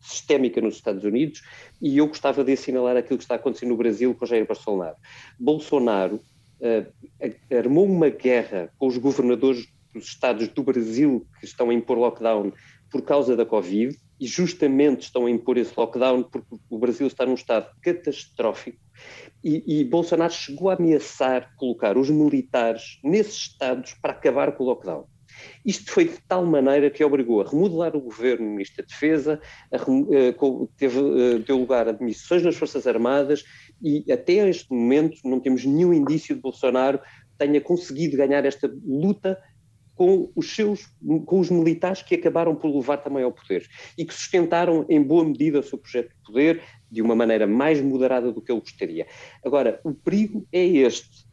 sistémica 0.00 0.60
nos 0.60 0.76
Estados 0.76 1.02
Unidos, 1.02 1.42
e 1.82 1.98
eu 1.98 2.06
gostava 2.06 2.44
de 2.44 2.52
assinalar 2.52 2.96
aquilo 2.96 3.18
que 3.18 3.24
está 3.24 3.34
acontecendo 3.34 3.70
no 3.70 3.76
Brasil 3.76 4.14
com 4.14 4.24
Jair 4.24 4.46
Bolsonaro. 4.46 4.96
Bolsonaro 5.36 6.20
armou 7.50 7.86
uma 7.86 8.08
guerra 8.08 8.72
com 8.78 8.86
os 8.86 8.96
governadores 8.96 9.66
dos 9.92 10.06
estados 10.06 10.48
do 10.48 10.62
Brasil 10.62 11.26
que 11.38 11.46
estão 11.46 11.70
a 11.70 11.74
impor 11.74 11.98
lockdown 11.98 12.52
por 12.90 13.02
causa 13.02 13.36
da 13.36 13.46
Covid, 13.46 13.96
e 14.20 14.26
justamente 14.26 15.02
estão 15.02 15.26
a 15.26 15.30
impor 15.30 15.56
esse 15.56 15.72
lockdown 15.76 16.24
porque 16.24 16.56
o 16.68 16.78
Brasil 16.78 17.06
está 17.06 17.24
num 17.24 17.34
estado 17.34 17.70
catastrófico 17.82 18.78
e, 19.42 19.80
e, 19.80 19.84
Bolsonaro 19.84 20.32
chegou 20.32 20.68
a 20.68 20.74
ameaçar 20.74 21.54
colocar 21.56 21.96
os 21.96 22.10
militares 22.10 22.98
nesses 23.02 23.36
estados 23.36 23.94
para 23.94 24.12
acabar 24.12 24.52
com 24.52 24.64
o 24.64 24.66
lockdown. 24.66 25.06
Isto 25.64 25.90
foi 25.92 26.06
de 26.06 26.18
tal 26.28 26.44
maneira 26.44 26.90
que 26.90 27.04
obrigou 27.04 27.40
a 27.40 27.48
remodelar 27.48 27.96
o 27.96 28.00
governo 28.00 28.46
no 28.46 28.52
Ministro 28.52 28.82
da 28.82 28.88
Defesa, 28.88 29.40
a, 29.72 29.76
eh, 29.76 30.34
teve, 30.76 30.98
eh, 30.98 31.38
deu 31.38 31.58
lugar 31.58 31.88
a 31.88 31.92
demissões 31.92 32.42
nas 32.42 32.56
Forças 32.56 32.86
Armadas 32.86 33.44
e 33.82 34.10
até 34.12 34.48
este 34.48 34.72
momento 34.72 35.18
não 35.24 35.40
temos 35.40 35.64
nenhum 35.64 35.92
indício 35.92 36.34
de 36.34 36.40
Bolsonaro 36.40 37.00
tenha 37.40 37.60
conseguido 37.60 38.18
ganhar 38.18 38.44
esta 38.44 38.70
luta 38.84 39.38
com 39.94 40.30
os 40.34 40.54
seus, 40.54 40.86
com 41.26 41.40
os 41.40 41.50
militares 41.50 42.02
que 42.02 42.14
acabaram 42.14 42.54
por 42.54 42.74
levar 42.74 42.98
também 42.98 43.22
ao 43.22 43.32
poder 43.32 43.66
e 43.98 44.04
que 44.04 44.14
sustentaram 44.14 44.86
em 44.88 45.02
boa 45.02 45.24
medida 45.24 45.60
o 45.60 45.62
seu 45.62 45.76
projeto 45.76 46.08
de 46.08 46.22
poder 46.24 46.62
de 46.90 47.02
uma 47.02 47.14
maneira 47.14 47.46
mais 47.46 47.80
moderada 47.80 48.32
do 48.32 48.40
que 48.40 48.50
ele 48.50 48.60
gostaria. 48.60 49.06
Agora, 49.44 49.80
o 49.84 49.92
perigo 49.92 50.46
é 50.52 50.64
este: 50.64 51.26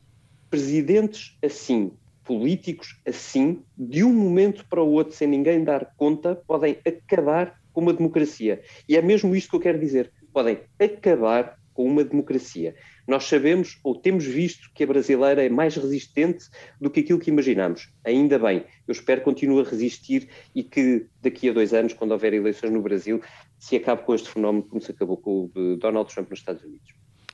presidentes 0.50 1.38
assim, 1.44 1.92
políticos 2.28 3.00
assim, 3.08 3.64
de 3.78 4.04
um 4.04 4.14
momento 4.14 4.66
para 4.70 4.84
o 4.84 4.92
outro, 4.92 5.16
sem 5.16 5.28
ninguém 5.28 5.64
dar 5.64 5.94
conta, 5.96 6.36
podem 6.36 6.78
acabar 6.86 7.60
com 7.72 7.82
uma 7.82 7.94
democracia. 7.94 8.62
E 8.88 8.98
é 8.98 9.02
mesmo 9.02 9.36
isto 9.36 9.50
que 9.50 9.56
eu 9.56 9.62
quero 9.62 9.80
dizer: 9.80 10.12
podem 10.34 10.60
acabar 10.78 11.58
com 11.74 11.86
uma 11.86 12.04
democracia. 12.04 12.76
Nós 13.08 13.26
sabemos 13.26 13.80
ou 13.84 13.96
temos 13.96 14.26
visto 14.26 14.70
que 14.74 14.84
a 14.84 14.88
brasileira 14.88 15.46
é 15.46 15.48
mais 15.48 15.76
resistente 15.76 16.46
do 16.82 16.90
que 16.90 17.02
aquilo 17.02 17.20
que 17.20 17.30
imaginamos. 17.30 17.90
Ainda 18.04 18.38
bem, 18.38 18.66
eu 18.88 18.92
espero 18.92 19.22
que 19.22 19.26
continue 19.26 19.62
a 19.62 19.70
resistir 19.70 20.28
e 20.54 20.64
que 20.64 21.06
daqui 21.22 21.50
a 21.50 21.54
dois 21.54 21.74
anos, 21.74 21.94
quando 21.94 22.12
houver 22.12 22.34
eleições 22.34 22.72
no 22.72 22.82
Brasil, 22.82 23.22
se 23.60 23.76
acabe 23.76 24.04
com 24.04 24.16
este 24.16 24.28
fenómeno 24.28 24.64
como 24.64 24.82
se 24.82 24.92
acabou 24.92 25.18
com 25.18 25.52
o 25.56 25.78
Donald 25.78 26.12
Trump 26.12 26.32
nos 26.32 26.40
Estados 26.40 26.64
Unidos. 26.64 26.94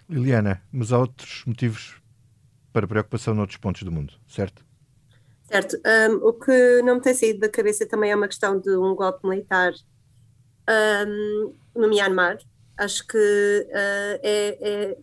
Liliana, 0.10 0.62
mas 0.72 0.92
há 0.92 1.00
outros 1.00 1.44
motivos 1.48 1.96
para 2.74 2.86
preocupação 2.86 3.34
noutros 3.34 3.58
pontos 3.58 3.84
do 3.84 3.92
mundo, 3.92 4.14
certo? 4.28 4.66
Certo. 5.54 5.78
Um, 5.86 6.16
o 6.28 6.34
que 6.34 6.82
não 6.82 6.96
me 6.96 7.02
tem 7.02 7.14
saído 7.14 7.42
da 7.42 7.48
cabeça 7.48 7.86
também 7.86 8.10
é 8.10 8.16
uma 8.16 8.28
questão 8.28 8.60
de 8.60 8.76
um 8.76 8.96
golpe 8.96 9.28
militar 9.28 9.72
um, 11.08 11.54
no 11.76 11.88
Myanmar. 11.88 12.40
Acho 12.76 13.06
que 13.06 13.18
uh, 13.18 14.20
é, 14.24 14.58
é, 14.60 14.98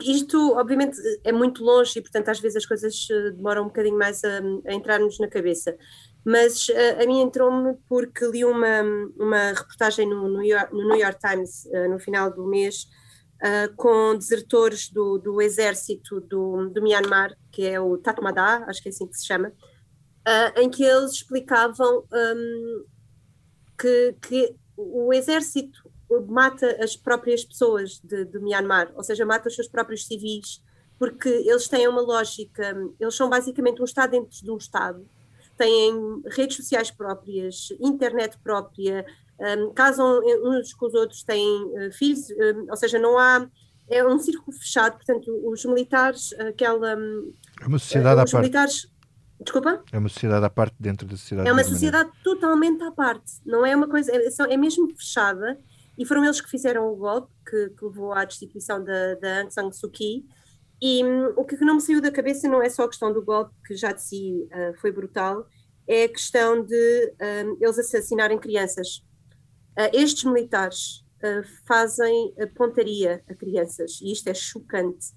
isto, 0.00 0.56
obviamente, 0.56 0.96
é 1.22 1.30
muito 1.30 1.62
longe 1.62 1.98
e, 1.98 2.00
portanto, 2.00 2.30
às 2.30 2.40
vezes 2.40 2.56
as 2.56 2.64
coisas 2.64 3.06
eh, 3.10 3.32
demoram 3.32 3.64
um 3.64 3.66
bocadinho 3.66 3.98
mais 3.98 4.24
a, 4.24 4.40
a 4.66 4.72
entrar-nos 4.72 5.18
na 5.18 5.28
cabeça. 5.28 5.76
Mas 6.24 6.68
eh, 6.70 7.02
a 7.02 7.06
mim 7.06 7.20
entrou-me 7.20 7.76
porque 7.86 8.24
li 8.28 8.46
uma, 8.46 8.82
uma 9.18 9.52
reportagem 9.52 10.08
no, 10.08 10.26
no, 10.26 10.42
York, 10.42 10.72
no 10.72 10.88
New 10.88 10.96
York 10.96 11.18
Times 11.18 11.66
uh, 11.66 11.90
no 11.90 11.98
final 11.98 12.32
do 12.32 12.46
mês 12.46 12.86
uh, 13.40 13.74
com 13.76 14.16
desertores 14.16 14.90
do, 14.90 15.18
do 15.18 15.40
exército 15.40 16.20
do, 16.20 16.68
do 16.68 16.82
Myanmar, 16.82 17.36
que 17.50 17.66
é 17.66 17.80
o 17.80 17.96
Tatmadaw, 17.98 18.64
acho 18.68 18.82
que 18.82 18.88
é 18.88 18.92
assim 18.92 19.06
que 19.06 19.16
se 19.16 19.26
chama, 19.26 19.48
uh, 19.48 20.60
em 20.60 20.70
que 20.70 20.84
eles 20.84 21.12
explicavam 21.12 22.04
um, 22.12 22.84
que, 23.78 24.14
que 24.20 24.56
o 24.76 25.12
exército 25.12 25.90
mata 26.28 26.76
as 26.82 26.96
próprias 26.96 27.44
pessoas 27.44 28.00
de, 28.02 28.24
de, 28.24 28.38
Myanmar, 28.38 28.92
ou 28.94 29.02
seja, 29.02 29.24
mata 29.24 29.48
os 29.48 29.54
seus 29.54 29.68
próprios 29.68 30.06
civis, 30.06 30.62
porque 30.98 31.28
eles 31.28 31.68
têm 31.68 31.88
uma 31.88 32.02
lógica, 32.02 32.76
eles 32.98 33.14
são 33.14 33.30
basicamente 33.30 33.80
um 33.80 33.84
Estado 33.84 34.10
dentro 34.10 34.30
de 34.30 34.50
um 34.50 34.56
Estado, 34.56 35.06
têm 35.56 36.22
redes 36.26 36.56
sociais 36.56 36.90
próprias, 36.90 37.68
internet 37.80 38.36
própria, 38.42 39.06
um, 39.40 39.72
casam 39.72 40.20
uns 40.44 40.74
com 40.74 40.86
os 40.86 40.94
outros, 40.94 41.22
têm 41.22 41.64
uh, 41.64 41.92
filhos, 41.92 42.30
um, 42.30 42.70
ou 42.70 42.76
seja, 42.76 42.98
não 42.98 43.18
há. 43.18 43.48
É 43.88 44.06
um 44.06 44.20
círculo 44.20 44.56
fechado, 44.56 44.92
portanto, 44.92 45.28
os 45.44 45.64
militares, 45.64 46.32
aquela. 46.34 46.92
É 47.60 47.66
uma 47.66 47.78
sociedade 47.78 48.20
uh, 48.20 48.22
à 48.22 48.24
parte. 48.24 48.36
Militares, 48.36 48.90
Desculpa? 49.42 49.82
É 49.90 49.98
uma 49.98 50.08
sociedade 50.08 50.44
à 50.44 50.50
parte 50.50 50.76
dentro 50.78 51.06
da 51.06 51.16
sociedade. 51.16 51.48
É 51.48 51.52
uma 51.52 51.64
sociedade 51.64 52.10
totalmente 52.22 52.82
à 52.82 52.92
parte, 52.92 53.40
não 53.44 53.64
é 53.64 53.74
uma 53.74 53.88
coisa, 53.88 54.12
é, 54.12 54.52
é 54.52 54.56
mesmo 54.56 54.94
fechada 54.94 55.58
e 55.96 56.04
foram 56.04 56.24
eles 56.24 56.40
que 56.40 56.48
fizeram 56.48 56.92
o 56.92 56.96
golpe 56.96 57.32
que, 57.48 57.70
que 57.70 57.84
levou 57.84 58.12
à 58.12 58.24
destituição 58.24 58.82
da, 58.82 59.14
da 59.14 59.40
Aung 59.40 59.50
San 59.50 59.72
Suu 59.72 59.90
Kyi. 59.90 60.24
E 60.80 61.04
um, 61.04 61.34
o 61.36 61.44
que 61.44 61.56
não 61.62 61.74
me 61.74 61.80
saiu 61.80 62.00
da 62.00 62.10
cabeça 62.10 62.48
não 62.48 62.62
é 62.62 62.70
só 62.70 62.84
a 62.84 62.88
questão 62.88 63.12
do 63.12 63.22
golpe, 63.22 63.54
que 63.66 63.74
já 63.74 63.92
de 63.92 64.02
si 64.02 64.48
uh, 64.50 64.78
foi 64.80 64.92
brutal, 64.92 65.46
é 65.86 66.04
a 66.04 66.08
questão 66.08 66.64
de 66.64 67.14
um, 67.46 67.56
eles 67.60 67.78
assassinarem 67.78 68.38
crianças. 68.38 69.02
Uh, 69.80 69.88
estes 69.94 70.24
militares 70.24 71.04
uh, 71.22 71.42
fazem 71.66 72.34
pontaria 72.54 73.22
a 73.26 73.34
crianças, 73.34 73.98
e 74.02 74.12
isto 74.12 74.28
é 74.28 74.34
chocante. 74.34 75.08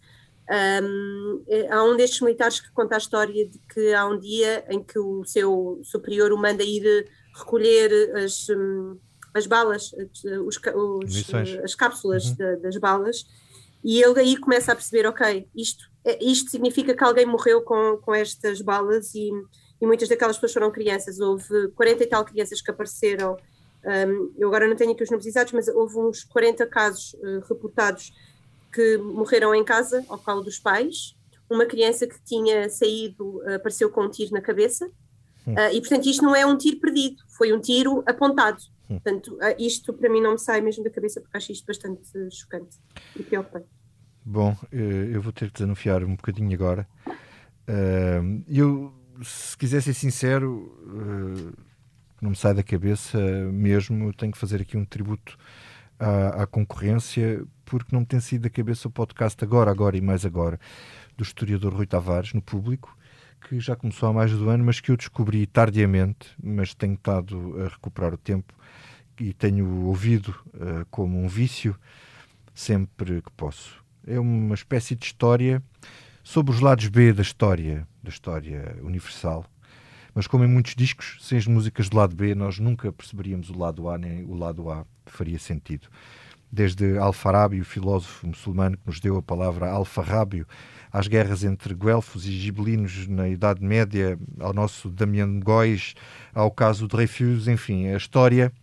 Um, 0.82 1.44
há 1.70 1.84
um 1.84 1.98
destes 1.98 2.22
militares 2.22 2.62
que 2.62 2.72
conta 2.72 2.96
a 2.96 2.98
história 2.98 3.46
de 3.48 3.60
que 3.60 3.94
há 3.94 4.06
um 4.06 4.18
dia 4.18 4.66
em 4.70 4.82
que 4.82 5.00
o 5.00 5.26
seu 5.26 5.82
superior 5.84 6.32
o 6.32 6.38
manda 6.38 6.64
ir 6.64 7.10
recolher 7.36 8.16
as. 8.16 8.48
Um, 8.50 8.98
as 9.34 9.48
balas, 9.48 9.92
os, 10.46 10.62
os, 10.76 11.34
as 11.64 11.74
cápsulas 11.74 12.26
uhum. 12.26 12.36
de, 12.36 12.56
das 12.58 12.78
balas, 12.78 13.26
e 13.84 14.02
ele 14.02 14.20
aí 14.20 14.38
começa 14.38 14.72
a 14.72 14.76
perceber, 14.76 15.08
ok, 15.08 15.50
isto, 15.56 15.86
isto 16.22 16.52
significa 16.52 16.96
que 16.96 17.04
alguém 17.04 17.26
morreu 17.26 17.62
com, 17.64 17.98
com 17.98 18.14
estas 18.14 18.62
balas 18.62 19.14
e, 19.16 19.32
e 19.82 19.86
muitas 19.86 20.08
daquelas 20.08 20.38
pessoas 20.38 20.54
foram 20.54 20.72
crianças, 20.72 21.20
houve 21.20 21.68
40 21.76 22.04
e 22.04 22.08
tal 22.08 22.24
crianças 22.24 22.62
que 22.62 22.72
apareceram, 22.72 23.36
um, 23.86 24.34
eu 24.38 24.48
agora 24.48 24.68
não 24.68 24.76
tenho 24.76 24.92
aqui 24.92 25.04
os 25.04 25.10
números 25.10 25.28
exatos, 25.28 25.54
mas 25.54 25.68
houve 25.68 25.98
uns 25.98 26.24
40 26.24 26.66
casos 26.68 27.14
uh, 27.16 27.40
reportados 27.48 28.14
que 28.72 28.98
morreram 28.98 29.54
em 29.54 29.64
casa 29.64 30.04
ao 30.08 30.18
colo 30.18 30.42
dos 30.42 30.58
pais, 30.58 31.16
uma 31.50 31.66
criança 31.66 32.08
que 32.08 32.22
tinha 32.24 32.70
saído 32.70 33.40
uh, 33.42 33.56
apareceu 33.56 33.90
com 33.90 34.06
um 34.06 34.10
tiro 34.10 34.32
na 34.32 34.42
cabeça, 34.42 34.88
uh, 34.88 35.74
e 35.74 35.80
portanto 35.80 36.08
isto 36.08 36.24
não 36.24 36.36
é 36.36 36.46
um 36.46 36.58
tiro 36.58 36.80
perdido, 36.80 37.18
foi 37.38 37.52
um 37.52 37.60
tiro 37.60 38.04
apontado. 38.06 38.62
Portanto, 38.88 39.38
ah, 39.42 39.56
isto 39.58 39.94
para 39.94 40.10
mim 40.10 40.22
não 40.22 40.34
me 40.34 40.40
sai 40.40 40.62
mesmo 40.62 40.84
da 40.84 40.90
cabeça 40.90 41.20
porque 41.20 41.36
acho 41.36 41.52
isto 41.52 41.66
bastante 41.66 42.04
chocante 42.30 42.78
e 43.16 43.24
preocupante. 43.24 43.66
Bom, 44.26 44.56
eh, 44.72 45.10
eu 45.14 45.22
vou 45.22 45.32
ter 45.32 45.48
que 45.48 45.54
desanufiar 45.54 46.04
um 46.04 46.16
bocadinho 46.16 46.54
agora. 46.54 46.88
Eu, 48.48 48.94
se 49.24 49.58
quiser 49.58 49.82
ser 49.82 49.94
sincero, 49.94 50.78
eh, 50.86 51.73
não 52.24 52.30
me 52.30 52.36
sai 52.38 52.54
da 52.54 52.64
cabeça 52.64 53.20
mesmo, 53.52 54.14
tenho 54.14 54.32
que 54.32 54.38
fazer 54.38 54.62
aqui 54.62 54.78
um 54.78 54.86
tributo 54.86 55.38
à, 56.00 56.44
à, 56.44 56.48
concorrência, 56.48 57.46
porque 57.66 57.94
não 57.94 58.00
me 58.00 58.06
tem 58.06 58.20
saído 58.22 58.44
da 58.44 58.50
cabeça 58.50 58.88
o 58.88 58.92
podcast 58.92 59.44
Agora, 59.44 59.70
Agora 59.70 59.98
e 59.98 60.02
Mais 60.02 60.26
Agora, 60.26 60.58
do 61.18 61.24
historiador 61.24 61.74
Rui 61.74 61.86
Tavares, 61.86 62.34
no 62.34 62.42
público, 62.42 62.98
que 63.42 63.60
já 63.60 63.76
começou 63.76 64.08
há 64.08 64.14
mais 64.14 64.32
do 64.32 64.50
ano, 64.50 64.64
mas 64.64 64.80
que 64.80 64.90
eu 64.90 64.96
descobri 64.96 65.46
tardiamente, 65.46 66.30
mas 66.42 66.74
tenho 66.74 66.94
estado 66.94 67.62
a 67.62 67.68
recuperar 67.68 68.14
o 68.14 68.18
tempo 68.18 68.54
e 69.20 69.34
tenho 69.34 69.86
ouvido 69.86 70.30
uh, 70.54 70.86
como 70.90 71.22
um 71.22 71.28
vício 71.28 71.76
sempre 72.54 73.22
que 73.22 73.32
posso. 73.32 73.84
É 74.08 74.18
uma 74.18 74.56
espécie 74.56 74.96
de 74.96 75.06
história 75.06 75.62
sobre 76.24 76.54
os 76.54 76.62
lados 76.62 76.88
B 76.88 77.12
da 77.12 77.22
história, 77.22 77.86
da 78.02 78.10
história 78.10 78.78
universal. 78.82 79.46
Mas 80.14 80.28
como 80.28 80.44
em 80.44 80.48
muitos 80.48 80.76
discos, 80.76 81.18
sem 81.22 81.38
as 81.38 81.48
músicas 81.48 81.90
do 81.90 81.98
lado 81.98 82.16
B, 82.16 82.36
nós 82.36 82.60
nunca 82.60 82.92
perceberíamos 82.92 83.50
o 83.50 83.58
lado 83.58 83.90
A, 83.90 83.98
nem 83.98 84.24
o 84.26 84.36
lado 84.36 84.70
A 84.70 84.86
faria 85.06 85.40
sentido. 85.40 85.88
Desde 86.52 86.98
Al-Farabi, 87.00 87.60
o 87.60 87.66
filósofo 87.66 88.28
muçulmano 88.28 88.78
que 88.78 88.86
nos 88.86 89.00
deu 89.00 89.18
a 89.18 89.24
palavra 89.24 89.72
Al-Farrábio, 89.72 90.46
às 90.92 91.08
guerras 91.08 91.44
entre 91.44 91.74
guelfos 91.74 92.28
e 92.28 92.32
gibelinos 92.32 93.08
na 93.08 93.28
Idade 93.28 93.64
Média, 93.66 94.20
ao 94.40 94.54
nosso 94.54 94.90
Damiano 94.90 95.40
Góis, 95.40 95.96
ao 96.32 96.52
caso 96.52 96.88
de 96.88 96.96
Dreyfus, 96.96 97.48
enfim, 97.48 97.88
a 97.88 97.98
história 97.98 98.54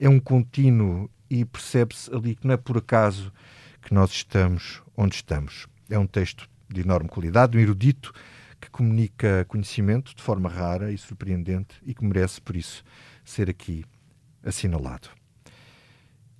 é 0.00 0.08
um 0.08 0.18
contínuo 0.18 1.08
e 1.30 1.44
percebe-se 1.44 2.12
ali 2.12 2.34
que 2.34 2.44
não 2.44 2.54
é 2.54 2.56
por 2.56 2.78
acaso 2.78 3.32
que 3.80 3.94
nós 3.94 4.10
estamos 4.10 4.82
onde 4.96 5.14
estamos. 5.14 5.68
É 5.88 5.96
um 5.96 6.06
texto 6.06 6.48
de 6.68 6.80
enorme 6.80 7.08
qualidade, 7.08 7.56
um 7.56 7.60
erudito 7.60 8.12
que 8.60 8.70
comunica 8.70 9.44
conhecimento 9.48 10.14
de 10.14 10.22
forma 10.22 10.48
rara 10.48 10.92
e 10.92 10.98
surpreendente 10.98 11.76
e 11.84 11.94
que 11.94 12.04
merece, 12.04 12.40
por 12.40 12.54
isso, 12.54 12.84
ser 13.24 13.48
aqui 13.48 13.84
assinalado. 14.44 15.08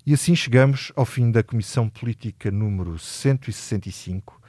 E 0.07 0.13
assim 0.13 0.35
chegamos 0.35 0.93
ao 0.97 1.05
fim 1.05 1.31
da 1.31 1.43
Comissão 1.43 1.89
Política 1.89 2.51
número 2.51 2.99
165, 2.99 4.41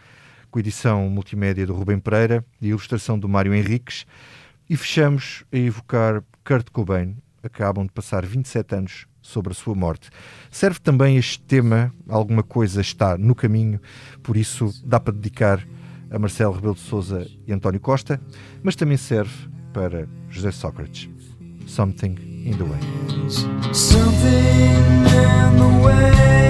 com 0.49 0.59
edição 0.59 1.09
multimédia 1.09 1.65
do 1.65 1.74
Rubem 1.74 1.99
Pereira 1.99 2.45
e 2.61 2.69
ilustração 2.69 3.17
do 3.17 3.30
Mário 3.30 3.53
Henriques, 3.53 4.05
e 4.69 4.76
fechamos 4.76 5.43
a 5.51 5.57
evocar 5.57 6.24
Kurt 6.45 6.69
Cobain. 6.72 7.17
Acabam 7.43 7.86
de 7.86 7.91
passar 7.91 8.26
27 8.26 8.76
anos 8.76 9.07
sobre 9.22 9.51
a 9.51 9.55
sua 9.55 9.76
morte. 9.76 10.09
Serve 10.49 10.80
também 10.80 11.17
este 11.17 11.39
tema, 11.39 11.93
alguma 12.07 12.43
coisa 12.43 12.82
está 12.82 13.17
no 13.17 13.36
caminho, 13.36 13.80
por 14.24 14.38
isso 14.38 14.74
dá 14.86 14.99
para 14.99 15.13
dedicar 15.13 15.65
a 16.12 16.20
Marcelo 16.20 16.53
Rebelo 16.53 16.76
de 16.76 16.82
Souza 16.82 17.26
e 17.47 17.53
António 17.53 17.80
Costa, 17.80 18.22
mas 18.62 18.76
também 18.76 18.97
serve 18.97 19.34
para 19.74 20.07
José 20.30 20.51
Sócrates. 20.51 21.09
Something 21.66 22.16
in 22.45 22.53
the 22.57 22.64
Way. 22.64 23.74
Something 23.74 25.05
in 25.07 25.57
the 25.57 25.84
way 25.84 26.41